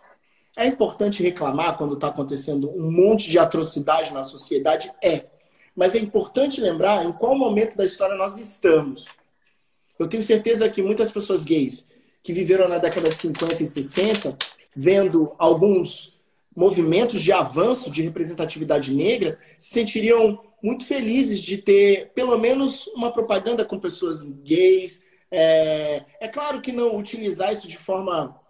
É 0.56 0.66
importante 0.66 1.22
reclamar 1.22 1.76
quando 1.76 1.94
está 1.94 2.08
acontecendo 2.08 2.70
um 2.70 2.92
monte 2.92 3.30
de 3.30 3.38
atrocidade 3.38 4.12
na 4.12 4.22
sociedade? 4.22 4.92
É. 5.02 5.26
Mas 5.74 5.94
é 5.94 5.98
importante 5.98 6.60
lembrar 6.60 7.04
em 7.04 7.12
qual 7.12 7.36
momento 7.36 7.76
da 7.76 7.84
história 7.84 8.16
nós 8.16 8.38
estamos. 8.38 9.06
Eu 9.98 10.08
tenho 10.08 10.22
certeza 10.22 10.68
que 10.68 10.82
muitas 10.82 11.10
pessoas 11.10 11.44
gays 11.44 11.88
que 12.22 12.32
viveram 12.32 12.68
na 12.68 12.78
década 12.78 13.10
de 13.10 13.18
50 13.18 13.62
e 13.62 13.66
60, 13.66 14.36
vendo 14.74 15.34
alguns 15.38 16.18
movimentos 16.56 17.20
de 17.20 17.32
avanço 17.32 17.90
de 17.90 18.02
representatividade 18.02 18.94
negra, 18.94 19.38
se 19.58 19.70
sentiriam 19.70 20.40
muito 20.62 20.86
felizes 20.86 21.42
de 21.42 21.58
ter 21.58 22.12
pelo 22.14 22.38
menos 22.38 22.86
uma 22.88 23.12
propaganda 23.12 23.64
com 23.64 23.78
pessoas 23.78 24.24
gays. 24.24 25.02
É, 25.30 26.04
é 26.20 26.28
claro 26.28 26.60
que 26.60 26.72
não 26.72 26.96
utilizar 26.96 27.52
isso 27.52 27.68
de 27.68 27.76
forma 27.76 28.40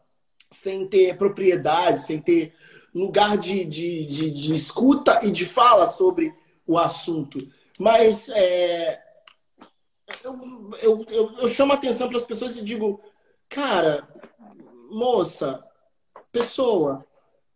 sem 0.51 0.87
ter 0.87 1.16
propriedade, 1.16 2.03
sem 2.03 2.20
ter 2.20 2.53
lugar 2.95 3.37
de, 3.37 3.64
de, 3.64 4.07
de, 4.07 4.31
de 4.31 4.55
escuta 4.55 5.20
e 5.25 5.31
de 5.31 5.45
fala 5.45 5.87
sobre 5.87 6.33
o 6.66 6.78
assunto. 6.78 7.38
Mas 7.78 8.28
é, 8.30 9.00
eu, 10.22 10.70
eu, 10.82 11.06
eu, 11.10 11.32
eu 11.38 11.48
chamo 11.48 11.72
a 11.72 11.76
atenção 11.76 12.08
para 12.08 12.16
as 12.16 12.24
pessoas 12.24 12.56
e 12.56 12.64
digo, 12.64 13.00
cara, 13.48 14.08
moça, 14.90 15.62
pessoa, 16.30 17.04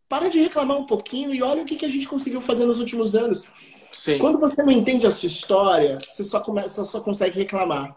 para 0.08 0.28
de 0.28 0.40
reclamar 0.40 0.78
um 0.78 0.86
pouquinho 0.86 1.34
e 1.34 1.42
olha 1.42 1.62
o 1.62 1.66
que, 1.66 1.76
que 1.76 1.86
a 1.86 1.90
gente 1.90 2.08
conseguiu 2.08 2.40
fazer 2.40 2.64
nos 2.64 2.80
últimos 2.80 3.14
anos. 3.14 3.44
Sim. 3.98 4.18
Quando 4.18 4.38
você 4.38 4.62
não 4.62 4.72
entende 4.72 5.06
a 5.06 5.10
sua 5.10 5.26
história, 5.26 6.00
você 6.06 6.24
só, 6.24 6.40
começa, 6.40 6.84
só 6.84 7.00
consegue 7.00 7.38
reclamar. 7.38 7.96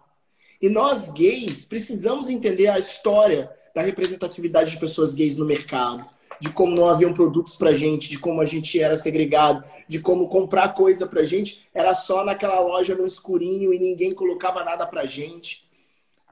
E 0.62 0.70
nós 0.70 1.12
gays 1.12 1.66
precisamos 1.66 2.30
entender 2.30 2.68
a 2.68 2.80
história 2.80 3.52
da 3.74 3.82
representatividade 3.82 4.72
de 4.72 4.78
pessoas 4.78 5.14
gays 5.14 5.38
no 5.38 5.46
mercado 5.46 6.06
de 6.42 6.50
como 6.50 6.76
não 6.76 6.88
haviam 6.88 7.14
produtos 7.14 7.56
pra 7.56 7.72
gente, 7.72 8.10
de 8.10 8.18
como 8.18 8.42
a 8.42 8.46
gente 8.46 8.82
era 8.82 8.98
segregado, 8.98 9.64
de 9.88 10.00
como 10.00 10.28
comprar 10.28 10.70
coisa 10.74 11.06
pra 11.06 11.24
gente 11.24 11.62
era 11.72 11.94
só 11.94 12.26
naquela 12.26 12.60
loja 12.60 12.96
no 12.96 13.06
escurinho 13.06 13.72
e 13.72 13.78
ninguém 13.78 14.12
colocava 14.12 14.64
nada 14.64 14.88
pra 14.88 15.06
gente. 15.06 15.64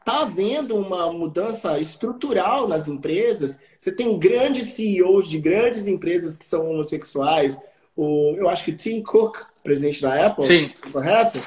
Tá 0.04 0.24
havendo 0.24 0.76
uma 0.76 1.14
mudança 1.14 1.78
estrutural 1.78 2.68
nas 2.68 2.88
empresas. 2.88 3.60
Você 3.78 3.92
tem 3.92 4.18
grandes 4.18 4.70
CEOs 4.70 5.30
de 5.30 5.38
grandes 5.38 5.86
empresas 5.86 6.36
que 6.36 6.46
são 6.46 6.72
homossexuais. 6.72 7.62
O, 7.96 8.34
eu 8.36 8.50
acho 8.50 8.66
que 8.66 8.72
o 8.72 8.76
Tim 8.76 9.04
Cook, 9.04 9.38
presidente 9.64 10.02
da 10.02 10.26
Apple, 10.26 10.58
Sim. 10.58 10.74
correto? 10.92 11.40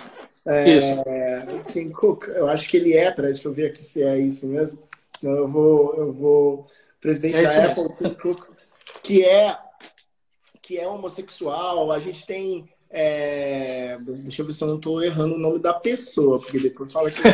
É, 0.47 1.47
Tim 1.67 1.89
Cook, 1.89 2.29
eu 2.29 2.47
acho 2.47 2.69
que 2.69 2.77
ele 2.77 2.97
é, 2.97 3.11
peraí, 3.11 3.33
deixa 3.33 3.49
eu 3.49 3.53
ver 3.53 3.67
aqui 3.67 3.83
se 3.83 4.05
é 4.05 4.21
isso 4.21 4.47
mesmo. 4.47 4.81
Senão 5.11 5.35
eu 5.35 5.49
vou, 5.49 5.95
eu 5.97 6.13
vou 6.13 6.67
presidente 7.01 7.39
é 7.39 7.43
da 7.43 7.67
Apple, 7.67 7.91
Tim 7.91 8.15
Cook 8.15 8.52
que 9.03 9.25
é 9.25 9.59
que 10.61 10.79
é 10.79 10.87
homossexual. 10.87 11.91
A 11.91 11.99
gente 11.99 12.25
tem 12.25 12.69
é... 12.95 13.97
Deixa 14.03 14.43
eu 14.43 14.47
ver 14.47 14.53
se 14.53 14.63
eu 14.63 14.69
não 14.69 14.77
estou 14.77 15.03
errando 15.03 15.35
o 15.35 15.39
nome 15.39 15.59
da 15.59 15.73
pessoa, 15.73 16.39
porque 16.39 16.61
depois 16.61 16.93
fala 16.93 17.11
que 17.11 17.27
é 17.27 17.33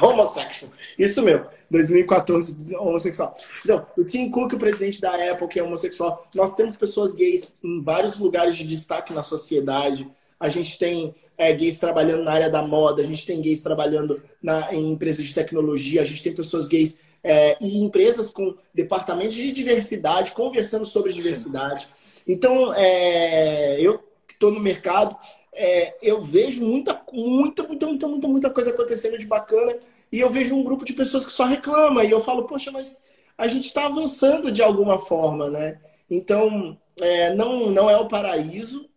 homossexual. 0.00 0.72
Isso 0.98 1.22
mesmo, 1.22 1.44
2014, 1.70 2.74
homossexual. 2.76 3.34
Então, 3.62 3.86
o 3.98 4.04
Tim 4.04 4.30
Cook, 4.30 4.54
o 4.54 4.58
presidente 4.58 4.98
da 4.98 5.12
Apple, 5.30 5.46
que 5.46 5.60
é 5.60 5.62
homossexual. 5.62 6.26
Nós 6.34 6.54
temos 6.54 6.74
pessoas 6.74 7.14
gays 7.14 7.54
em 7.62 7.82
vários 7.82 8.16
lugares 8.18 8.56
de 8.56 8.64
destaque 8.64 9.12
na 9.12 9.22
sociedade. 9.22 10.10
A 10.38 10.48
gente 10.48 10.78
tem 10.78 11.14
é, 11.36 11.52
gays 11.52 11.76
trabalhando 11.76 12.24
na 12.24 12.32
área 12.32 12.48
da 12.48 12.62
moda, 12.62 13.02
a 13.02 13.06
gente 13.06 13.26
tem 13.26 13.42
gays 13.42 13.60
trabalhando 13.60 14.22
na, 14.42 14.72
em 14.72 14.90
empresas 14.90 15.26
de 15.26 15.34
tecnologia, 15.34 16.00
a 16.00 16.04
gente 16.04 16.22
tem 16.22 16.34
pessoas 16.34 16.66
gays 16.66 16.98
é, 17.22 17.56
e 17.60 17.78
empresas 17.78 18.30
com 18.30 18.56
departamentos 18.72 19.34
de 19.34 19.52
diversidade, 19.52 20.32
conversando 20.32 20.86
sobre 20.86 21.12
diversidade. 21.12 21.88
Então, 22.26 22.72
é, 22.74 23.80
eu 23.80 24.02
estou 24.28 24.50
no 24.50 24.60
mercado, 24.60 25.16
é, 25.52 25.96
eu 26.02 26.22
vejo 26.22 26.64
muita, 26.64 27.02
muita, 27.12 27.62
muita, 27.64 27.86
muita, 27.86 28.08
muita, 28.08 28.28
muita 28.28 28.50
coisa 28.50 28.70
acontecendo 28.70 29.18
de 29.18 29.26
bacana 29.26 29.76
e 30.10 30.20
eu 30.20 30.30
vejo 30.30 30.54
um 30.54 30.64
grupo 30.64 30.84
de 30.84 30.92
pessoas 30.92 31.26
que 31.26 31.32
só 31.32 31.44
reclama 31.44 32.04
e 32.04 32.10
eu 32.10 32.20
falo, 32.20 32.46
poxa, 32.46 32.70
mas 32.70 33.00
a 33.36 33.46
gente 33.46 33.66
está 33.66 33.86
avançando 33.86 34.50
de 34.50 34.62
alguma 34.62 34.98
forma, 34.98 35.48
né? 35.48 35.80
Então, 36.08 36.78
é, 37.00 37.32
não, 37.34 37.70
não 37.70 37.88
é 37.88 37.96
o 37.96 38.08
paraíso, 38.08 38.88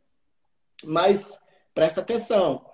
mas 0.83 1.39
presta 1.73 2.01
atenção, 2.01 2.65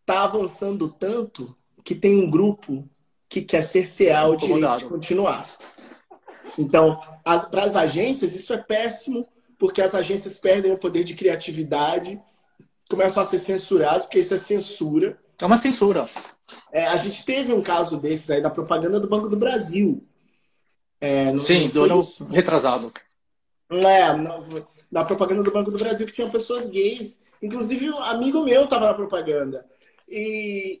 está 0.00 0.24
avançando 0.24 0.88
tanto 0.88 1.56
que 1.84 1.94
tem 1.94 2.16
um 2.16 2.28
grupo 2.28 2.88
que 3.28 3.42
quer 3.42 3.62
cercear 3.62 4.30
o 4.30 4.36
direito 4.36 4.76
de 4.76 4.84
continuar. 4.84 5.56
Então, 6.58 7.00
para 7.50 7.64
as 7.64 7.76
agências, 7.76 8.34
isso 8.34 8.52
é 8.52 8.58
péssimo, 8.58 9.26
porque 9.58 9.82
as 9.82 9.94
agências 9.94 10.38
perdem 10.38 10.72
o 10.72 10.78
poder 10.78 11.04
de 11.04 11.14
criatividade, 11.14 12.20
começam 12.88 13.22
a 13.22 13.26
ser 13.26 13.38
censuradas, 13.38 14.04
porque 14.04 14.20
isso 14.20 14.34
é 14.34 14.38
censura. 14.38 15.18
É 15.38 15.44
uma 15.44 15.58
censura. 15.58 16.08
É, 16.72 16.86
a 16.86 16.96
gente 16.96 17.24
teve 17.24 17.52
um 17.52 17.62
caso 17.62 17.98
desses 17.98 18.30
aí 18.30 18.40
da 18.40 18.50
propaganda 18.50 19.00
do 19.00 19.08
Banco 19.08 19.28
do 19.28 19.36
Brasil. 19.36 20.02
É, 21.00 21.32
não, 21.32 21.44
Sim, 21.44 21.68
do 21.68 21.84
ano 21.84 22.00
retrasado. 22.30 22.92
É, 23.70 24.12
na 24.90 25.04
propaganda 25.04 25.42
do 25.42 25.52
Banco 25.52 25.70
do 25.70 25.78
Brasil 25.78 26.06
que 26.06 26.12
tinha 26.12 26.30
pessoas 26.30 26.70
gays. 26.70 27.20
Inclusive, 27.42 27.90
um 27.90 27.98
amigo 27.98 28.42
meu 28.42 28.64
estava 28.64 28.86
na 28.86 28.94
propaganda. 28.94 29.66
E, 30.08 30.80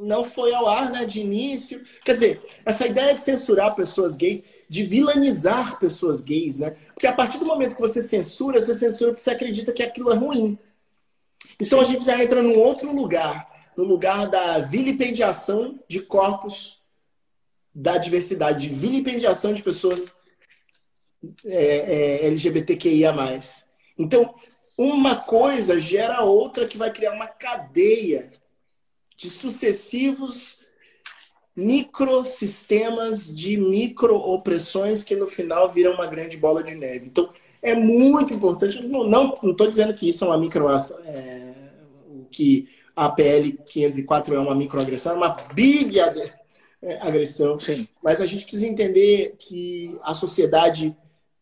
não 0.00 0.24
foi 0.24 0.52
ao 0.52 0.68
ar 0.68 0.90
né, 0.90 1.04
de 1.04 1.20
início. 1.20 1.82
Quer 2.04 2.14
dizer, 2.14 2.42
essa 2.64 2.86
ideia 2.86 3.14
de 3.14 3.20
censurar 3.20 3.74
pessoas 3.74 4.16
gays, 4.16 4.44
de 4.68 4.84
vilanizar 4.84 5.78
pessoas 5.78 6.22
gays, 6.22 6.58
né? 6.58 6.76
Porque 6.92 7.06
a 7.06 7.12
partir 7.12 7.38
do 7.38 7.46
momento 7.46 7.76
que 7.76 7.80
você 7.80 8.02
censura, 8.02 8.60
você 8.60 8.74
censura 8.74 9.10
porque 9.10 9.22
você 9.22 9.30
acredita 9.30 9.72
que 9.72 9.82
aquilo 9.82 10.12
é 10.12 10.14
ruim. 10.14 10.58
Então 11.60 11.80
a 11.80 11.84
gente 11.84 12.04
já 12.04 12.22
entra 12.22 12.42
num 12.42 12.58
outro 12.58 12.94
lugar, 12.94 13.70
no 13.76 13.84
lugar 13.84 14.28
da 14.28 14.58
vilipendiação 14.58 15.78
de 15.88 16.00
corpos 16.00 16.76
da 17.74 17.98
diversidade, 17.98 18.68
de 18.68 18.74
vilipendiação 18.74 19.52
de 19.52 19.62
pessoas 19.62 20.12
é, 21.44 22.24
é, 22.24 22.26
LGBTQIA. 22.26 23.14
Então, 23.98 24.34
uma 24.76 25.16
coisa 25.16 25.78
gera 25.78 26.22
outra 26.22 26.66
que 26.66 26.76
vai 26.76 26.90
criar 26.90 27.12
uma 27.12 27.26
cadeia 27.26 28.30
de 29.16 29.30
sucessivos 29.30 30.58
microsistemas 31.56 33.34
de 33.34 33.56
micro-opressões 33.56 35.02
que 35.02 35.16
no 35.16 35.26
final 35.26 35.72
viram 35.72 35.94
uma 35.94 36.06
grande 36.06 36.36
bola 36.36 36.62
de 36.62 36.74
neve. 36.74 37.06
Então, 37.06 37.30
é 37.62 37.74
muito 37.74 38.34
importante. 38.34 38.86
Não 38.86 39.32
estou 39.42 39.66
dizendo 39.66 39.94
que 39.94 40.08
isso 40.08 40.24
é 40.24 40.28
uma 40.28 40.36
micro. 40.36 40.68
É, 41.06 41.54
que 42.30 42.68
a 42.94 43.08
PL 43.08 43.58
504 43.66 44.34
é 44.34 44.38
uma 44.38 44.54
microagressão, 44.54 45.12
é 45.12 45.16
uma 45.16 45.30
big 45.54 45.98
é, 45.98 46.98
agressão. 47.00 47.58
Sim. 47.58 47.88
Mas 48.02 48.20
a 48.20 48.26
gente 48.26 48.44
precisa 48.44 48.66
entender 48.66 49.34
que 49.38 49.96
a 50.02 50.14
sociedade 50.14 50.94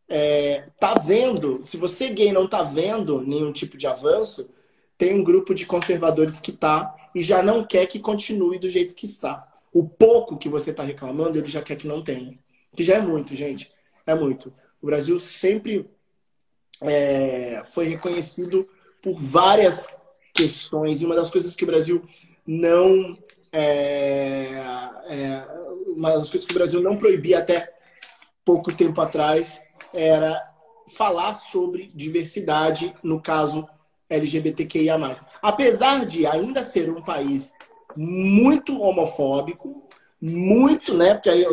é, 0.09 0.67
tá 0.79 0.95
vendo. 0.95 1.61
Se 1.63 1.77
você 1.77 2.09
gay 2.09 2.33
não 2.33 2.47
tá 2.47 2.63
vendo 2.63 3.21
nenhum 3.21 3.53
tipo 3.53 3.77
de 3.77 3.87
avanço, 3.87 4.49
tem 4.97 5.15
um 5.15 5.25
grupo 5.25 5.55
de 5.55 5.67
conservadores 5.67 6.39
que 6.39 6.53
tá 6.53 6.95
e 7.15 7.23
já 7.23 7.43
não 7.43 7.65
quer 7.65 7.87
que 7.87 7.99
continue 7.99 8.59
do 8.59 8.69
jeito 8.69 8.95
que 8.95 9.07
está. 9.07 9.49
o 9.73 9.89
pouco 9.89 10.37
que 10.37 10.49
você 10.49 10.71
está 10.71 10.85
reclamando, 10.85 11.37
ele 11.37 11.49
já 11.49 11.61
quer 11.61 11.75
que 11.75 11.87
não 11.87 12.03
tenha. 12.03 12.39
Que 12.77 12.85
já 12.85 12.95
é 12.97 13.01
muito, 13.01 13.35
gente. 13.35 13.73
É 14.07 14.15
muito. 14.15 14.55
O 14.81 14.87
Brasil 14.87 15.19
sempre 15.19 15.91
é, 16.81 17.65
foi 17.73 17.87
reconhecido 17.87 18.69
por 19.03 19.19
várias 19.21 19.93
questões. 20.33 21.01
E 21.01 21.07
uma 21.07 21.17
das 21.17 21.31
coisas 21.31 21.57
que 21.57 21.65
o 21.65 21.67
Brasil 21.67 22.05
não. 22.47 23.19
É, 23.53 24.53
é, 25.09 25.45
uma 25.89 26.11
das 26.11 26.31
coisas 26.31 26.47
que 26.47 26.53
o 26.53 26.59
Brasil 26.59 26.81
não 26.81 26.97
proibia 26.97 27.39
até 27.39 27.73
pouco 28.45 28.73
tempo 28.73 29.01
atrás 29.01 29.61
era 29.93 30.41
falar 30.89 31.37
sobre 31.37 31.91
diversidade, 31.95 32.95
no 33.03 33.21
caso 33.21 33.69
LGBTQIA. 34.09 34.99
Apesar 35.43 36.05
de 36.05 36.27
ainda 36.27 36.63
ser 36.63 36.91
um 36.91 37.03
país 37.03 37.53
muito 37.97 38.81
homofóbico, 38.81 39.83
muito, 40.21 40.97
né? 40.97 41.15
Porque 41.15 41.31
aí, 41.31 41.45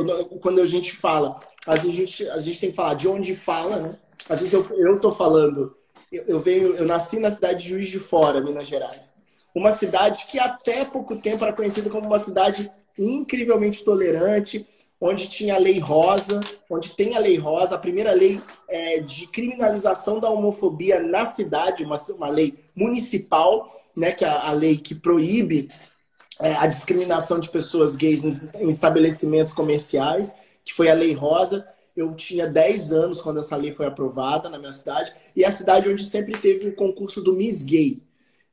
quando 0.41 0.61
a 0.61 0.65
gente 0.65 0.93
fala, 0.93 1.35
a 1.67 1.75
gente, 1.75 2.27
a 2.29 2.37
gente 2.37 2.59
tem 2.59 2.69
que 2.69 2.75
falar 2.75 2.93
de 2.93 3.07
onde 3.07 3.35
fala, 3.35 3.79
né? 3.79 3.97
Às 4.29 4.39
vezes 4.39 4.53
eu, 4.53 4.63
eu 4.77 4.99
tô 4.99 5.11
falando, 5.11 5.75
eu, 6.11 6.23
eu 6.27 6.39
venho, 6.39 6.75
eu 6.75 6.85
nasci 6.85 7.19
na 7.19 7.29
cidade 7.29 7.63
de 7.63 7.69
Juiz 7.69 7.87
de 7.87 7.99
Fora, 7.99 8.41
Minas 8.41 8.67
Gerais. 8.67 9.13
Uma 9.53 9.71
cidade 9.71 10.25
que 10.27 10.39
até 10.39 10.85
pouco 10.85 11.17
tempo 11.17 11.43
era 11.43 11.53
conhecida 11.53 11.89
como 11.89 12.07
uma 12.07 12.19
cidade 12.19 12.71
incrivelmente 12.97 13.83
tolerante, 13.83 14.65
onde 15.03 15.27
tinha 15.27 15.55
a 15.55 15.57
lei 15.57 15.79
rosa, 15.79 16.39
onde 16.69 16.95
tem 16.95 17.15
a 17.15 17.19
lei 17.19 17.35
rosa, 17.35 17.73
a 17.73 17.79
primeira 17.79 18.13
lei 18.13 18.39
é, 18.69 18.99
de 18.99 19.25
criminalização 19.25 20.19
da 20.19 20.29
homofobia 20.29 20.99
na 20.99 21.25
cidade, 21.25 21.83
uma, 21.83 21.99
uma 22.15 22.29
lei 22.29 22.53
municipal, 22.75 23.67
né, 23.97 24.11
que 24.11 24.23
é 24.23 24.27
a, 24.27 24.49
a 24.49 24.51
lei 24.51 24.77
que 24.77 24.93
proíbe 24.93 25.69
é, 26.39 26.53
a 26.53 26.67
discriminação 26.67 27.39
de 27.39 27.49
pessoas 27.49 27.95
gays 27.95 28.23
em 28.53 28.69
estabelecimentos 28.69 29.53
comerciais, 29.53 30.35
que 30.63 30.71
foi 30.71 30.87
a 30.87 30.93
lei 30.93 31.13
rosa. 31.13 31.67
Eu 31.97 32.13
tinha 32.15 32.47
10 32.47 32.93
anos 32.93 33.21
quando 33.21 33.39
essa 33.39 33.55
lei 33.55 33.71
foi 33.71 33.87
aprovada 33.87 34.49
na 34.49 34.59
minha 34.59 34.71
cidade, 34.71 35.11
e 35.35 35.43
é 35.43 35.47
a 35.47 35.51
cidade 35.51 35.89
onde 35.89 36.05
sempre 36.05 36.37
teve 36.37 36.67
o 36.67 36.75
concurso 36.75 37.21
do 37.21 37.33
Miss 37.33 37.63
Gay, 37.63 38.01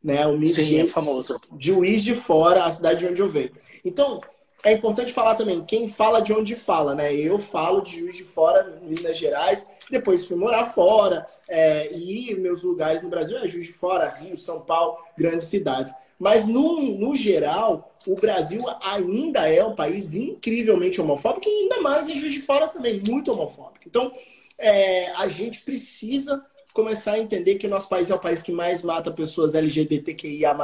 né? 0.03 0.27
O 0.27 0.37
Miss 0.39 0.57
Sim, 0.57 0.65
Gay, 0.65 0.81
é 0.81 0.87
famoso. 0.89 1.39
De 1.53 1.67
Juiz 1.67 2.03
de 2.03 2.15
Fora, 2.15 2.65
a 2.65 2.71
cidade 2.71 3.01
de 3.01 3.07
onde 3.07 3.21
eu 3.21 3.29
venho. 3.29 3.53
Então, 3.85 4.21
é 4.65 4.73
importante 4.73 5.13
falar 5.13 5.37
também, 5.37 5.65
quem 5.65 5.89
fala 5.89 6.21
de 6.21 6.33
onde 6.33 6.57
fala, 6.57 6.95
né? 6.95 7.15
Eu 7.15 7.39
falo 7.39 7.81
de 7.81 7.99
Juiz 7.99 8.17
de 8.17 8.25
Fora, 8.25 8.79
Minas 8.83 9.17
Gerais, 9.17 9.65
depois 9.91 10.27
fui 10.27 10.37
morar 10.37 10.67
fora, 10.67 11.25
é, 11.49 11.93
e 11.93 12.35
meus 12.35 12.63
lugares 12.63 13.03
no 13.03 13.09
Brasil 13.09 13.39
é 13.39 13.47
Juiz 13.47 13.67
de 13.67 13.73
Fora, 13.73 14.09
Rio, 14.09 14.37
São 14.37 14.61
Paulo, 14.61 14.99
grandes 15.17 15.47
cidades. 15.47 15.93
Mas, 16.19 16.49
no, 16.49 16.81
no 16.99 17.15
geral, 17.15 17.95
o 18.07 18.17
Brasil 18.17 18.65
ainda 18.83 19.49
é 19.49 19.65
um 19.65 19.77
país 19.77 20.15
incrivelmente 20.15 21.01
homofóbico, 21.01 21.49
e 21.49 21.63
ainda 21.63 21.81
mais 21.81 22.09
em 22.09 22.17
Juiz 22.17 22.35
de 22.35 22.41
Fora 22.41 22.67
também, 22.67 23.01
muito 23.01 23.33
homofóbico. 23.33 23.85
Então, 23.87 24.11
é, 24.59 25.13
a 25.13 25.29
gente 25.29 25.63
precisa 25.63 26.45
começar 26.75 27.13
a 27.13 27.19
entender 27.19 27.57
que 27.57 27.67
o 27.67 27.71
nosso 27.71 27.89
país 27.89 28.11
é 28.11 28.15
o 28.15 28.21
país 28.21 28.43
que 28.43 28.53
mais 28.53 28.83
mata 28.83 29.11
pessoas 29.11 29.55
LGBTQIA+, 29.55 30.57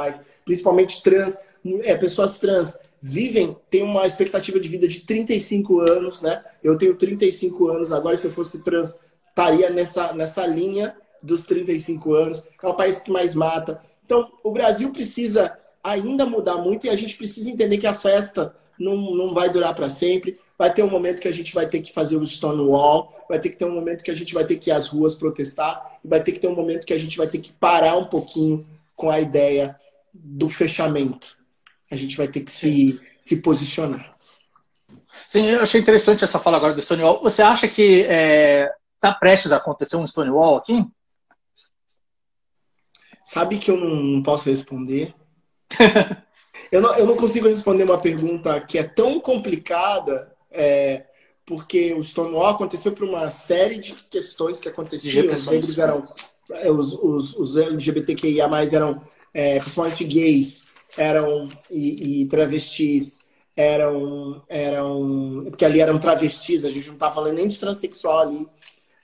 principalmente 0.43 1.01
trans, 1.01 1.39
é, 1.83 1.95
pessoas 1.95 2.37
trans, 2.37 2.77
vivem, 3.07 3.55
tem 3.69 3.83
uma 3.83 4.07
expectativa 4.07 4.59
de 4.59 4.67
vida 4.67 4.87
de 4.87 5.01
35 5.01 5.79
anos, 5.81 6.23
né? 6.23 6.43
Eu 6.63 6.75
tenho 6.75 6.95
35 6.95 7.67
anos 7.67 7.91
agora, 7.91 8.17
se 8.17 8.25
eu 8.25 8.33
fosse 8.33 8.63
trans, 8.63 8.99
estaria 9.29 9.69
nessa, 9.69 10.11
nessa 10.11 10.43
linha 10.47 10.95
dos 11.21 11.45
35 11.45 12.13
anos. 12.15 12.43
É 12.63 12.67
o 12.67 12.73
país 12.73 12.97
que 12.97 13.11
mais 13.11 13.35
mata. 13.35 13.79
Então, 14.03 14.31
o 14.43 14.49
Brasil 14.49 14.91
precisa 14.91 15.55
ainda 15.83 16.25
mudar 16.25 16.57
muito 16.57 16.87
e 16.87 16.89
a 16.89 16.95
gente 16.95 17.15
precisa 17.15 17.51
entender 17.51 17.77
que 17.77 17.85
a 17.85 17.93
festa 17.93 18.55
não, 18.79 18.97
não 18.97 19.35
vai 19.35 19.51
durar 19.51 19.75
para 19.75 19.87
sempre. 19.87 20.39
Vai 20.57 20.73
ter 20.73 20.81
um 20.81 20.89
momento 20.89 21.21
que 21.21 21.27
a 21.27 21.33
gente 21.33 21.53
vai 21.53 21.69
ter 21.69 21.81
que 21.81 21.93
fazer 21.93 22.17
o 22.17 22.25
Stonewall, 22.25 23.13
vai 23.29 23.39
ter 23.39 23.49
que 23.49 23.57
ter 23.57 23.65
um 23.65 23.75
momento 23.75 24.03
que 24.03 24.11
a 24.11 24.15
gente 24.15 24.33
vai 24.33 24.45
ter 24.45 24.55
que 24.55 24.71
ir 24.71 24.73
às 24.73 24.87
ruas 24.87 25.13
protestar, 25.13 25.99
e 26.03 26.07
vai 26.07 26.23
ter 26.23 26.31
que 26.31 26.39
ter 26.39 26.47
um 26.47 26.55
momento 26.55 26.87
que 26.87 26.93
a 26.93 26.99
gente 26.99 27.17
vai 27.17 27.27
ter 27.27 27.37
que 27.37 27.53
parar 27.53 27.97
um 27.97 28.05
pouquinho 28.05 28.65
com 28.95 29.11
a 29.11 29.19
ideia 29.19 29.75
do 30.11 30.49
fechamento 30.49 31.44
a 31.95 31.97
gente 31.97 32.17
vai 32.17 32.27
ter 32.27 32.41
que 32.41 32.51
se, 32.51 32.99
se 33.19 33.41
posicionar. 33.41 34.15
Sim, 35.31 35.47
eu 35.47 35.61
achei 35.61 35.81
interessante 35.81 36.23
essa 36.23 36.39
fala 36.39 36.57
agora 36.57 36.73
do 36.73 36.81
Stonewall. 36.81 37.21
Você 37.21 37.41
acha 37.41 37.67
que 37.67 38.01
está 38.01 38.13
é, 38.13 38.71
tá 39.01 39.13
prestes 39.13 39.51
a 39.51 39.57
acontecer 39.57 39.95
um 39.95 40.07
Stonewall 40.07 40.57
aqui? 40.57 40.85
Sabe 43.23 43.57
que 43.57 43.71
eu 43.71 43.77
não 43.77 44.21
posso 44.21 44.49
responder. 44.49 45.13
eu, 46.71 46.79
não, 46.79 46.95
eu 46.95 47.07
não 47.07 47.17
consigo 47.17 47.47
responder 47.47 47.83
uma 47.83 47.99
pergunta 47.99 48.61
que 48.61 48.77
é 48.77 48.83
tão 48.83 49.19
complicada, 49.19 50.31
é, 50.51 51.05
porque 51.45 51.93
o 51.93 52.03
Stonewall 52.03 52.49
aconteceu 52.49 52.93
por 52.93 53.07
uma 53.07 53.29
série 53.31 53.79
de 53.79 53.93
questões 54.09 54.61
que 54.61 54.69
aconteciam. 54.69 55.33
Os 55.33 55.47
negros 55.47 55.79
eram. 55.79 56.07
É, 56.51 56.69
os, 56.69 56.93
os, 56.93 57.35
os 57.35 57.57
LGBTQIA 57.57 58.47
eram 58.71 59.01
é, 59.33 59.59
principalmente 59.59 60.03
gays, 60.03 60.63
eram 60.97 61.51
e, 61.69 62.21
e, 62.21 62.25
travestis 62.27 63.17
eram 63.55 64.41
eram 64.49 65.39
porque 65.49 65.65
ali 65.65 65.79
eram 65.79 65.97
travestis 65.97 66.65
a 66.65 66.69
gente 66.69 66.87
não 66.87 66.95
estava 66.95 67.15
falando 67.15 67.35
nem 67.35 67.47
de 67.47 67.59
transexual 67.59 68.19
ali 68.19 68.47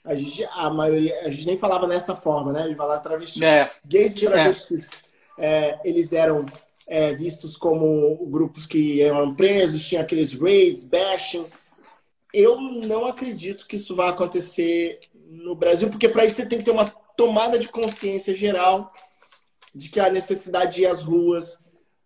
a 0.03 0.15
gente 0.15 0.43
a 0.51 0.69
maioria 0.69 1.21
a 1.21 1.29
gente 1.29 1.45
nem 1.45 1.57
falava 1.57 1.87
nessa 1.87 2.15
forma 2.15 2.51
né 2.51 2.63
a 2.63 2.67
gente 2.67 2.77
falava 2.77 3.01
travesti 3.01 3.43
é. 3.43 3.71
gays 3.85 4.15
e 4.15 4.25
é. 4.25 4.29
travestis 4.29 4.89
é. 4.91 5.01
É, 5.43 5.79
eles 5.85 6.11
eram 6.13 6.45
é, 6.87 7.13
vistos 7.13 7.55
como 7.55 8.25
grupos 8.27 8.65
que 8.65 9.01
eram 9.01 9.33
presos 9.33 9.87
tinha 9.87 10.01
aqueles 10.01 10.33
raids 10.33 10.83
bashing 10.83 11.45
eu 12.33 12.59
não 12.59 13.05
acredito 13.05 13.67
que 13.67 13.75
isso 13.75 13.95
vá 13.95 14.09
acontecer 14.09 14.99
no 15.29 15.55
Brasil 15.55 15.89
porque 15.89 16.09
para 16.09 16.25
isso 16.25 16.35
você 16.35 16.45
tem 16.45 16.59
que 16.59 16.65
ter 16.65 16.71
uma 16.71 16.93
tomada 17.15 17.57
de 17.57 17.69
consciência 17.69 18.35
geral 18.35 18.91
de 19.73 19.89
que 19.89 19.99
há 19.99 20.09
necessidade 20.09 20.75
de 20.75 20.81
ir 20.81 20.87
às 20.87 21.01
ruas 21.01 21.57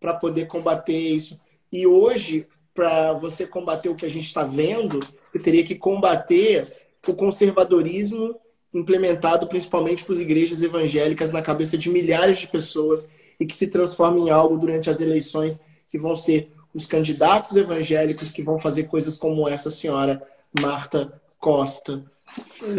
para 0.05 0.13
poder 0.13 0.45
combater 0.45 0.95
isso. 0.95 1.39
E 1.73 1.87
hoje, 1.87 2.45
para 2.75 3.13
você 3.13 3.47
combater 3.47 3.89
o 3.89 3.95
que 3.95 4.05
a 4.05 4.09
gente 4.09 4.27
está 4.27 4.43
vendo, 4.43 4.99
você 5.23 5.39
teria 5.39 5.63
que 5.63 5.73
combater 5.73 6.71
o 7.07 7.13
conservadorismo 7.15 8.35
implementado 8.71 9.47
principalmente 9.47 10.03
por 10.05 10.15
igrejas 10.21 10.61
evangélicas 10.61 11.31
na 11.31 11.41
cabeça 11.41 11.75
de 11.75 11.89
milhares 11.89 12.37
de 12.37 12.47
pessoas 12.47 13.09
e 13.39 13.47
que 13.47 13.55
se 13.55 13.65
transforma 13.65 14.19
em 14.19 14.29
algo 14.29 14.59
durante 14.59 14.91
as 14.91 15.01
eleições 15.01 15.59
que 15.89 15.97
vão 15.97 16.15
ser 16.15 16.51
os 16.71 16.85
candidatos 16.85 17.55
evangélicos 17.55 18.29
que 18.29 18.43
vão 18.43 18.59
fazer 18.59 18.83
coisas 18.83 19.17
como 19.17 19.49
essa 19.49 19.71
senhora 19.71 20.21
Marta 20.61 21.19
Costa. 21.39 22.05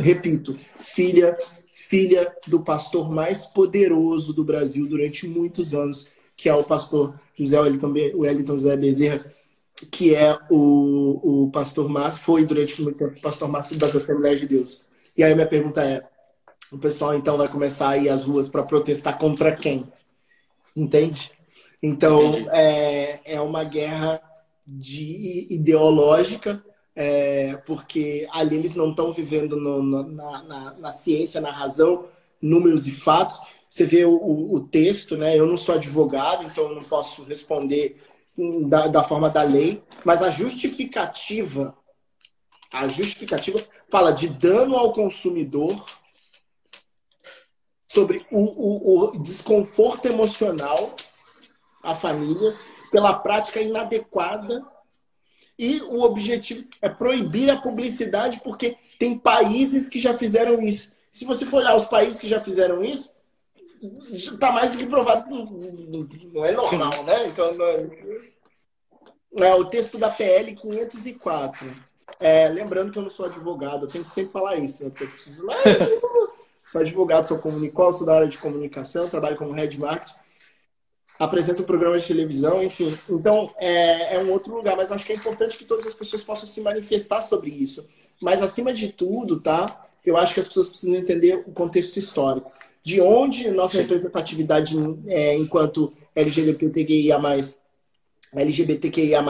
Repito, 0.00 0.56
filha 0.78 1.36
filha 1.76 2.34
do 2.46 2.62
pastor 2.62 3.12
mais 3.12 3.44
poderoso 3.44 4.32
do 4.32 4.42
Brasil 4.42 4.88
durante 4.88 5.28
muitos 5.28 5.74
anos, 5.74 6.08
que 6.36 6.48
é 6.48 6.54
o 6.54 6.64
pastor 6.64 7.18
José 7.34 7.58
Wellington, 7.60 7.92
Wellington 8.14 8.54
José 8.54 8.76
Bezerra, 8.76 9.24
que 9.90 10.14
é 10.14 10.38
o, 10.50 11.44
o 11.44 11.50
pastor 11.50 11.88
Márcio, 11.88 12.22
foi 12.22 12.44
durante 12.44 12.80
muito 12.82 12.96
tempo 12.96 13.18
o 13.18 13.22
pastor 13.22 13.48
Márcio 13.48 13.78
das 13.78 13.94
Assembleias 13.94 14.40
de 14.40 14.48
Deus. 14.48 14.84
E 15.16 15.22
aí 15.22 15.34
minha 15.34 15.46
pergunta 15.46 15.82
é, 15.82 16.02
o 16.70 16.78
pessoal 16.78 17.14
então 17.14 17.36
vai 17.36 17.48
começar 17.48 17.90
a 17.90 17.98
ir 17.98 18.08
às 18.08 18.24
ruas 18.24 18.48
para 18.48 18.62
protestar 18.62 19.18
contra 19.18 19.54
quem? 19.54 19.86
Entende? 20.74 21.32
Então, 21.82 22.48
é, 22.52 23.20
é 23.24 23.40
uma 23.40 23.64
guerra 23.64 24.20
de 24.66 25.46
ideológica, 25.50 26.62
é, 26.94 27.56
porque 27.66 28.26
ali 28.32 28.56
eles 28.56 28.74
não 28.74 28.90
estão 28.90 29.12
vivendo 29.12 29.56
no, 29.56 29.82
na, 29.82 30.42
na, 30.42 30.74
na, 30.74 30.90
ciência, 30.90 31.40
na 31.40 31.50
razão, 31.50 32.06
números 32.40 32.88
e 32.88 32.92
fatos, 32.92 33.40
você 33.68 33.86
vê 33.86 34.04
o, 34.04 34.54
o, 34.54 34.60
texto, 34.68 35.16
né? 35.16 35.36
Eu 35.36 35.46
não 35.46 35.56
sou 35.56 35.74
advogado, 35.74 36.44
então 36.44 36.74
não 36.74 36.84
posso 36.84 37.24
responder 37.24 38.00
da, 38.68 38.86
da 38.86 39.02
forma 39.02 39.28
da 39.28 39.42
lei, 39.42 39.82
mas 40.04 40.22
a 40.22 40.30
justificativa, 40.30 41.76
a 42.72 42.86
justificativa 42.88 43.64
fala 43.90 44.12
de 44.12 44.28
dano 44.28 44.76
ao 44.76 44.92
consumidor 44.92 45.84
sobre 47.86 48.26
o, 48.30 48.40
o, 48.40 49.04
o 49.04 49.18
desconforto 49.22 50.06
emocional 50.06 50.94
a 51.82 51.94
famílias 51.94 52.62
pela 52.90 53.14
prática 53.14 53.60
inadequada 53.60 54.64
e 55.58 55.80
o 55.82 56.02
objetivo 56.02 56.66
é 56.82 56.88
proibir 56.88 57.48
a 57.48 57.60
publicidade 57.60 58.40
porque 58.42 58.76
tem 58.98 59.18
países 59.18 59.88
que 59.88 59.98
já 59.98 60.16
fizeram 60.18 60.60
isso. 60.60 60.92
Se 61.10 61.24
você 61.24 61.46
for 61.46 61.58
olhar 61.58 61.76
os 61.76 61.86
países 61.86 62.18
que 62.18 62.28
já 62.28 62.40
fizeram 62.40 62.84
isso, 62.84 63.14
está 64.10 64.52
mais 64.52 64.72
do 64.72 64.78
que 64.78 64.86
provado 64.86 65.24
que 65.24 66.30
não 66.32 66.44
é 66.44 66.52
normal, 66.52 67.04
né? 67.04 67.26
Então, 67.26 67.54
não, 67.54 69.46
é 69.46 69.54
o 69.54 69.64
texto 69.64 69.98
da 69.98 70.10
PL 70.10 70.54
504. 70.54 71.74
É, 72.18 72.48
lembrando 72.48 72.90
que 72.90 72.98
eu 72.98 73.02
não 73.02 73.10
sou 73.10 73.26
advogado, 73.26 73.86
eu 73.86 73.90
tenho 73.90 74.04
que 74.04 74.10
sempre 74.10 74.32
falar 74.32 74.56
isso, 74.56 74.84
né? 74.84 74.90
Porque 74.90 75.04
as 75.04 75.12
pessoas 75.12 75.40
mas, 75.40 75.78
sou 76.64 76.80
advogado, 76.80 77.26
sou 77.26 77.38
comunicólogo, 77.38 77.98
sou 77.98 78.06
da 78.06 78.14
área 78.14 78.28
de 78.28 78.38
comunicação, 78.38 79.10
trabalho 79.10 79.36
como 79.36 79.52
head 79.52 79.78
marketing. 79.78 80.14
apresento 81.18 81.62
um 81.62 81.66
programa 81.66 81.98
de 81.98 82.06
televisão, 82.06 82.62
enfim. 82.62 82.98
Então, 83.08 83.52
é, 83.58 84.16
é 84.16 84.18
um 84.18 84.30
outro 84.30 84.54
lugar, 84.54 84.76
mas 84.76 84.90
acho 84.90 85.04
que 85.04 85.12
é 85.12 85.16
importante 85.16 85.58
que 85.58 85.64
todas 85.64 85.86
as 85.86 85.94
pessoas 85.94 86.22
possam 86.22 86.46
se 86.46 86.60
manifestar 86.60 87.20
sobre 87.20 87.50
isso. 87.50 87.86
Mas, 88.20 88.40
acima 88.40 88.72
de 88.72 88.90
tudo, 88.90 89.40
tá? 89.40 89.84
Eu 90.04 90.16
acho 90.16 90.32
que 90.32 90.40
as 90.40 90.46
pessoas 90.46 90.68
precisam 90.68 90.96
entender 90.96 91.42
o 91.46 91.52
contexto 91.52 91.98
histórico. 91.98 92.55
De 92.86 93.00
onde 93.00 93.50
nossa 93.50 93.78
representatividade 93.78 94.76
é, 95.08 95.34
enquanto 95.34 95.92
LGBTQIA+, 96.14 97.18
LGBTQIA+, 98.32 99.24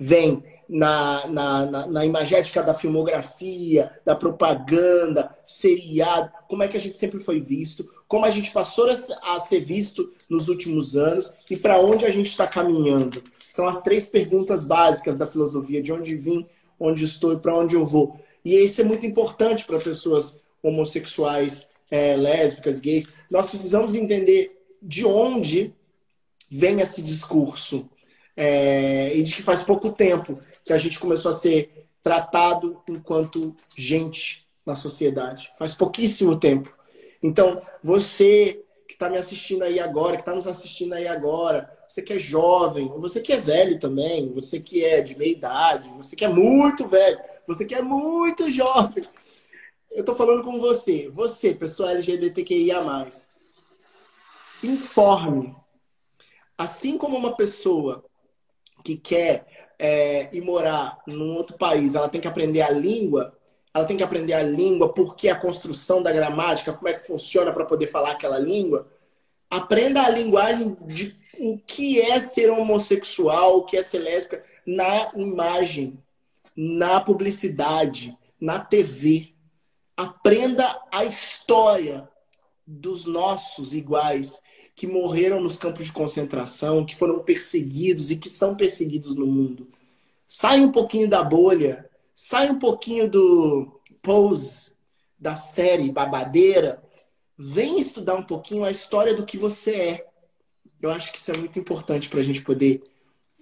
vem 0.00 0.42
na, 0.66 1.26
na, 1.26 1.66
na, 1.66 1.86
na, 1.86 2.06
imagética 2.06 2.62
da 2.62 2.72
filmografia, 2.72 3.92
da 4.06 4.16
propaganda, 4.16 5.36
seriado, 5.44 6.32
como 6.48 6.62
é 6.62 6.68
que 6.68 6.78
a 6.78 6.80
gente 6.80 6.96
sempre 6.96 7.20
foi 7.20 7.42
visto, 7.42 7.86
como 8.08 8.24
a 8.24 8.30
gente 8.30 8.50
passou 8.50 8.88
a 8.88 9.38
ser 9.38 9.60
visto 9.60 10.10
nos 10.26 10.48
últimos 10.48 10.96
anos 10.96 11.30
e 11.50 11.58
para 11.58 11.78
onde 11.78 12.06
a 12.06 12.10
gente 12.10 12.30
está 12.30 12.46
caminhando. 12.46 13.22
São 13.46 13.68
as 13.68 13.82
três 13.82 14.08
perguntas 14.08 14.64
básicas 14.64 15.18
da 15.18 15.26
filosofia: 15.26 15.82
de 15.82 15.92
onde 15.92 16.16
vim, 16.16 16.46
onde 16.80 17.04
estou 17.04 17.34
e 17.34 17.38
para 17.38 17.54
onde 17.54 17.74
eu 17.74 17.84
vou. 17.84 18.18
E 18.42 18.54
isso 18.54 18.80
é 18.80 18.84
muito 18.84 19.04
importante 19.04 19.66
para 19.66 19.78
pessoas 19.78 20.40
homossexuais, 20.62 21.68
é, 21.90 22.16
lésbicas, 22.16 22.80
gays. 22.80 23.06
Nós 23.30 23.48
precisamos 23.48 23.94
entender 23.94 24.64
de 24.82 25.04
onde 25.06 25.72
vem 26.50 26.80
esse 26.80 27.02
discurso. 27.02 27.88
É, 28.36 29.14
e 29.14 29.22
de 29.22 29.32
que 29.32 29.44
faz 29.44 29.62
pouco 29.62 29.92
tempo 29.92 30.40
que 30.64 30.72
a 30.72 30.78
gente 30.78 30.98
começou 30.98 31.30
a 31.30 31.34
ser 31.34 31.86
tratado 32.02 32.82
enquanto 32.88 33.56
gente 33.76 34.44
na 34.66 34.74
sociedade. 34.74 35.52
Faz 35.56 35.72
pouquíssimo 35.74 36.38
tempo. 36.38 36.74
Então, 37.22 37.60
você 37.82 38.60
que 38.86 38.94
está 38.94 39.08
me 39.08 39.18
assistindo 39.18 39.62
aí 39.62 39.80
agora, 39.80 40.16
que 40.16 40.22
está 40.22 40.34
nos 40.34 40.46
assistindo 40.46 40.92
aí 40.92 41.06
agora, 41.06 41.70
você 41.88 42.02
que 42.02 42.12
é 42.12 42.18
jovem, 42.18 42.88
você 42.98 43.20
que 43.20 43.32
é 43.32 43.40
velho 43.40 43.78
também, 43.78 44.32
você 44.32 44.60
que 44.60 44.84
é 44.84 45.00
de 45.00 45.16
meia 45.16 45.32
idade, 45.32 45.88
você 45.96 46.14
que 46.14 46.24
é 46.24 46.28
muito 46.28 46.86
velho, 46.86 47.18
você 47.46 47.64
que 47.64 47.74
é 47.74 47.82
muito 47.82 48.50
jovem. 48.50 49.04
Eu 49.94 50.00
estou 50.00 50.16
falando 50.16 50.42
com 50.42 50.58
você, 50.58 51.08
você, 51.08 51.54
pessoa 51.54 51.92
LGBTQIA+, 51.92 52.82
informe. 54.60 55.54
Assim 56.58 56.98
como 56.98 57.16
uma 57.16 57.36
pessoa 57.36 58.04
que 58.82 58.96
quer 58.96 59.46
é, 59.78 60.36
ir 60.36 60.40
morar 60.42 60.98
num 61.06 61.36
outro 61.36 61.56
país, 61.56 61.94
ela 61.94 62.08
tem 62.08 62.20
que 62.20 62.26
aprender 62.26 62.60
a 62.60 62.70
língua, 62.70 63.38
ela 63.72 63.84
tem 63.84 63.96
que 63.96 64.02
aprender 64.02 64.32
a 64.32 64.42
língua, 64.42 64.92
porque 64.92 65.28
a 65.28 65.38
construção 65.38 66.02
da 66.02 66.10
gramática, 66.10 66.72
como 66.72 66.88
é 66.88 66.94
que 66.94 67.06
funciona 67.06 67.52
para 67.52 67.64
poder 67.64 67.86
falar 67.86 68.10
aquela 68.10 68.38
língua. 68.38 68.88
Aprenda 69.48 70.02
a 70.02 70.08
linguagem 70.08 70.76
de 70.88 71.16
o 71.38 71.56
que 71.56 72.00
é 72.00 72.18
ser 72.18 72.50
homossexual, 72.50 73.58
o 73.58 73.64
que 73.64 73.76
é 73.76 73.82
ser 73.84 74.00
lésbica 74.00 74.42
na 74.66 75.12
imagem, 75.14 76.02
na 76.56 77.00
publicidade, 77.00 78.18
na 78.40 78.58
TV. 78.58 79.33
Aprenda 79.96 80.80
a 80.90 81.04
história 81.04 82.08
dos 82.66 83.04
nossos 83.04 83.74
iguais 83.74 84.40
que 84.74 84.86
morreram 84.86 85.40
nos 85.40 85.56
campos 85.56 85.86
de 85.86 85.92
concentração, 85.92 86.84
que 86.84 86.96
foram 86.96 87.20
perseguidos 87.20 88.10
e 88.10 88.16
que 88.16 88.28
são 88.28 88.56
perseguidos 88.56 89.14
no 89.14 89.26
mundo. 89.26 89.68
Sai 90.26 90.60
um 90.60 90.72
pouquinho 90.72 91.08
da 91.08 91.22
bolha 91.22 91.88
sai 92.14 92.50
um 92.50 92.58
pouquinho 92.58 93.10
do 93.10 93.80
pose 94.00 94.72
da 95.18 95.34
série 95.34 95.90
babadeira, 95.90 96.82
vem 97.36 97.80
estudar 97.80 98.14
um 98.14 98.22
pouquinho 98.22 98.62
a 98.62 98.70
história 98.70 99.14
do 99.14 99.24
que 99.24 99.36
você 99.36 99.74
é. 99.74 100.06
Eu 100.80 100.90
acho 100.90 101.10
que 101.10 101.18
isso 101.18 101.32
é 101.32 101.36
muito 101.36 101.58
importante 101.58 102.08
para 102.08 102.20
a 102.20 102.22
gente 102.22 102.42
poder 102.42 102.82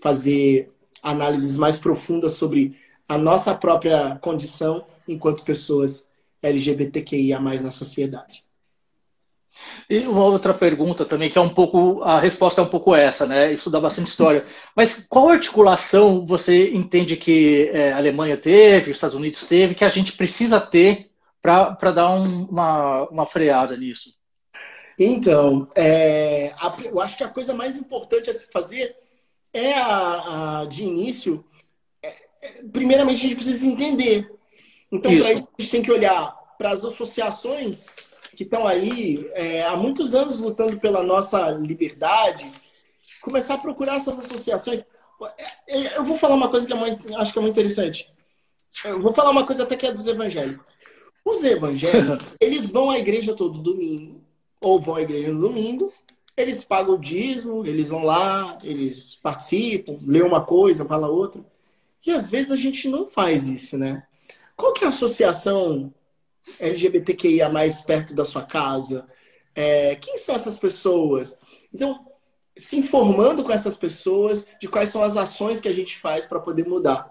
fazer 0.00 0.72
análises 1.02 1.56
mais 1.56 1.76
profundas 1.76 2.32
sobre 2.32 2.76
a 3.08 3.18
nossa 3.18 3.54
própria 3.54 4.16
condição 4.16 4.86
enquanto 5.06 5.44
pessoas 5.44 6.06
LGBTQIA 6.42 7.38
na 7.40 7.70
sociedade. 7.70 8.42
E 9.88 9.98
uma 10.06 10.24
outra 10.24 10.54
pergunta 10.54 11.04
também, 11.04 11.30
que 11.30 11.38
é 11.38 11.40
um 11.40 11.52
pouco, 11.52 12.02
a 12.02 12.18
resposta 12.20 12.60
é 12.60 12.64
um 12.64 12.68
pouco 12.68 12.94
essa, 12.94 13.26
né? 13.26 13.52
Estudar 13.52 13.80
bastante 13.80 14.08
história. 14.08 14.46
Mas 14.74 15.04
qual 15.08 15.28
articulação 15.28 16.26
você 16.26 16.70
entende 16.70 17.16
que 17.16 17.70
é, 17.72 17.92
a 17.92 17.96
Alemanha 17.96 18.36
teve, 18.36 18.90
os 18.90 18.96
Estados 18.96 19.16
Unidos 19.16 19.46
teve, 19.46 19.74
que 19.74 19.84
a 19.84 19.88
gente 19.88 20.12
precisa 20.12 20.60
ter 20.60 21.10
para 21.40 21.90
dar 21.90 22.10
um, 22.10 22.44
uma, 22.44 23.08
uma 23.08 23.26
freada 23.26 23.76
nisso? 23.76 24.14
Então, 24.98 25.68
é, 25.74 26.54
a, 26.58 26.76
eu 26.84 27.00
acho 27.00 27.16
que 27.16 27.24
a 27.24 27.28
coisa 27.28 27.54
mais 27.54 27.76
importante 27.76 28.30
a 28.30 28.34
se 28.34 28.50
fazer 28.50 28.94
é, 29.52 29.74
a, 29.74 30.60
a 30.60 30.64
de 30.64 30.84
início, 30.84 31.44
é, 32.02 32.08
é 32.42 32.62
primeiramente, 32.72 33.18
a 33.18 33.22
gente 33.22 33.34
precisa 33.34 33.66
entender. 33.66 34.30
Então, 34.92 35.18
para 35.18 35.32
isso, 35.32 35.48
a 35.58 35.62
gente 35.62 35.70
tem 35.70 35.82
que 35.82 35.90
olhar 35.90 36.36
para 36.58 36.70
as 36.70 36.84
associações 36.84 37.86
que 38.36 38.44
estão 38.44 38.66
aí 38.66 39.26
é, 39.34 39.64
há 39.64 39.76
muitos 39.76 40.14
anos 40.14 40.38
lutando 40.38 40.78
pela 40.78 41.02
nossa 41.02 41.50
liberdade, 41.50 42.52
começar 43.22 43.54
a 43.54 43.58
procurar 43.58 43.96
essas 43.96 44.18
associações. 44.18 44.86
É, 45.66 45.80
é, 45.80 45.96
eu 45.96 46.04
vou 46.04 46.16
falar 46.16 46.34
uma 46.34 46.50
coisa 46.50 46.66
que 46.66 46.72
é 46.72 46.76
muito, 46.76 47.14
acho 47.16 47.32
que 47.32 47.38
é 47.38 47.42
muito 47.42 47.58
interessante. 47.58 48.12
Eu 48.84 49.00
vou 49.00 49.12
falar 49.12 49.30
uma 49.30 49.46
coisa 49.46 49.62
até 49.62 49.76
que 49.76 49.86
é 49.86 49.92
dos 49.92 50.06
evangélicos. 50.06 50.76
Os 51.24 51.42
evangélicos, 51.42 52.36
eles 52.40 52.70
vão 52.70 52.90
à 52.90 52.98
igreja 52.98 53.34
todo 53.34 53.60
domingo, 53.60 54.22
ou 54.60 54.80
vão 54.80 54.96
à 54.96 55.02
igreja 55.02 55.32
no 55.32 55.40
domingo, 55.40 55.92
eles 56.36 56.64
pagam 56.64 56.94
o 56.94 56.98
dízimo, 56.98 57.66
eles 57.66 57.88
vão 57.88 58.04
lá, 58.04 58.58
eles 58.62 59.16
participam, 59.22 59.98
lê 60.02 60.22
uma 60.22 60.44
coisa, 60.44 60.84
fala 60.84 61.08
outra. 61.08 61.44
E 62.04 62.10
às 62.10 62.30
vezes 62.30 62.50
a 62.50 62.56
gente 62.56 62.88
não 62.88 63.06
faz 63.06 63.46
isso, 63.48 63.76
né? 63.78 64.06
Qual 64.56 64.72
que 64.72 64.84
é 64.84 64.86
a 64.86 64.90
associação 64.90 65.92
LGBTQIA 66.58 67.48
mais 67.48 67.82
perto 67.82 68.14
da 68.14 68.24
sua 68.24 68.42
casa? 68.42 69.06
É, 69.54 69.96
quem 69.96 70.16
são 70.16 70.34
essas 70.34 70.58
pessoas? 70.58 71.36
Então, 71.72 72.06
se 72.56 72.78
informando 72.78 73.42
com 73.42 73.52
essas 73.52 73.76
pessoas 73.76 74.46
de 74.60 74.68
quais 74.68 74.90
são 74.90 75.02
as 75.02 75.16
ações 75.16 75.60
que 75.60 75.68
a 75.68 75.72
gente 75.72 75.98
faz 75.98 76.26
para 76.26 76.40
poder 76.40 76.66
mudar. 76.66 77.10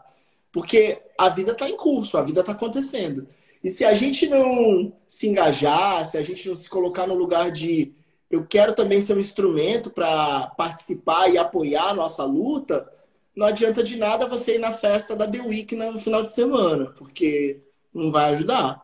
Porque 0.52 1.02
a 1.18 1.30
vida 1.30 1.54
está 1.54 1.70
em 1.70 1.78
curso, 1.78 2.18
a 2.18 2.22
vida 2.22 2.42
está 2.42 2.52
acontecendo. 2.52 3.28
E 3.64 3.70
se 3.70 3.86
a 3.86 3.94
gente 3.94 4.28
não 4.28 4.94
se 5.08 5.28
engajar, 5.28 6.06
se 6.06 6.18
a 6.18 6.24
gente 6.24 6.48
não 6.48 6.56
se 6.56 6.70
colocar 6.70 7.08
no 7.08 7.14
lugar 7.14 7.52
de 7.52 7.94
eu 8.30 8.46
quero 8.46 8.74
também 8.74 9.02
ser 9.02 9.16
um 9.16 9.20
instrumento 9.20 9.92
para 9.92 10.48
participar 10.58 11.28
e 11.30 11.38
apoiar 11.38 11.90
a 11.90 11.94
nossa 11.94 12.24
luta, 12.24 12.90
não 13.36 13.48
adianta 13.48 13.84
de 13.84 13.98
nada 13.98 14.28
você 14.28 14.56
ir 14.56 14.60
na 14.60 14.72
festa 14.72 15.16
da 15.16 15.28
The 15.28 15.42
Week 15.42 15.76
no 15.76 16.00
final 16.00 16.24
de 16.24 16.34
semana, 16.34 16.86
porque 16.98 17.62
não 17.94 18.12
vai 18.12 18.34
ajudar. 18.34 18.82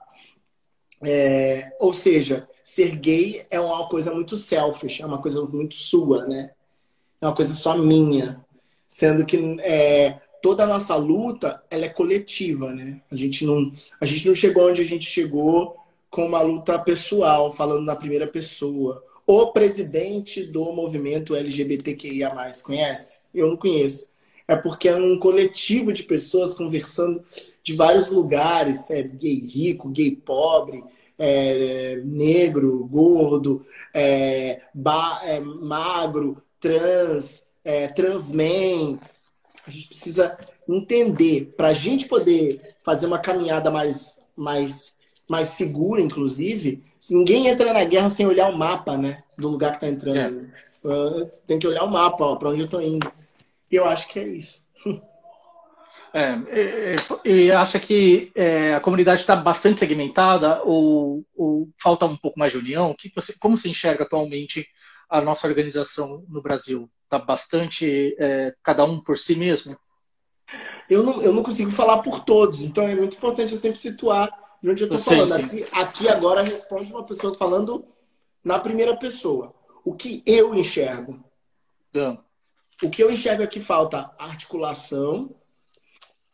É, 1.03 1.75
ou 1.79 1.93
seja, 1.93 2.47
ser 2.63 2.95
gay 2.95 3.45
é 3.49 3.59
uma 3.59 3.87
coisa 3.87 4.13
muito 4.13 4.35
selfish, 4.35 5.01
é 5.01 5.05
uma 5.05 5.21
coisa 5.21 5.41
muito 5.43 5.75
sua, 5.75 6.25
né? 6.25 6.51
É 7.21 7.25
uma 7.25 7.35
coisa 7.35 7.53
só 7.53 7.77
minha. 7.77 8.43
Sendo 8.87 9.25
que 9.25 9.57
é, 9.59 10.19
toda 10.41 10.63
a 10.63 10.67
nossa 10.67 10.95
luta 10.95 11.61
ela 11.69 11.85
é 11.85 11.89
coletiva, 11.89 12.71
né? 12.73 13.01
A 13.11 13.15
gente, 13.15 13.45
não, 13.45 13.71
a 13.99 14.05
gente 14.05 14.27
não 14.27 14.33
chegou 14.33 14.69
onde 14.69 14.81
a 14.81 14.85
gente 14.85 15.05
chegou 15.05 15.77
com 16.09 16.25
uma 16.25 16.41
luta 16.41 16.79
pessoal, 16.79 17.51
falando 17.51 17.85
na 17.85 17.95
primeira 17.95 18.27
pessoa. 18.27 19.03
O 19.25 19.47
presidente 19.51 20.41
do 20.43 20.71
movimento 20.71 21.35
LGBTQIA, 21.35 22.31
conhece? 22.63 23.21
Eu 23.33 23.47
não 23.47 23.57
conheço. 23.57 24.07
É 24.47 24.55
porque 24.55 24.87
é 24.87 24.95
um 24.95 25.19
coletivo 25.19 25.91
de 25.91 26.03
pessoas 26.03 26.53
conversando 26.53 27.21
de 27.61 27.73
vários 27.75 28.09
lugares, 28.09 28.89
é 28.89 29.03
gay 29.03 29.45
rico, 29.45 29.89
gay 29.89 30.15
pobre, 30.15 30.83
é, 31.19 31.99
negro, 32.05 32.87
gordo, 32.89 33.61
é, 33.93 34.61
ba, 34.73 35.19
é, 35.23 35.39
magro, 35.39 36.41
trans, 36.59 37.43
é, 37.65 37.87
transman. 37.87 38.99
A 39.65 39.69
gente 39.69 39.87
precisa 39.87 40.37
entender 40.67 41.53
para 41.57 41.69
a 41.69 41.73
gente 41.73 42.07
poder 42.07 42.75
fazer 42.83 43.05
uma 43.05 43.19
caminhada 43.19 43.69
mais, 43.69 44.21
mais, 44.35 44.95
mais 45.27 45.49
segura, 45.49 46.01
inclusive. 46.01 46.83
Ninguém 47.09 47.47
entra 47.47 47.73
na 47.73 47.83
guerra 47.83 48.09
sem 48.09 48.25
olhar 48.25 48.49
o 48.49 48.57
mapa, 48.57 48.95
né? 48.95 49.23
Do 49.37 49.49
lugar 49.49 49.71
que 49.71 49.77
está 49.77 49.87
entrando. 49.87 50.47
É. 50.85 51.25
Tem 51.45 51.59
que 51.59 51.67
olhar 51.67 51.83
o 51.83 51.91
mapa, 51.91 52.35
para 52.37 52.49
onde 52.49 52.61
eu 52.61 52.65
estou 52.65 52.81
indo. 52.81 53.11
E 53.71 53.75
eu 53.75 53.85
acho 53.85 54.07
que 54.07 54.19
é 54.19 54.27
isso. 54.27 54.65
É, 56.13 56.95
e, 57.25 57.29
e 57.29 57.51
acha 57.51 57.79
que 57.79 58.31
é, 58.33 58.73
a 58.73 58.79
comunidade 58.79 59.21
está 59.21 59.35
bastante 59.35 59.79
segmentada 59.79 60.63
ou, 60.63 61.23
ou, 61.35 61.69
falta 61.81 62.05
um 62.05 62.17
pouco 62.17 62.39
mais 62.39 62.53
de 62.53 62.57
união? 62.57 62.95
Que 62.97 63.11
você, 63.13 63.33
como 63.39 63.57
se 63.57 63.69
enxerga 63.69 64.03
atualmente 64.03 64.65
a 65.09 65.21
nossa 65.21 65.47
organização 65.47 66.23
no 66.27 66.41
Brasil? 66.41 66.89
Está 67.03 67.19
bastante 67.19 68.15
é, 68.19 68.53
cada 68.63 68.83
um 68.85 69.01
por 69.01 69.17
si 69.17 69.35
mesmo? 69.35 69.77
Eu 70.89 71.03
não, 71.03 71.21
eu 71.21 71.33
não 71.33 71.43
consigo 71.43 71.71
falar 71.71 71.99
por 71.99 72.21
todos, 72.21 72.63
então 72.63 72.87
é 72.87 72.95
muito 72.95 73.17
importante 73.17 73.51
eu 73.51 73.57
sempre 73.57 73.77
situar 73.77 74.29
de 74.63 74.69
onde 74.69 74.83
eu 74.83 74.87
estou 74.87 75.01
falando. 75.01 75.33
Aqui, 75.33 75.67
aqui 75.71 76.09
agora 76.09 76.41
responde 76.41 76.91
uma 76.91 77.03
pessoa 77.03 77.35
falando 77.35 77.85
na 78.43 78.57
primeira 78.57 78.95
pessoa. 78.95 79.53
O 79.83 79.93
que 79.93 80.23
eu 80.25 80.55
enxergo. 80.55 81.23
Então. 81.89 82.26
O 82.83 82.89
que 82.89 83.01
eu 83.01 83.11
enxergo 83.11 83.43
é 83.43 83.47
que 83.47 83.59
falta 83.59 84.11
articulação, 84.19 85.35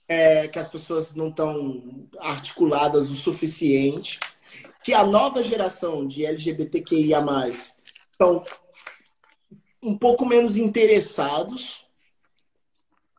é, 0.08 0.48
que 0.48 0.60
as 0.60 0.68
pessoas 0.68 1.16
não 1.16 1.30
estão 1.30 2.08
articuladas 2.20 3.10
o 3.10 3.16
suficiente, 3.16 4.20
que 4.84 4.94
a 4.94 5.06
nova 5.06 5.42
geração 5.42 6.06
de 6.06 6.26
LGBTQIA+, 6.26 7.24
estão 7.50 8.44
um 9.82 9.98
pouco 9.98 10.26
menos 10.26 10.58
interessados 10.58 11.86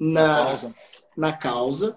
na 0.00 0.44
causa. 0.44 0.74
na 1.16 1.32
causa. 1.32 1.96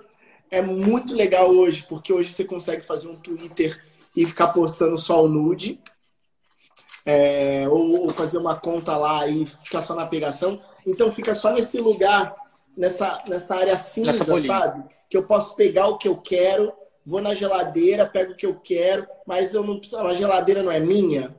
É 0.50 0.62
muito 0.62 1.14
legal 1.14 1.50
hoje, 1.50 1.86
porque 1.88 2.14
hoje 2.14 2.32
você 2.32 2.46
consegue 2.46 2.86
fazer 2.86 3.10
um 3.10 3.18
Twitter 3.18 3.84
e 4.16 4.26
ficar 4.26 4.48
postando 4.50 4.98
só 4.98 5.24
o 5.24 5.28
nude. 5.28 5.82
É, 7.10 7.66
ou, 7.70 8.08
ou, 8.08 8.14
fazer 8.14 8.38
uma 8.38 8.56
conta 8.56 8.98
lá 8.98 9.26
e 9.28 9.46
ficar 9.46 9.82
só 9.82 9.96
na 9.96 10.06
pegação. 10.06 10.60
Então 10.86 11.12
fica 11.12 11.34
só 11.34 11.54
nesse 11.54 11.80
lugar, 11.80 12.36
nessa, 12.76 13.24
nessa 13.28 13.56
área 13.56 13.78
cinza, 13.78 14.38
sabe? 14.46 14.84
Que 15.10 15.16
eu 15.16 15.24
posso 15.24 15.56
pegar 15.56 15.88
o 15.88 15.98
que 15.98 16.10
eu 16.10 16.18
quero, 16.18 16.74
vou 17.06 17.22
na 17.22 17.34
geladeira, 17.34 18.06
pego 18.06 18.34
o 18.34 18.36
que 18.36 18.46
eu 18.46 18.56
quero, 18.60 19.08
mas 19.26 19.54
eu 19.54 19.64
não 19.64 19.80
preciso, 19.80 20.02
a 20.02 20.14
geladeira 20.14 20.62
não 20.62 20.72
é 20.72 20.82
minha. 20.82 21.34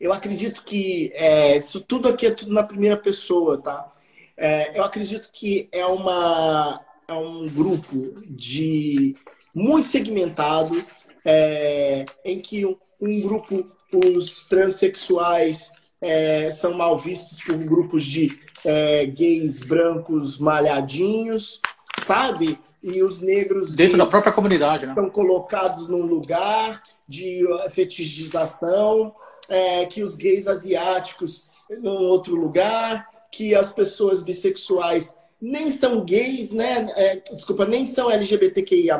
Eu 0.00 0.12
acredito 0.12 0.64
que 0.64 1.10
é, 1.14 1.58
isso 1.58 1.80
tudo 1.80 2.08
aqui 2.08 2.26
é 2.26 2.30
tudo 2.30 2.52
na 2.52 2.62
primeira 2.62 2.96
pessoa, 2.96 3.60
tá? 3.60 3.92
É, 4.36 4.78
eu 4.78 4.84
acredito 4.84 5.30
que 5.32 5.68
é, 5.72 5.84
uma, 5.86 6.80
é 7.08 7.14
um 7.14 7.48
grupo 7.48 8.22
de 8.26 9.16
muito 9.54 9.88
segmentado, 9.88 10.84
é, 11.24 12.04
em 12.24 12.40
que 12.40 12.66
um, 12.66 12.76
um, 13.00 13.20
grupo, 13.22 13.72
os 13.98 14.44
transexuais 14.46 15.70
é, 16.00 16.50
são 16.50 16.74
mal 16.74 16.98
vistos 16.98 17.42
por 17.42 17.56
grupos 17.58 18.04
de 18.04 18.38
é, 18.64 19.06
gays 19.06 19.62
brancos 19.62 20.38
malhadinhos, 20.38 21.60
sabe? 22.02 22.58
E 22.82 23.02
os 23.02 23.20
negros 23.20 23.74
dentro 23.74 23.98
da 23.98 24.06
própria 24.06 24.32
comunidade, 24.32 24.86
né? 24.86 24.92
Estão 24.92 25.10
colocados 25.10 25.88
num 25.88 26.04
lugar 26.04 26.82
de 27.08 27.44
fetichização 27.70 29.14
é, 29.48 29.86
que 29.86 30.02
os 30.02 30.14
gays 30.14 30.46
asiáticos 30.46 31.44
em 31.70 31.86
outro 31.86 32.34
lugar, 32.34 33.08
que 33.32 33.54
as 33.54 33.72
pessoas 33.72 34.22
bissexuais 34.22 35.14
nem 35.40 35.70
são 35.70 36.04
gays, 36.04 36.50
né? 36.50 36.88
É, 36.96 37.16
desculpa, 37.34 37.64
nem 37.64 37.86
são 37.86 38.10
LGBTQIA+, 38.10 38.98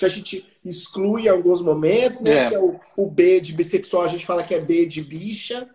que 0.00 0.06
a 0.06 0.08
gente 0.08 0.46
exclui 0.64 1.24
em 1.24 1.28
alguns 1.28 1.60
momentos, 1.60 2.22
né? 2.22 2.46
É. 2.46 2.48
Que 2.48 2.54
é 2.54 2.58
o, 2.58 2.80
o 2.96 3.06
B 3.06 3.38
de 3.38 3.52
bissexual, 3.52 4.02
a 4.02 4.08
gente 4.08 4.24
fala 4.24 4.42
que 4.42 4.54
é 4.54 4.58
B 4.58 4.86
de 4.86 5.02
bicha. 5.02 5.68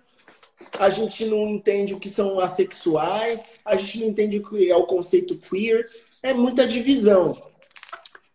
A 0.74 0.90
gente 0.90 1.26
não 1.26 1.48
entende 1.48 1.94
o 1.94 2.00
que 2.00 2.10
são 2.10 2.40
assexuais, 2.40 3.46
a 3.64 3.76
gente 3.76 4.00
não 4.00 4.08
entende 4.08 4.40
o 4.40 4.50
que 4.50 4.70
é 4.70 4.76
o 4.76 4.88
conceito 4.88 5.38
queer. 5.38 5.88
É 6.24 6.34
muita 6.34 6.68
divisão. 6.68 7.40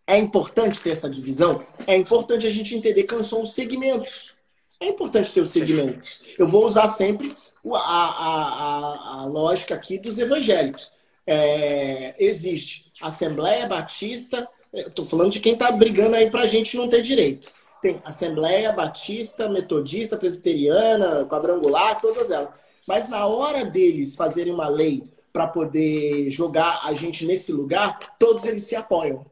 É 0.07 0.17
importante 0.17 0.79
ter 0.79 0.91
essa 0.91 1.09
divisão? 1.09 1.65
É 1.85 1.95
importante 1.95 2.47
a 2.47 2.49
gente 2.49 2.75
entender 2.75 3.03
quais 3.03 3.27
são 3.27 3.41
os 3.41 3.53
segmentos. 3.53 4.35
É 4.79 4.87
importante 4.87 5.33
ter 5.33 5.41
os 5.41 5.51
segmentos. 5.51 6.23
Eu 6.39 6.47
vou 6.47 6.65
usar 6.65 6.87
sempre 6.87 7.35
a, 7.65 7.77
a, 7.77 9.19
a, 9.19 9.21
a 9.21 9.25
lógica 9.25 9.75
aqui 9.75 9.99
dos 9.99 10.17
evangélicos. 10.17 10.91
É, 11.27 12.15
existe 12.17 12.91
Assembleia 13.01 13.67
Batista, 13.67 14.47
estou 14.73 15.05
falando 15.05 15.31
de 15.31 15.39
quem 15.39 15.53
está 15.53 15.71
brigando 15.71 16.15
aí 16.15 16.29
para 16.29 16.41
a 16.41 16.47
gente 16.47 16.77
não 16.77 16.87
ter 16.87 17.01
direito. 17.01 17.49
Tem 17.81 18.01
Assembleia 18.05 18.71
Batista, 18.71 19.49
Metodista, 19.49 20.15
Presbiteriana, 20.15 21.25
Quadrangular, 21.25 21.99
todas 21.99 22.29
elas. 22.29 22.53
Mas 22.87 23.09
na 23.09 23.25
hora 23.25 23.65
deles 23.65 24.15
fazerem 24.15 24.53
uma 24.53 24.67
lei 24.67 25.03
para 25.33 25.47
poder 25.47 26.29
jogar 26.29 26.81
a 26.83 26.93
gente 26.93 27.25
nesse 27.25 27.51
lugar, 27.51 28.15
todos 28.19 28.45
eles 28.45 28.63
se 28.63 28.75
apoiam. 28.75 29.25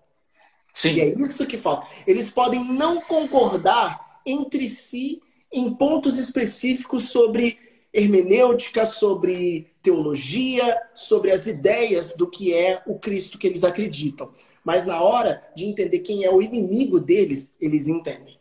Sim. 0.74 0.92
E 0.92 1.02
é 1.02 1.14
isso 1.20 1.46
que 1.46 1.58
falta. 1.58 1.88
Eles 2.08 2.30
podem 2.30 2.64
não 2.64 3.02
concordar 3.02 4.22
entre 4.26 4.68
si 4.68 5.22
em 5.52 5.74
pontos 5.74 6.18
específicos 6.18 7.10
sobre 7.10 7.60
hermenêutica, 7.94 8.86
sobre 8.86 9.68
teologia, 9.82 10.80
sobre 10.94 11.32
as 11.32 11.48
ideias 11.48 12.14
do 12.14 12.30
que 12.30 12.54
é 12.54 12.82
o 12.86 13.00
Cristo 13.00 13.38
que 13.38 13.48
eles 13.48 13.64
acreditam. 13.64 14.32
Mas 14.64 14.86
na 14.86 15.02
hora 15.02 15.42
de 15.56 15.66
entender 15.66 16.00
quem 16.00 16.24
é 16.24 16.32
o 16.32 16.42
inimigo 16.42 17.00
deles, 17.00 17.52
eles 17.60 17.88
entendem. 17.88 18.38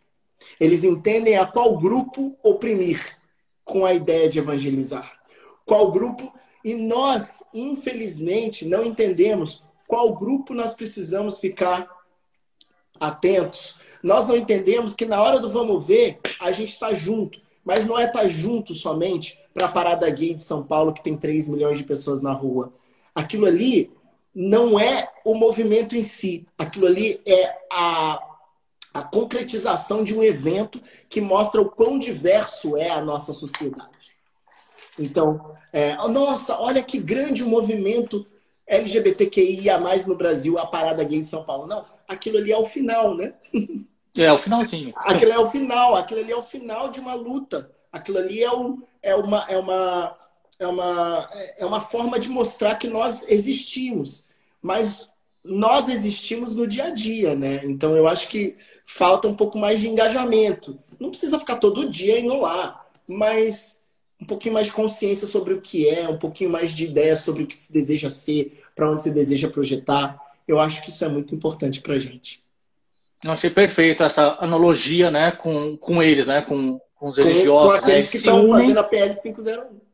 Eles 0.60 0.84
entendem 0.84 1.36
a 1.36 1.46
qual 1.46 1.78
grupo 1.78 2.36
oprimir 2.42 3.16
com 3.64 3.84
a 3.84 3.94
ideia 3.94 4.28
de 4.28 4.38
evangelizar. 4.38 5.18
Qual 5.64 5.92
grupo. 5.92 6.32
E 6.64 6.74
nós, 6.74 7.42
infelizmente, 7.54 8.66
não 8.66 8.84
entendemos 8.84 9.62
qual 9.86 10.14
grupo 10.14 10.52
nós 10.52 10.74
precisamos 10.74 11.38
ficar 11.38 11.88
atentos 12.98 13.76
nós 14.02 14.26
não 14.26 14.36
entendemos 14.36 14.94
que 14.94 15.04
na 15.04 15.20
hora 15.22 15.40
do 15.40 15.50
vamos 15.50 15.86
ver, 15.86 16.20
a 16.40 16.52
gente 16.52 16.72
está 16.72 16.94
junto. 16.94 17.40
Mas 17.68 17.84
não 17.84 17.98
é 17.98 18.06
estar 18.06 18.20
tá 18.20 18.28
junto 18.28 18.72
somente 18.72 19.38
para 19.52 19.66
a 19.66 19.70
parada 19.70 20.08
gay 20.08 20.32
de 20.32 20.40
São 20.40 20.62
Paulo, 20.62 20.90
que 20.90 21.02
tem 21.02 21.14
3 21.14 21.50
milhões 21.50 21.76
de 21.76 21.84
pessoas 21.84 22.22
na 22.22 22.32
rua. 22.32 22.72
Aquilo 23.14 23.44
ali 23.44 23.92
não 24.34 24.80
é 24.80 25.06
o 25.22 25.34
movimento 25.34 25.94
em 25.94 26.02
si. 26.02 26.46
Aquilo 26.56 26.86
ali 26.86 27.20
é 27.26 27.54
a, 27.70 28.18
a 28.94 29.02
concretização 29.02 30.02
de 30.02 30.16
um 30.16 30.22
evento 30.22 30.80
que 31.10 31.20
mostra 31.20 31.60
o 31.60 31.68
quão 31.68 31.98
diverso 31.98 32.74
é 32.74 32.88
a 32.88 33.02
nossa 33.02 33.34
sociedade. 33.34 34.16
Então, 34.98 35.38
é, 35.70 35.94
nossa, 36.08 36.58
olha 36.58 36.82
que 36.82 36.98
grande 36.98 37.44
movimento 37.44 38.26
LGBTQIA 38.66 39.78
no 40.06 40.16
Brasil, 40.16 40.58
a 40.58 40.64
parada 40.64 41.04
gay 41.04 41.20
de 41.20 41.28
São 41.28 41.44
Paulo. 41.44 41.66
Não, 41.66 41.84
aquilo 42.08 42.38
ali 42.38 42.50
é 42.50 42.56
o 42.56 42.64
final, 42.64 43.14
né? 43.14 43.34
É, 44.18 44.32
o 44.32 44.38
finalzinho. 44.38 44.92
aquilo 44.96 45.32
é 45.32 45.38
o 45.38 45.48
final, 45.48 45.94
aquilo 45.94 46.20
ali 46.20 46.32
é 46.32 46.36
o 46.36 46.42
final 46.42 46.90
de 46.90 46.98
uma 46.98 47.14
luta. 47.14 47.70
Aquilo 47.92 48.18
ali 48.18 48.42
é, 48.42 48.52
um, 48.52 48.82
é, 49.02 49.14
uma, 49.14 49.46
é, 49.48 49.56
uma, 49.58 50.16
é, 50.58 50.66
uma, 50.66 51.30
é 51.58 51.64
uma 51.64 51.80
forma 51.80 52.18
de 52.18 52.28
mostrar 52.28 52.74
que 52.74 52.88
nós 52.88 53.24
existimos. 53.28 54.26
Mas 54.60 55.10
nós 55.44 55.88
existimos 55.88 56.54
no 56.54 56.66
dia 56.66 56.86
a 56.86 56.90
dia, 56.90 57.36
né? 57.36 57.62
Então 57.64 57.96
eu 57.96 58.08
acho 58.08 58.28
que 58.28 58.56
falta 58.84 59.28
um 59.28 59.34
pouco 59.34 59.56
mais 59.56 59.80
de 59.80 59.88
engajamento. 59.88 60.78
Não 60.98 61.10
precisa 61.10 61.38
ficar 61.38 61.56
todo 61.56 61.88
dia 61.88 62.18
indo 62.18 62.40
lá, 62.40 62.84
mas 63.06 63.78
um 64.20 64.26
pouquinho 64.26 64.54
mais 64.54 64.66
de 64.66 64.72
consciência 64.72 65.28
sobre 65.28 65.54
o 65.54 65.60
que 65.60 65.88
é, 65.88 66.08
um 66.08 66.18
pouquinho 66.18 66.50
mais 66.50 66.72
de 66.72 66.84
ideia 66.84 67.14
sobre 67.14 67.44
o 67.44 67.46
que 67.46 67.56
se 67.56 67.72
deseja 67.72 68.10
ser, 68.10 68.62
para 68.74 68.90
onde 68.90 69.00
se 69.00 69.12
deseja 69.12 69.48
projetar. 69.48 70.18
Eu 70.46 70.58
acho 70.58 70.82
que 70.82 70.88
isso 70.88 71.04
é 71.04 71.08
muito 71.08 71.34
importante 71.34 71.80
para 71.80 71.94
a 71.94 71.98
gente. 71.98 72.42
Eu 73.22 73.32
achei 73.32 73.50
perfeito 73.50 74.02
essa 74.02 74.36
analogia, 74.40 75.10
né, 75.10 75.32
com, 75.32 75.76
com 75.76 76.02
eles, 76.02 76.28
né, 76.28 76.42
com, 76.42 76.80
com 76.94 77.08
os 77.08 77.18
religiosos. 77.18 77.72
Com 77.72 77.84
aqueles 77.84 78.04
né, 78.04 78.10
que 78.10 78.16
estão 78.18 78.48
fazendo 78.50 78.78
a 78.78 78.84
PL 78.84 79.14
501. 79.20 79.88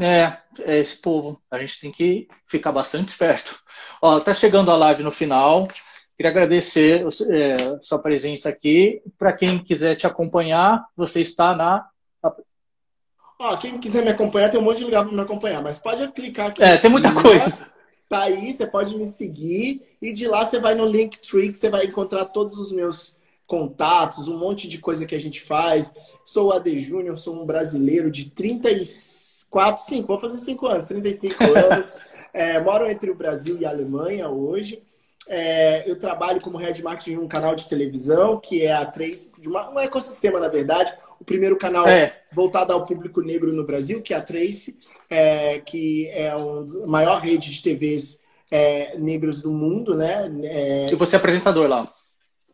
É, 0.00 0.38
é 0.60 0.78
esse 0.78 0.96
povo. 0.96 1.40
A 1.50 1.58
gente 1.58 1.80
tem 1.80 1.92
que 1.92 2.28
ficar 2.48 2.72
bastante 2.72 3.10
esperto. 3.10 3.58
Ó, 4.00 4.20
tá 4.20 4.32
chegando 4.32 4.70
a 4.70 4.76
live 4.76 5.02
no 5.02 5.12
final. 5.12 5.68
Queria 6.16 6.30
agradecer 6.30 7.06
é, 7.30 7.78
sua 7.82 7.98
presença 7.98 8.48
aqui. 8.48 9.02
Para 9.18 9.32
quem 9.32 9.62
quiser 9.62 9.96
te 9.96 10.06
acompanhar, 10.06 10.84
você 10.96 11.20
está 11.20 11.54
na. 11.54 11.86
Ó, 13.38 13.56
quem 13.56 13.78
quiser 13.78 14.04
me 14.04 14.10
acompanhar, 14.10 14.50
tem 14.50 14.60
um 14.60 14.62
monte 14.62 14.78
de 14.78 14.84
lugar 14.84 15.02
para 15.02 15.14
me 15.14 15.20
acompanhar, 15.20 15.62
mas 15.62 15.78
pode 15.78 16.06
clicar 16.12 16.48
aqui. 16.48 16.62
É, 16.62 16.76
tem 16.76 16.90
muita 16.90 17.10
coisa. 17.14 17.70
Tá 18.10 18.22
aí, 18.22 18.52
você 18.52 18.66
pode 18.66 18.96
me 18.96 19.04
seguir 19.04 19.82
e 20.02 20.12
de 20.12 20.26
lá 20.26 20.44
você 20.44 20.58
vai 20.58 20.74
no 20.74 20.84
Linktree, 20.84 21.52
que 21.52 21.56
você 21.56 21.70
vai 21.70 21.84
encontrar 21.84 22.24
todos 22.24 22.58
os 22.58 22.72
meus 22.72 23.16
contatos, 23.46 24.26
um 24.26 24.36
monte 24.36 24.66
de 24.66 24.78
coisa 24.78 25.06
que 25.06 25.14
a 25.14 25.20
gente 25.20 25.40
faz. 25.40 25.94
Sou 26.24 26.48
o 26.48 26.52
AD 26.52 26.76
Júnior, 26.80 27.16
sou 27.16 27.40
um 27.40 27.46
brasileiro 27.46 28.10
de 28.10 28.28
34, 28.30 29.84
5, 29.84 30.08
vou 30.08 30.18
fazer 30.18 30.38
5 30.38 30.66
anos, 30.66 30.86
35 30.86 31.36
anos. 31.56 31.92
é, 32.34 32.58
moro 32.58 32.84
entre 32.90 33.12
o 33.12 33.14
Brasil 33.14 33.56
e 33.60 33.64
a 33.64 33.70
Alemanha 33.70 34.28
hoje. 34.28 34.82
É, 35.28 35.88
eu 35.88 35.96
trabalho 35.96 36.40
como 36.40 36.58
head 36.58 36.82
marketing 36.82 37.12
de 37.12 37.18
um 37.18 37.28
canal 37.28 37.54
de 37.54 37.68
televisão, 37.68 38.40
que 38.40 38.66
é 38.66 38.72
a 38.72 38.84
3, 38.84 39.30
de 39.38 39.48
uma, 39.48 39.70
um 39.70 39.78
ecossistema, 39.78 40.40
na 40.40 40.48
verdade. 40.48 40.92
O 41.20 41.24
primeiro 41.24 41.56
canal 41.56 41.86
é. 41.86 42.22
voltado 42.32 42.72
ao 42.72 42.84
público 42.84 43.20
negro 43.20 43.52
no 43.52 43.64
Brasil, 43.64 44.02
que 44.02 44.12
é 44.12 44.16
a 44.16 44.20
Trace 44.20 44.76
é, 45.10 45.58
que 45.58 46.08
é 46.08 46.30
a 46.30 46.38
maior 46.86 47.20
rede 47.20 47.50
de 47.50 47.62
TVs 47.62 48.20
é, 48.50 48.96
negros 48.96 49.42
do 49.42 49.50
mundo, 49.50 49.94
né? 49.96 50.30
É... 50.44 50.92
E 50.92 50.94
você 50.94 51.16
é 51.16 51.18
apresentador 51.18 51.68
lá? 51.68 51.92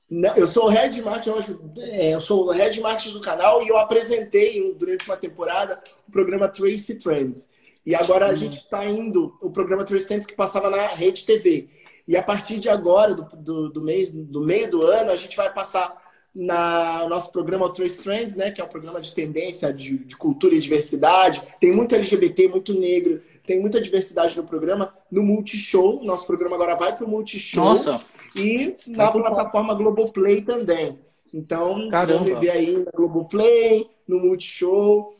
Não, 0.09 0.35
eu 0.37 0.47
sou 0.47 0.67
o 0.67 0.69
head 0.69 1.03
marketing, 1.03 1.31
eu, 1.31 1.83
é, 1.83 2.15
eu 2.15 2.21
sou 2.21 2.47
o 2.47 2.51
head 2.53 2.81
marketing 2.81 3.13
do 3.13 3.21
canal 3.21 3.63
e 3.63 3.69
eu 3.69 3.77
apresentei 3.77 4.73
durante 4.75 5.05
uma 5.05 5.17
temporada 5.17 5.83
o 6.09 6.13
programa 6.13 6.49
Tracy 6.49 6.95
Trends. 6.97 7.51
E 7.85 7.95
agora 7.95 8.27
a 8.27 8.31
uhum. 8.31 8.37
gente 8.37 8.55
está 8.55 8.85
indo 8.85 9.37
o 9.41 9.51
programa 9.51 9.85
Tracy 9.85 10.07
Trends 10.07 10.27
que 10.27 10.35
passava 10.35 10.71
na 10.71 10.89
rede 10.89 11.27
TV. 11.27 11.69
E 12.07 12.17
a 12.17 12.23
partir 12.23 12.59
de 12.59 12.69
agora, 12.69 13.15
do, 13.15 13.25
do, 13.37 13.69
do, 13.69 13.81
mês, 13.83 14.13
do 14.13 14.41
meio 14.41 14.71
do 14.71 14.83
ano, 14.83 15.11
a 15.11 15.17
gente 15.17 15.37
vai 15.37 15.53
passar 15.53 16.06
na 16.37 17.09
nosso 17.09 17.33
programa 17.33 17.73
Trace 17.73 18.03
Trends, 18.03 18.37
né, 18.37 18.51
que 18.51 18.61
é 18.61 18.65
um 18.65 18.69
programa 18.69 19.01
de 19.01 19.15
tendência 19.15 19.73
de, 19.73 19.97
de, 19.97 20.15
cultura 20.15 20.55
e 20.55 20.59
diversidade. 20.59 21.43
Tem 21.59 21.73
muito 21.73 21.95
LGBT, 21.95 22.49
muito 22.49 22.79
negro, 22.79 23.23
tem 23.47 23.59
muita 23.59 23.81
diversidade 23.81 24.37
no 24.37 24.45
programa. 24.45 24.93
No 25.11 25.23
Multishow, 25.23 26.05
nosso 26.05 26.27
programa 26.27 26.55
agora 26.55 26.77
vai 26.77 26.95
para 26.95 27.07
o 27.07 27.09
Multishow. 27.09 27.65
Nossa. 27.65 28.05
E 28.35 28.77
na 28.87 29.11
muito 29.11 29.25
plataforma 29.25 29.75
bom. 29.75 29.85
Globoplay 29.85 30.43
também. 30.43 30.99
Então, 31.33 31.89
Caramba. 31.89 32.19
vão 32.19 32.25
me 32.25 32.35
ver 32.35 32.51
aí 32.51 32.85
na 32.85 32.91
Globoplay, 32.95 33.89
no 34.07 34.21
Multishow. 34.21 35.15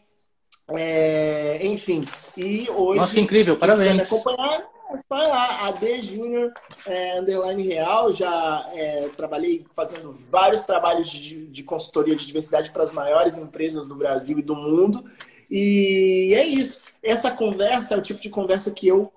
É, 0.69 1.67
enfim. 1.67 2.07
E 2.37 2.69
hoje. 2.71 3.01
Nossa, 3.01 3.19
incrível, 3.19 3.57
parabéns. 3.57 3.95
Me 3.95 4.03
acompanhar, 4.03 4.69
é 4.91 4.99
só 4.99 5.27
lá, 5.27 5.69
AD 5.69 6.03
Júnior 6.03 6.53
é, 6.87 7.19
Underline 7.21 7.63
Real. 7.63 8.13
Já 8.13 8.69
é, 8.73 9.09
trabalhei 9.11 9.65
fazendo 9.75 10.13
vários 10.31 10.65
trabalhos 10.65 11.09
de, 11.11 11.47
de 11.47 11.63
consultoria 11.63 12.17
de 12.17 12.27
diversidade 12.27 12.71
para 12.71 12.83
as 12.83 12.93
maiores 12.93 13.39
empresas 13.39 13.89
do 13.89 13.95
Brasil 13.95 14.39
e 14.39 14.43
do 14.43 14.55
mundo. 14.55 15.05
E 15.51 16.33
é 16.35 16.45
isso. 16.45 16.81
Essa 17.03 17.31
conversa 17.31 17.95
é 17.95 17.99
o 17.99 18.03
tipo 18.03 18.21
de 18.21 18.31
conversa 18.31 18.71
que 18.71 18.89
eu 18.89 19.13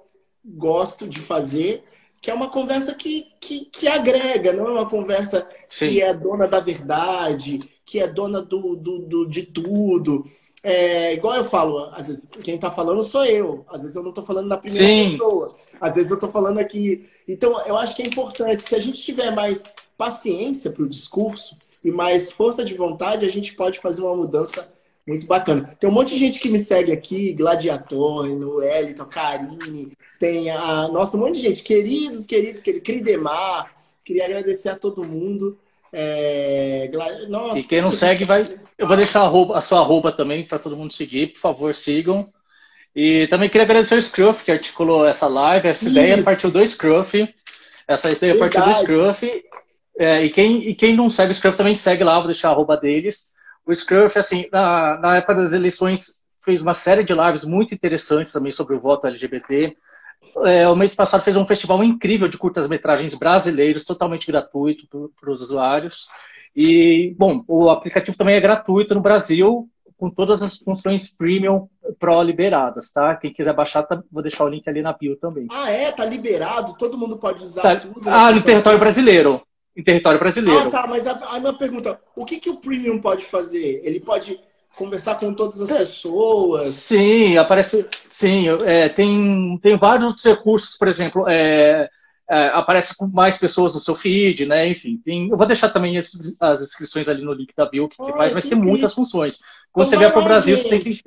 gosto 0.45 1.07
de 1.07 1.19
fazer, 1.19 1.83
que 2.21 2.29
é 2.29 2.33
uma 2.33 2.49
conversa 2.49 2.93
que, 2.93 3.27
que, 3.39 3.65
que 3.65 3.87
agrega, 3.87 4.53
não 4.53 4.67
é 4.67 4.71
uma 4.71 4.89
conversa 4.89 5.47
Sim. 5.69 5.89
que 5.89 6.01
é 6.01 6.13
dona 6.13 6.47
da 6.47 6.59
verdade, 6.59 7.59
que 7.85 7.99
é 7.99 8.07
dona 8.07 8.41
do, 8.41 8.75
do, 8.75 8.99
do 8.99 9.25
de 9.25 9.43
tudo. 9.43 10.23
É, 10.61 11.13
igual 11.13 11.35
eu 11.35 11.45
falo, 11.45 11.89
às 11.93 12.07
vezes 12.07 12.29
quem 12.43 12.55
está 12.55 12.69
falando 12.69 13.01
sou 13.01 13.25
eu. 13.25 13.65
Às 13.69 13.81
vezes 13.81 13.95
eu 13.95 14.03
não 14.03 14.09
estou 14.09 14.25
falando 14.25 14.47
na 14.47 14.57
primeira 14.57 14.85
Sim. 14.85 15.11
pessoa. 15.11 15.53
Às 15.79 15.95
vezes 15.95 16.11
eu 16.11 16.15
estou 16.15 16.31
falando 16.31 16.59
aqui. 16.59 17.07
Então, 17.27 17.59
eu 17.65 17.77
acho 17.77 17.95
que 17.95 18.03
é 18.03 18.07
importante. 18.07 18.61
Se 18.61 18.75
a 18.75 18.79
gente 18.79 19.01
tiver 19.01 19.31
mais 19.33 19.63
paciência 19.97 20.71
para 20.71 20.83
o 20.83 20.89
discurso 20.89 21.57
e 21.83 21.91
mais 21.91 22.31
força 22.31 22.63
de 22.65 22.75
vontade, 22.75 23.25
a 23.25 23.29
gente 23.29 23.55
pode 23.55 23.79
fazer 23.79 24.01
uma 24.01 24.15
mudança 24.15 24.69
muito 25.09 25.25
bacana. 25.25 25.75
Tem 25.79 25.89
um 25.89 25.93
monte 25.93 26.13
de 26.13 26.19
gente 26.19 26.39
que 26.39 26.49
me 26.49 26.59
segue 26.59 26.91
aqui, 26.91 27.33
Gladiator, 27.33 28.27
Elito, 28.63 29.05
Karine, 29.07 29.91
tem 30.19 30.51
a. 30.51 30.87
Nossa, 30.87 31.17
um 31.17 31.21
monte 31.21 31.35
de 31.35 31.47
gente. 31.47 31.63
Queridos, 31.63 32.25
queridos, 32.25 32.61
queridos, 32.61 32.85
Cridemar. 32.85 33.73
Queria 34.05 34.25
agradecer 34.25 34.69
a 34.69 34.75
todo 34.75 35.03
mundo. 35.03 35.57
É... 35.91 36.89
Nossa, 37.27 37.59
e 37.59 37.63
quem 37.63 37.81
não 37.81 37.91
segue, 37.91 38.23
vai. 38.23 38.59
Eu 38.77 38.87
vou 38.87 38.95
deixar 38.95 39.21
a, 39.21 39.27
roupa, 39.27 39.57
a 39.57 39.61
sua 39.61 39.79
arroba 39.79 40.11
também 40.11 40.45
para 40.45 40.59
todo 40.59 40.77
mundo 40.77 40.93
seguir. 40.93 41.33
Por 41.33 41.39
favor, 41.39 41.73
sigam. 41.73 42.29
E 42.95 43.27
também 43.29 43.49
queria 43.49 43.65
agradecer 43.65 43.95
o 43.95 44.01
Scruff, 44.01 44.43
que 44.43 44.51
articulou 44.51 45.05
essa 45.05 45.27
live. 45.27 45.67
Essa 45.67 45.85
Isso. 45.85 45.97
ideia 45.97 46.23
partiu 46.23 46.51
do 46.51 46.67
Scruff. 46.67 47.33
Essa 47.87 48.11
ideia 48.11 48.33
Verdade. 48.37 48.53
partiu 48.53 48.85
do 48.85 49.13
Scruff. 49.13 49.43
É, 49.97 50.23
e, 50.23 50.29
quem, 50.29 50.69
e 50.69 50.75
quem 50.75 50.95
não 50.95 51.09
segue 51.09 51.31
o 51.31 51.35
Scruff 51.35 51.57
também 51.57 51.75
segue 51.75 52.03
lá, 52.03 52.19
vou 52.19 52.27
deixar 52.27 52.49
a 52.49 52.51
arroba 52.51 52.77
deles. 52.77 53.29
O 53.65 53.75
Scruff, 53.75 54.17
assim, 54.17 54.47
na, 54.51 54.97
na 54.97 55.17
época 55.17 55.35
das 55.35 55.53
eleições, 55.53 56.21
fez 56.43 56.61
uma 56.61 56.73
série 56.73 57.03
de 57.03 57.13
lives 57.13 57.45
muito 57.45 57.73
interessantes 57.73 58.33
também 58.33 58.51
sobre 58.51 58.75
o 58.75 58.79
voto 58.79 59.07
LGBT. 59.07 59.75
É, 60.45 60.67
o 60.67 60.75
mês 60.75 60.95
passado 60.95 61.23
fez 61.23 61.35
um 61.37 61.45
festival 61.45 61.83
incrível 61.83 62.27
de 62.27 62.37
curtas-metragens 62.37 63.15
brasileiros, 63.15 63.85
totalmente 63.85 64.27
gratuito 64.27 65.11
para 65.19 65.31
os 65.31 65.41
usuários. 65.41 66.07
E, 66.55 67.15
bom, 67.17 67.43
o 67.47 67.69
aplicativo 67.69 68.17
também 68.17 68.35
é 68.35 68.41
gratuito 68.41 68.93
no 68.93 69.01
Brasil, 69.01 69.69
com 69.97 70.09
todas 70.09 70.41
as 70.41 70.57
funções 70.57 71.15
premium 71.15 71.67
pro 71.99 72.21
liberadas, 72.23 72.91
tá? 72.91 73.15
Quem 73.15 73.33
quiser 73.33 73.53
baixar, 73.53 73.83
tá, 73.83 74.01
vou 74.11 74.23
deixar 74.23 74.45
o 74.45 74.47
link 74.47 74.67
ali 74.67 74.81
na 74.81 74.93
bio 74.93 75.17
também. 75.17 75.47
Ah, 75.51 75.69
é? 75.69 75.91
Tá 75.91 76.05
liberado? 76.05 76.75
Todo 76.77 76.97
mundo 76.97 77.17
pode 77.17 77.43
usar 77.43 77.61
tá. 77.61 77.75
tudo? 77.75 78.01
Né? 78.01 78.11
Ah, 78.11 78.31
no 78.31 78.41
território 78.41 78.79
brasileiro. 78.79 79.41
Em 79.79 79.83
território 79.83 80.19
brasileiro. 80.19 80.67
Ah, 80.67 80.69
tá, 80.69 80.87
mas 80.87 81.07
a, 81.07 81.13
a 81.13 81.39
minha 81.39 81.53
pergunta, 81.53 81.97
o 82.13 82.25
que, 82.25 82.37
que 82.37 82.49
o 82.49 82.57
premium 82.57 82.99
pode 82.99 83.23
fazer? 83.23 83.79
Ele 83.81 84.01
pode 84.01 84.37
conversar 84.75 85.15
com 85.15 85.33
todas 85.33 85.61
as 85.61 85.71
pessoas? 85.71 86.75
Sim, 86.75 87.37
aparece. 87.37 87.87
Sim, 88.11 88.49
é, 88.65 88.89
tem, 88.89 89.57
tem 89.63 89.77
vários 89.77 90.21
recursos, 90.21 90.75
por 90.77 90.89
exemplo, 90.89 91.23
é, 91.29 91.89
é, 92.29 92.47
aparece 92.47 92.93
com 92.97 93.07
mais 93.07 93.37
pessoas 93.37 93.73
no 93.73 93.79
seu 93.79 93.95
feed, 93.95 94.45
né? 94.45 94.67
Enfim, 94.67 94.97
tem, 94.97 95.29
eu 95.29 95.37
vou 95.37 95.47
deixar 95.47 95.69
também 95.69 95.95
esses, 95.95 96.35
as 96.41 96.61
inscrições 96.61 97.07
ali 97.07 97.23
no 97.23 97.31
link 97.31 97.53
da 97.55 97.65
Bill 97.65 97.87
que 97.87 97.95
faz, 97.95 98.33
mas 98.33 98.45
tem 98.45 98.57
muitas 98.57 98.93
funções. 98.93 99.39
Quando 99.71 99.87
então 99.87 99.97
você 99.97 100.03
vier 100.03 100.11
para 100.11 100.21
o 100.21 100.25
Brasil, 100.25 100.57
gente. 100.57 100.63
você 100.63 100.69
tem 100.69 100.81
que. 100.81 101.01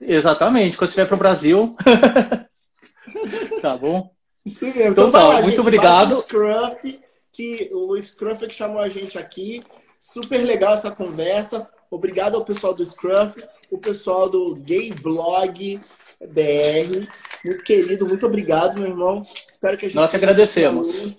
Exatamente, 0.00 0.78
quando 0.78 0.88
você 0.88 0.96
vier 0.96 1.06
para 1.06 1.16
o 1.16 1.18
Brasil. 1.18 1.76
tá 3.60 3.76
bom? 3.76 4.10
Isso 4.46 4.64
mesmo. 4.64 4.92
Então, 4.92 5.08
então 5.08 5.10
tá, 5.10 5.26
lá, 5.26 5.34
muito 5.34 5.50
gente, 5.50 5.60
obrigado. 5.60 6.14
Scruff, 6.22 7.00
que 7.36 7.70
o 7.72 8.02
Scruff 8.02 8.46
que 8.46 8.54
chamou 8.54 8.80
a 8.80 8.88
gente 8.88 9.18
aqui. 9.18 9.62
Super 10.00 10.38
legal 10.38 10.74
essa 10.74 10.90
conversa. 10.90 11.68
Obrigado 11.90 12.36
ao 12.36 12.44
pessoal 12.44 12.74
do 12.74 12.84
Scruff, 12.84 13.42
o 13.70 13.78
pessoal 13.78 14.28
do 14.28 14.56
Gay 14.56 14.92
Blog 14.92 15.80
BR. 16.20 17.06
Muito 17.44 17.62
querido, 17.62 18.06
muito 18.06 18.26
obrigado, 18.26 18.78
meu 18.78 18.88
irmão. 18.88 19.24
Espero 19.46 19.76
que 19.76 19.86
a 19.86 19.88
gente. 19.88 19.96
Nós 19.96 20.14
agradecemos. 20.14 21.16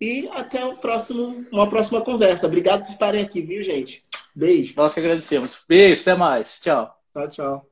E 0.00 0.28
até 0.32 0.64
o 0.64 0.76
próximo, 0.76 1.44
uma 1.52 1.68
próxima 1.68 2.00
conversa. 2.00 2.46
Obrigado 2.46 2.84
por 2.84 2.90
estarem 2.90 3.22
aqui, 3.22 3.42
viu, 3.42 3.62
gente? 3.62 4.02
Beijo. 4.34 4.72
Nós 4.76 4.96
agradecemos. 4.96 5.58
Beijo, 5.68 6.00
até 6.00 6.14
mais. 6.14 6.58
Tchau. 6.60 6.94
Tchau, 7.12 7.28
tchau. 7.28 7.69